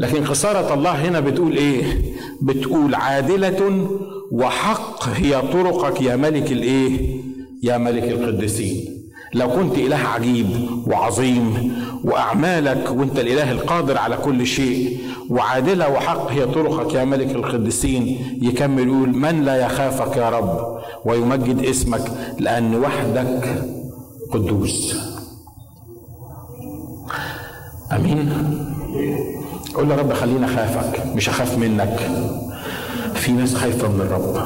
لكن 0.00 0.24
خسارة 0.24 0.74
الله 0.74 0.90
هنا 0.90 1.20
بتقول 1.20 1.56
إيه؟ 1.56 2.02
بتقول 2.42 2.94
عادلة 2.94 3.88
وحق 4.32 5.08
هي 5.08 5.40
طرقك 5.42 6.00
يا 6.02 6.16
ملك 6.16 6.52
الإيه؟ 6.52 7.20
يا 7.62 7.78
ملك 7.78 8.02
القديسين. 8.04 8.95
لو 9.34 9.48
كنت 9.50 9.78
إله 9.78 9.96
عجيب 9.96 10.46
وعظيم 10.86 11.72
وأعمالك 12.04 12.90
وأنت 12.90 13.18
الإله 13.18 13.50
القادر 13.52 13.98
على 13.98 14.16
كل 14.16 14.46
شيء 14.46 14.98
وعادلة 15.30 15.88
وحق 15.88 16.30
هي 16.30 16.46
طرقك 16.46 16.94
يا 16.94 17.04
ملك 17.04 17.30
القديسين 17.36 18.18
يكمل 18.42 18.88
يقول 18.88 19.16
من 19.16 19.44
لا 19.44 19.56
يخافك 19.56 20.16
يا 20.16 20.28
رب؟ 20.30 20.78
ويمجد 21.04 21.64
اسمك 21.64 22.12
لأن 22.38 22.74
وحدك 22.74 23.62
قدوس. 24.32 24.96
أمين. 27.92 28.32
قول 29.74 29.90
يا 29.90 29.96
رب 29.96 30.12
خليني 30.12 30.44
أخافك 30.46 31.06
مش 31.14 31.28
أخاف 31.28 31.58
منك. 31.58 32.10
في 33.14 33.32
ناس 33.32 33.54
خايفة 33.54 33.88
من 33.88 34.00
الرب 34.00 34.36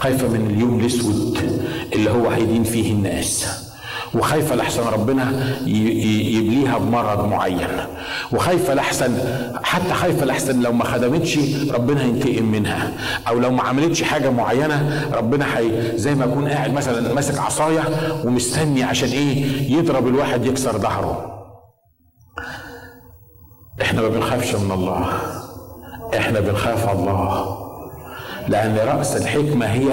خايفة 0.00 0.28
من 0.28 0.46
اليوم 0.50 0.80
الأسود 0.80 1.38
اللي 1.92 2.10
هو 2.10 2.28
هيدين 2.28 2.64
فيه 2.64 2.92
الناس. 2.92 3.67
وخايفه 4.14 4.54
لحسن 4.54 4.82
ربنا 4.92 5.32
يبليها 5.66 6.78
بمرض 6.78 7.28
معين. 7.28 7.68
وخايفه 8.32 8.74
لحسن 8.74 9.18
حتى 9.62 9.94
خايفه 9.94 10.26
لحسن 10.26 10.60
لو 10.60 10.72
ما 10.72 10.84
خدمتش 10.84 11.38
ربنا 11.70 12.02
هينتقم 12.02 12.44
منها. 12.44 12.92
أو 13.28 13.38
لو 13.38 13.50
ما 13.50 13.62
عملتش 13.62 14.02
حاجة 14.02 14.30
معينة 14.30 15.08
ربنا 15.14 15.44
حي 15.44 15.98
زي 15.98 16.14
ما 16.14 16.24
يكون 16.24 16.48
قاعد 16.48 16.72
مثلا 16.74 17.14
ماسك 17.14 17.38
عصاية 17.38 17.82
ومستني 18.24 18.82
عشان 18.82 19.08
إيه؟ 19.08 19.72
يضرب 19.78 20.08
الواحد 20.08 20.46
يكسر 20.46 20.78
ظهره. 20.78 21.34
إحنا 23.82 24.02
ما 24.02 24.08
بنخافش 24.08 24.54
من 24.54 24.72
الله. 24.72 25.08
إحنا 26.16 26.40
بنخاف 26.40 26.90
الله. 26.90 27.58
لأن 28.48 28.76
رأس 28.76 29.16
الحكمة 29.16 29.66
هي 29.66 29.88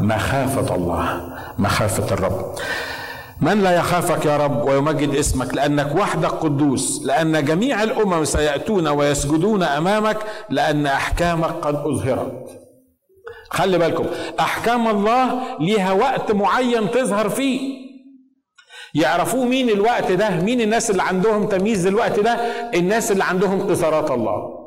مخافة 0.00 0.74
الله 0.74 1.20
مخافة 1.58 2.14
الرب. 2.14 2.54
من 3.40 3.62
لا 3.62 3.70
يخافك 3.76 4.26
يا 4.26 4.36
رب 4.36 4.68
ويمجد 4.68 5.14
اسمك؟ 5.14 5.54
لأنك 5.54 5.96
وحدك 5.96 6.28
قدوس 6.30 7.02
لأن 7.04 7.44
جميع 7.44 7.82
الأمم 7.82 8.24
سيأتون 8.24 8.88
ويسجدون 8.88 9.62
أمامك 9.62 10.18
لأن 10.50 10.86
أحكامك 10.86 11.50
قد 11.50 11.74
أظهرت. 11.74 12.60
خلي 13.50 13.78
بالكم 13.78 14.06
أحكام 14.40 14.88
الله 14.88 15.40
ليها 15.60 15.92
وقت 15.92 16.32
معين 16.32 16.90
تظهر 16.90 17.28
فيه. 17.28 17.86
يعرفوه 18.94 19.44
مين 19.44 19.68
الوقت 19.70 20.12
ده؟ 20.12 20.30
مين 20.30 20.60
الناس 20.60 20.90
اللي 20.90 21.02
عندهم 21.02 21.46
تمييز 21.48 21.86
الوقت 21.86 22.20
ده؟ 22.20 22.32
الناس 22.74 23.12
اللي 23.12 23.24
عندهم 23.24 23.68
قصارات 23.70 24.10
الله. 24.10 24.65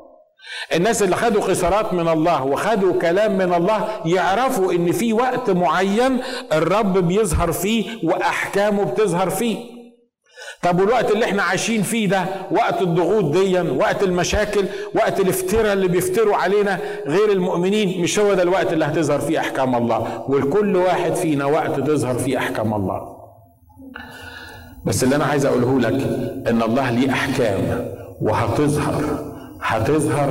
الناس 0.75 1.03
اللي 1.03 1.15
خدوا 1.15 1.41
قصارات 1.41 1.93
من 1.93 2.07
الله 2.07 2.43
وخدوا 2.43 3.01
كلام 3.01 3.37
من 3.37 3.53
الله 3.53 3.87
يعرفوا 4.05 4.73
إن 4.73 4.91
في 4.91 5.13
وقت 5.13 5.49
معين 5.49 6.19
الرب 6.53 6.97
بيظهر 6.97 7.51
فيه 7.51 7.85
وأحكامه 8.03 8.83
بتظهر 8.83 9.29
فيه. 9.29 9.57
طب 10.61 10.79
والوقت 10.79 11.11
اللي 11.11 11.25
إحنا 11.25 11.43
عايشين 11.43 11.83
فيه 11.83 12.07
ده 12.09 12.25
وقت 12.51 12.81
الضغوط 12.81 13.23
دي 13.37 13.59
وقت 13.61 14.03
المشاكل 14.03 14.65
وقت 14.95 15.19
الافتراء 15.19 15.73
اللي 15.73 15.87
بيفتروا 15.87 16.35
علينا 16.35 16.79
غير 17.07 17.31
المؤمنين 17.31 18.01
مش 18.01 18.19
هو 18.19 18.33
ده 18.33 18.43
الوقت 18.43 18.73
اللي 18.73 18.85
هتظهر 18.85 19.19
فيه 19.19 19.39
أحكام 19.39 19.75
الله. 19.75 20.23
ولكل 20.27 20.75
واحد 20.75 21.13
فينا 21.15 21.45
وقت 21.45 21.79
تظهر 21.79 22.15
فيه 22.15 22.37
أحكام 22.37 22.73
الله. 22.73 23.01
بس 24.85 25.03
اللي 25.03 25.15
أنا 25.15 25.25
عايز 25.25 25.45
أقوله 25.45 25.79
لك 25.79 25.93
إن 26.49 26.61
الله 26.61 26.91
ليه 26.91 27.11
أحكام 27.11 27.85
وهتظهر. 28.21 29.28
هتظهر؟ 29.61 30.29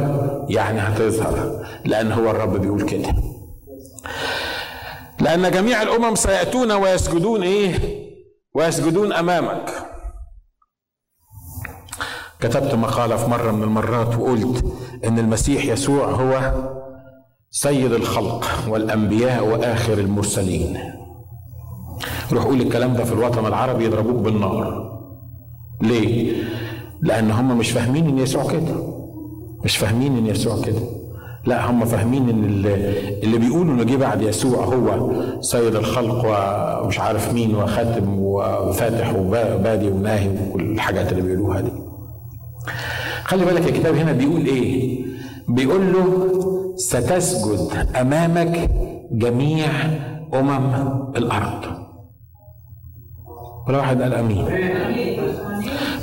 يعني 0.48 0.80
هتظهر. 0.80 1.66
لأن 1.84 2.12
هو 2.12 2.30
الرب 2.30 2.56
بيقول 2.60 2.82
كده. 2.82 3.14
لأن 5.20 5.50
جميع 5.50 5.82
الأمم 5.82 6.14
سيأتون 6.14 6.72
ويسجدون 6.72 7.42
إيه؟ 7.42 7.74
ويسجدون 8.54 9.12
أمامك. 9.12 9.70
كتبت 12.40 12.74
مقالة 12.74 13.16
في 13.16 13.30
مرة 13.30 13.50
من 13.50 13.62
المرات 13.62 14.16
وقلت 14.18 14.64
إن 15.04 15.18
المسيح 15.18 15.64
يسوع 15.64 16.06
هو 16.06 16.52
سيد 17.50 17.92
الخلق 17.92 18.46
والأنبياء 18.68 19.44
وآخر 19.44 19.92
المرسلين. 19.92 20.78
روح 22.32 22.44
قول 22.44 22.60
الكلام 22.60 22.94
ده 22.94 23.04
في 23.04 23.12
الوطن 23.12 23.46
العربي 23.46 23.84
يضربوك 23.84 24.16
بالنار. 24.16 24.88
ليه؟ 25.82 26.42
لأن 27.00 27.30
هم 27.30 27.58
مش 27.58 27.70
فاهمين 27.70 28.08
إن 28.08 28.18
يسوع 28.18 28.52
كده. 28.52 28.97
مش 29.64 29.76
فاهمين 29.76 30.16
إن 30.16 30.26
يسوع 30.26 30.62
كده. 30.62 30.80
لا 31.44 31.70
هم 31.70 31.84
فاهمين 31.84 32.28
إن 32.28 32.44
اللي 33.22 33.38
بيقولوا 33.38 33.74
إنه 33.74 33.82
جه 33.84 33.96
بعد 33.96 34.22
يسوع 34.22 34.64
هو 34.64 35.10
سيد 35.40 35.74
الخلق 35.74 36.24
ومش 36.84 37.00
عارف 37.00 37.32
مين 37.34 37.54
وخاتم 37.56 38.18
وفاتح 38.18 39.14
وبادي 39.14 39.88
وناهي 39.88 40.28
وكل 40.28 40.62
الحاجات 40.62 41.12
اللي 41.12 41.22
بيقولوها 41.22 41.60
دي. 41.60 41.70
خلي 43.24 43.44
بالك 43.44 43.68
الكتاب 43.68 43.94
هنا 43.94 44.12
بيقول 44.12 44.46
إيه؟ 44.46 44.98
بيقول 45.48 45.92
له 45.92 46.28
ستسجد 46.76 47.86
أمامك 48.00 48.70
جميع 49.12 49.68
أمم 50.34 50.74
الأرض. 51.16 51.64
ولا 53.68 53.78
واحد 53.78 54.02
قال 54.02 54.14
آمين. 54.14 54.44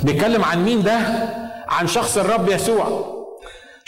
بيتكلم 0.04 0.44
عن 0.44 0.64
مين 0.64 0.82
ده؟ 0.82 0.98
عن 1.68 1.86
شخص 1.86 2.18
الرب 2.18 2.48
يسوع. 2.48 3.15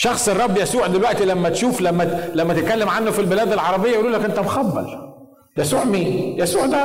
شخص 0.00 0.28
الرب 0.28 0.58
يسوع 0.58 0.86
دلوقتي 0.86 1.24
لما 1.24 1.48
تشوف 1.48 1.80
لما 1.80 2.30
لما 2.34 2.54
تتكلم 2.54 2.88
عنه 2.88 3.10
في 3.10 3.18
البلاد 3.18 3.52
العربية 3.52 3.90
يقولوا 3.90 4.10
لك 4.10 4.24
أنت 4.24 4.38
مخبل 4.38 4.86
يسوع 5.56 5.84
مين؟ 5.84 6.34
يسوع 6.38 6.66
ده 6.66 6.78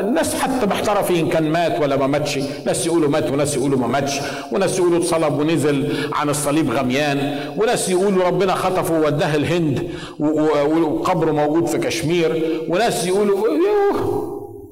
الناس 0.00 0.34
حتى 0.34 0.66
إن 1.10 1.28
كان 1.28 1.50
مات 1.50 1.80
ولا 1.80 1.96
ما 1.96 2.06
ماتش، 2.06 2.38
ناس 2.66 2.86
يقولوا 2.86 3.08
مات 3.08 3.30
وناس 3.30 3.56
يقولوا 3.56 3.78
ما 3.78 3.86
ماتش، 3.86 4.12
وناس 4.52 4.78
يقولوا 4.78 4.98
اتصلب 4.98 5.38
ونزل 5.38 5.92
عن 6.12 6.28
الصليب 6.28 6.70
غميان، 6.70 7.38
وناس 7.56 7.88
يقولوا 7.88 8.24
ربنا 8.24 8.54
خطفه 8.54 9.00
ووداه 9.00 9.34
الهند 9.34 9.90
وقبره 10.18 11.32
موجود 11.32 11.66
في 11.66 11.78
كشمير، 11.78 12.60
وناس 12.68 13.06
يقولوا 13.06 13.48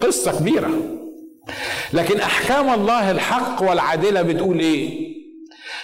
قصة 0.01 0.39
كبيرة. 0.39 0.71
لكن 1.93 2.21
أحكام 2.21 2.75
الله 2.75 3.11
الحق 3.11 3.63
والعادلة 3.63 4.23
بتقول 4.23 4.59
إيه؟ 4.59 5.12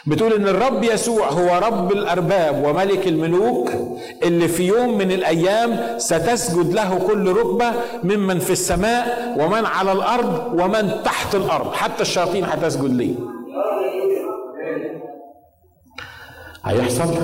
بتقول 0.07 0.33
إن 0.33 0.49
الرب 0.49 0.85
يسوع 0.85 1.29
هو 1.29 1.59
رب 1.67 1.93
الأرباب 1.93 2.65
وملك 2.65 3.07
الملوك 3.09 3.71
اللي 4.23 4.49
في 4.49 4.67
يوم 4.67 4.99
من 4.99 5.13
الأيام 5.13 5.99
ستسجد 5.99 6.73
له 6.73 6.99
كل 7.07 7.33
ركبة 7.33 7.73
ممن 8.05 8.39
في 8.39 8.51
السماء 8.51 9.35
ومن 9.39 9.67
على 9.67 9.93
الأرض 9.93 10.53
ومن 10.61 11.03
تحت 11.05 11.35
الأرض. 11.35 11.73
حتى 11.73 12.03
الشياطين 12.03 12.45
هتسجد 12.45 12.93
ليه؟ 12.95 13.15
هيحصل. 16.65 17.15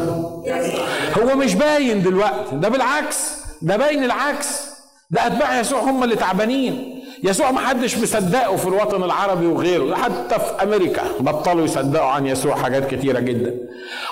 هو 1.22 1.36
مش 1.36 1.54
باين 1.54 2.02
دلوقتي 2.02 2.56
ده 2.56 2.68
بالعكس 2.68 3.30
ده 3.62 3.76
باين 3.76 4.04
العكس. 4.04 4.74
ده 5.10 5.26
أتباع 5.26 5.60
يسوع 5.60 5.80
هم 5.80 6.04
اللي 6.04 6.16
تعبانين. 6.16 6.93
يسوع 7.24 7.50
ما 7.50 7.60
حدش 7.60 7.98
مصدقه 7.98 8.56
في 8.56 8.66
الوطن 8.68 9.02
العربي 9.04 9.46
وغيره 9.46 9.94
حتى 9.94 10.34
في 10.38 10.62
أمريكا 10.62 11.02
بطلوا 11.20 11.64
يصدقوا 11.64 12.06
عن 12.06 12.26
يسوع 12.26 12.54
حاجات 12.56 12.94
كتيرة 12.94 13.20
جدا. 13.20 13.54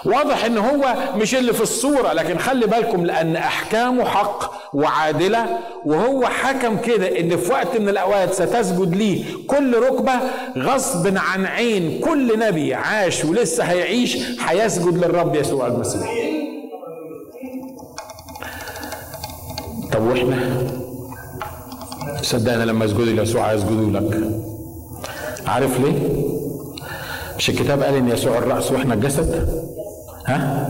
واضح 0.05 0.45
إن 0.45 0.59
هو 0.59 0.95
مش 1.17 1.35
اللي 1.35 1.53
في 1.53 1.61
الصورة 1.61 2.13
لكن 2.13 2.39
خلي 2.39 2.67
بالكم 2.67 3.07
لأن 3.07 3.37
أحكامه 3.37 4.05
حق 4.05 4.53
وعادلة 4.75 5.47
وهو 5.85 6.25
حكم 6.27 6.77
كده 6.79 7.21
إن 7.21 7.37
في 7.37 7.53
وقت 7.53 7.77
من 7.77 7.89
الأوقات 7.89 8.35
ستسجد 8.35 8.95
ليه 8.97 9.25
كل 9.47 9.79
ركبة 9.79 10.13
غصب 10.59 11.17
عن 11.17 11.47
عين 11.47 12.01
كل 12.01 12.39
نبي 12.39 12.75
عاش 12.75 13.25
ولسه 13.25 13.65
هيعيش 13.65 14.19
هيسجد 14.41 14.99
للرب 15.05 15.35
يسوع 15.35 15.67
المسيح. 15.67 16.13
طب 19.93 20.03
وإحنا؟ 20.07 20.82
صدقني 22.23 22.65
لما 22.65 22.85
يسجدوا 22.85 23.05
ليسوع 23.05 23.51
هيسجدوا 23.53 23.91
لك 23.91 24.21
عارف 25.47 25.81
ليه؟ 25.81 25.99
مش 27.39 27.51
الكتاب 27.51 27.83
قال 27.83 27.95
إن 27.95 28.09
يسوع 28.09 28.39
الرأس 28.39 28.73
وإحنا 28.73 28.95
الجسد؟ 28.95 29.49
ها؟ 30.27 30.69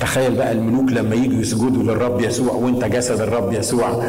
تخيل 0.00 0.34
بقى 0.34 0.52
الملوك 0.52 0.92
لما 0.92 1.14
يجوا 1.14 1.40
يسجدوا 1.40 1.82
للرب 1.82 2.20
يسوع 2.20 2.52
وإنت 2.54 2.84
جسد 2.84 3.20
الرب 3.20 3.52
يسوع 3.52 4.04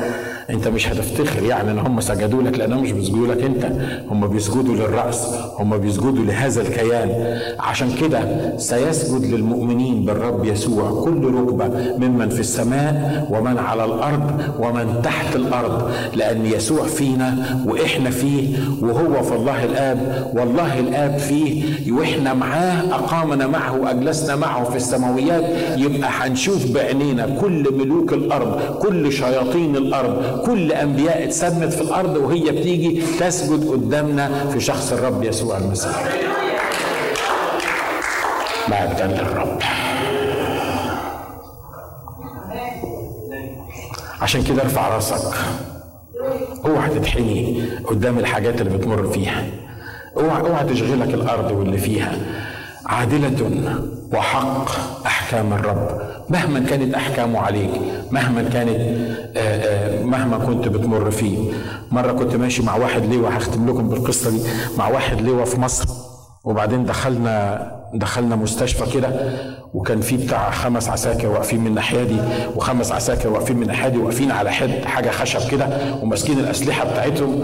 انت 0.50 0.68
مش 0.68 0.88
هتفتخر 0.90 1.44
يعني 1.44 1.72
ان 1.72 1.80
هم 1.80 2.02
سجدوا 2.02 2.44
لك 2.44 2.58
لانهم 2.60 2.84
مش 2.84 2.92
بيسجدوا 2.92 3.28
لك 3.28 3.44
انت 3.44 3.72
هم 4.10 4.28
بيسجدوا 4.28 4.76
للرأس 4.76 5.28
هم 5.60 5.78
بيسجدوا 5.78 6.26
لهذا 6.26 6.62
الكيان. 6.62 7.38
عشان 7.60 7.90
كده 8.02 8.20
سيسجد 8.58 9.22
للمؤمنين 9.34 10.06
بالرب 10.06 10.46
يسوع 10.46 11.04
كل 11.04 11.34
ركبة 11.34 11.68
ممن 11.98 12.30
في 12.30 12.40
السماء 12.40 13.28
ومن 13.32 13.58
على 13.58 13.86
الأرض 13.86 14.42
ومن 14.60 15.00
تحت 15.04 15.36
الأرض 15.36 15.92
لأن 16.16 16.46
يسوع 16.46 16.84
فينا 16.86 17.60
وإحنا 17.68 18.10
فيه 18.10 18.58
وهو 18.82 19.24
في 19.24 19.36
الله 19.36 19.64
الآب 19.64 20.32
والله 20.36 20.80
الآب 20.80 21.18
فيه 21.18 21.64
وإحنا 21.94 22.34
معاه 22.34 22.82
أقامنا 22.92 23.48
معه 23.48 23.80
واجلسنا 23.82 24.36
معه 24.36 24.64
في 24.64 24.76
السماويات. 24.76 25.44
يبقى 25.78 26.10
هنشوف 26.12 26.72
بعينينا 26.72 27.38
كل 27.42 27.74
ملوك 27.78 28.14
الأرض 28.14 28.60
كل 28.82 29.12
شياطين 29.12 29.76
الأرض 29.76 30.24
كل 30.42 30.72
أنبياء 30.72 31.24
اتسمت 31.24 31.74
في 31.74 31.82
الأرض 31.82 32.16
وهي 32.16 32.52
بتيجي 32.52 33.02
تسجد 33.20 33.70
قدامنا 33.70 34.50
في 34.50 34.60
شخص 34.60 34.92
الرب 34.92 35.24
يسوع 35.24 35.58
المسيح. 35.58 36.04
مجدا 38.68 39.08
للرب 39.08 39.60
عشان 44.22 44.44
كده 44.44 44.62
ارفع 44.62 44.88
راسك. 44.88 45.38
اوعى 46.66 46.90
تتحني 46.90 47.64
قدام 47.86 48.20
الحاجات 48.20 48.62
اللي 48.62 48.78
بتمر 48.78 49.08
فيها. 49.08 49.46
اوعى 50.18 50.42
اوعى 50.42 50.66
تشغلك 50.66 51.14
الأرض 51.14 51.52
واللي 51.52 51.78
فيها. 51.78 52.18
عادلة 52.86 53.80
وحق 54.14 54.66
أحكام 55.06 55.54
الرب. 55.54 56.03
مهما 56.30 56.60
كانت 56.60 56.94
أحكامه 56.96 57.40
عليك 57.40 57.72
مهما 58.12 58.44
كانت 58.44 58.80
آه، 59.38 59.40
آه، 59.40 60.04
مهما 60.04 60.38
كنت 60.38 60.68
بتمر 60.68 61.12
فيه. 61.12 61.38
مرة 61.92 62.12
كنت 62.12 62.36
ماشي 62.36 62.64
مع 62.64 62.76
واحد 62.76 63.14
لواء 63.14 63.38
هختم 63.38 63.70
لكم 63.70 63.90
بالقصة 63.90 64.30
دي 64.32 64.40
مع 64.78 64.88
واحد 64.88 65.22
لواء 65.22 65.46
في 65.46 65.60
مصر 65.60 65.86
وبعدين 66.44 66.86
دخلنا 66.86 67.72
دخلنا 67.94 68.36
مستشفى 68.36 68.92
كده 68.94 69.10
وكان 69.74 70.02
في 70.02 70.18
بتاع 70.18 70.52
خمس 70.52 70.90
عساكر 70.90 71.28
واقفين 71.28 71.60
من 71.60 71.68
الناحية 71.68 72.04
دي 72.04 72.18
وخمس 72.56 72.92
عساكر 72.92 73.30
واقفين 73.30 73.56
من 73.56 73.62
الناحية 73.64 73.90
دي 73.90 73.98
واقفين 73.98 74.32
على 74.32 74.52
حد 74.52 74.70
حاجة 74.86 75.10
خشب 75.10 75.52
كده 75.52 75.68
وماسكين 76.02 76.40
الأسلحة 76.40 76.86
بتاعتهم. 76.92 77.40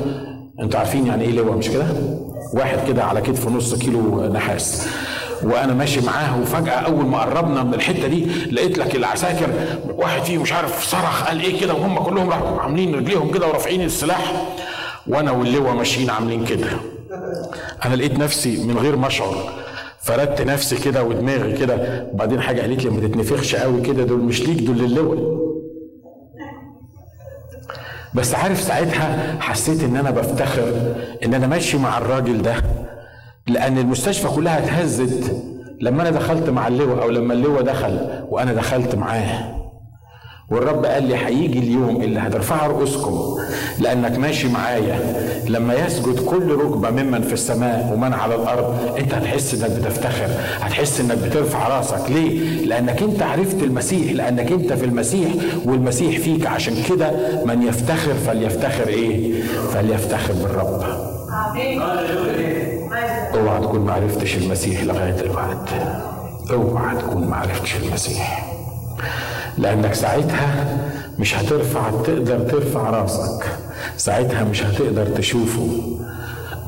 أنتوا 0.62 0.80
عارفين 0.80 1.08
يعني 1.08 1.24
إيه 1.24 1.32
لواء 1.32 1.58
مش 1.58 1.70
كده؟ 1.70 1.86
واحد 2.54 2.78
كده 2.88 3.04
على 3.04 3.22
كتفه 3.22 3.50
نص 3.50 3.76
كيلو 3.76 4.26
نحاس. 4.34 4.88
وأنا 5.44 5.74
ماشي 5.74 6.02
معاه 6.02 6.42
وفجأة 6.42 6.74
اول 6.74 7.06
ما 7.06 7.18
قربنا 7.20 7.64
من 7.64 7.74
الحتة 7.74 8.08
دي 8.08 8.26
لقيت 8.52 8.78
لك 8.78 8.96
العساكر 8.96 9.48
واحد 9.98 10.22
فيهم 10.22 10.42
مش 10.42 10.54
عارف 10.54 10.84
صرخ 10.86 11.24
قال 11.28 11.42
إيه 11.42 11.60
كده؟ 11.62 11.74
وهم 11.74 12.00
كلهم 12.00 12.30
راحوا 12.30 12.62
عاملين 12.62 12.96
رجليهم 12.96 13.32
كده 13.32 13.48
ورافعين 13.48 13.82
السلاح. 13.82 14.34
وأنا 15.08 15.32
واللواء 15.32 15.74
ماشيين 15.74 16.10
عاملين 16.10 16.46
كده. 16.46 16.68
أنا 17.86 17.96
لقيت 17.96 18.20
نفسي 18.20 18.64
من 18.64 18.78
غير 18.78 18.96
ما 18.96 19.08
اشعر. 19.08 19.36
فردت 20.02 20.42
نفسي 20.42 20.76
كده 20.76 21.04
ودماغي 21.04 21.58
كده. 21.58 22.08
وبعدين 22.14 22.42
حاجة 22.42 22.62
قالت 22.62 22.84
لي 22.84 22.90
ما 22.90 23.08
تتنفخش 23.08 23.56
قوي 23.56 23.82
كده 23.82 24.04
دول 24.04 24.20
مش 24.20 24.42
ليك 24.42 24.58
دول 24.60 24.78
للواء. 24.78 25.40
بس 28.14 28.36
عارف 28.36 28.62
ساعتها 28.62 29.38
حسيت 29.42 29.84
ان 29.84 29.96
أنا 29.96 30.12
بفتخر 30.12 30.74
ان 31.26 31.34
أنا 31.34 31.48
ماشي 31.48 31.78
مع 31.78 31.98
الراجل 31.98 32.42
ده. 32.42 32.56
لأن 33.50 33.78
المستشفى 33.78 34.28
كلها 34.28 34.60
اتهزت 34.60 35.36
لما 35.82 36.02
أنا 36.02 36.10
دخلت 36.10 36.50
مع 36.50 36.68
اللواء 36.68 37.04
أو 37.04 37.10
لما 37.10 37.34
اللواء 37.34 37.62
دخل 37.62 38.00
وأنا 38.30 38.54
دخلت 38.54 38.96
معاه. 38.96 39.56
والرب 40.52 40.86
قال 40.86 41.04
لي 41.04 41.16
هيجي 41.16 41.60
اليوم 41.60 42.02
اللي 42.02 42.20
هترفعوا 42.20 42.68
رؤوسكم 42.74 43.38
لأنك 43.80 44.18
ماشي 44.18 44.48
معايا. 44.50 45.00
لما 45.50 45.74
يسجد 45.74 46.20
كل 46.26 46.52
ركبة 46.52 46.90
ممن 46.90 47.22
في 47.22 47.34
السماء 47.34 47.92
ومن 47.94 48.14
على 48.14 48.36
الأرض 48.36 48.76
أنت 48.98 49.14
هتحس 49.14 49.54
إنك 49.54 49.72
بتفتخر 49.80 50.28
هتحس 50.62 51.00
إنك 51.00 51.18
بترفع 51.18 51.68
رأسك. 51.68 52.10
ليه؟ 52.12 52.66
لأنك 52.66 53.04
أنت 53.04 53.22
عرفت 53.24 53.64
المسيح 53.64 54.12
لأنك 54.14 54.52
أنت 54.52 54.74
في 54.74 54.86
المسيح 54.86 55.30
والمسيح 55.66 56.20
فيك. 56.20 56.48
عشان 56.48 56.74
كده 56.90 57.12
من 57.46 57.62
يفتخر 57.64 58.14
فليفتخر 58.14 58.88
إيه؟ 58.88 59.42
فليفتخر 59.74 60.34
بالرب. 60.34 60.84
اوعى 63.34 63.62
تكون 63.62 63.80
ما 63.80 63.94
عرفتش 63.94 64.38
المسيح 64.38 64.84
لغاية 64.84 65.12
دلوقتي 65.12 66.02
اوعى 66.52 66.98
تكون 66.98 67.28
ما 67.28 67.36
عرفتش 67.36 67.76
المسيح. 67.76 68.54
لأنك 69.58 69.94
ساعتها 69.94 70.78
مش 71.20 71.36
هترفع 71.38 71.92
تقدر 72.06 72.40
ترفع 72.40 72.90
راسك. 72.90 73.46
ساعتها 73.98 74.44
مش 74.44 74.64
هتقدر 74.64 75.06
تشوفه. 75.06 75.68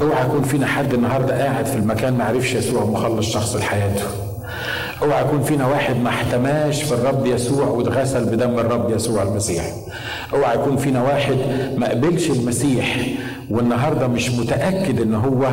اوعى 0.02 0.22
يكون 0.26 0.44
فينا 0.44 0.68
حد 0.68 0.94
النهارده 0.94 1.44
قاعد 1.44 1.66
في 1.66 1.76
المكان 1.76 2.14
ما 2.18 2.24
عرفش 2.24 2.54
يسوع 2.54 2.86
مخلص 2.86 3.30
شخص 3.30 3.56
لحياته. 3.56 4.04
اوعى 5.04 5.22
يكون 5.22 5.44
فينا 5.44 5.68
واحد 5.68 5.96
ما 5.96 6.10
احتماش 6.10 6.84
في 6.84 6.92
الرب 6.94 7.26
يسوع 7.26 7.66
واتغسل 7.68 8.26
بدم 8.26 8.60
الرب 8.60 8.90
يسوع 8.90 9.24
المسيح. 9.24 9.64
اوعى 10.34 10.56
يكون 10.56 10.78
فينا 10.78 11.04
واحد 11.04 11.38
ما 11.78 11.90
قبلش 11.90 12.30
المسيح 12.30 12.98
والنهاردة 13.52 14.08
مش 14.08 14.30
متأكد 14.32 15.02
إن 15.02 15.14
هو 15.16 15.44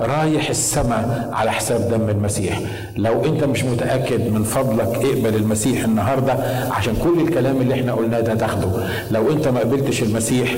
رايح 0.00 0.48
السماء 0.50 1.30
على 1.32 1.50
حساب 1.52 1.88
دم 1.90 2.08
المسيح. 2.08 2.60
لو 2.96 3.24
أنت 3.24 3.44
مش 3.44 3.64
متأكد 3.64 4.32
من 4.32 4.42
فضلك 4.42 4.86
اقبل 5.04 5.34
المسيح 5.36 5.84
النهارده 5.84 6.32
عشان 6.70 6.94
كل 7.04 7.20
الكلام 7.20 7.60
اللي 7.60 7.74
إحنا 7.74 7.92
قلناه 7.92 8.20
ده 8.20 8.34
تاخده. 8.34 8.68
لو 9.10 9.30
أنت 9.32 9.48
ما 9.48 9.60
قبلتش 9.60 10.02
المسيح 10.02 10.54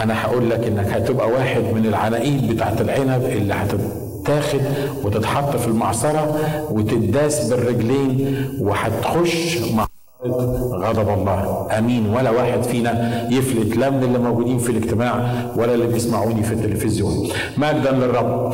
أنا 0.00 0.22
هقول 0.24 0.50
لك 0.50 0.66
إنك 0.66 0.86
هتبقى 0.86 1.28
واحد 1.28 1.62
من 1.74 1.86
العناقيد 1.86 2.52
بتاعت 2.52 2.80
العنب 2.80 3.24
اللي 3.24 3.54
هتتاخد 3.54 4.60
وتتحط 5.04 5.56
في 5.56 5.66
المعصرة 5.66 6.36
وتداس 6.70 7.48
بالرجلين 7.48 8.44
وهتخش 8.60 9.58
مع 9.74 9.86
غضب 10.24 11.08
الله. 11.08 11.66
أمين. 11.78 12.06
ولا 12.14 12.30
واحد 12.30 12.62
فينا 12.62 12.92
يفلت. 13.32 13.76
لا 13.76 13.90
من 13.90 14.04
اللي 14.04 14.18
موجودين 14.18 14.58
في 14.58 14.70
الاجتماع 14.72 15.32
ولا 15.56 15.74
اللي 15.74 15.86
بيسمعوني 15.86 16.42
في 16.42 16.54
التلفزيون. 16.54 17.28
مجدا 17.56 17.90
للرب 17.90 18.48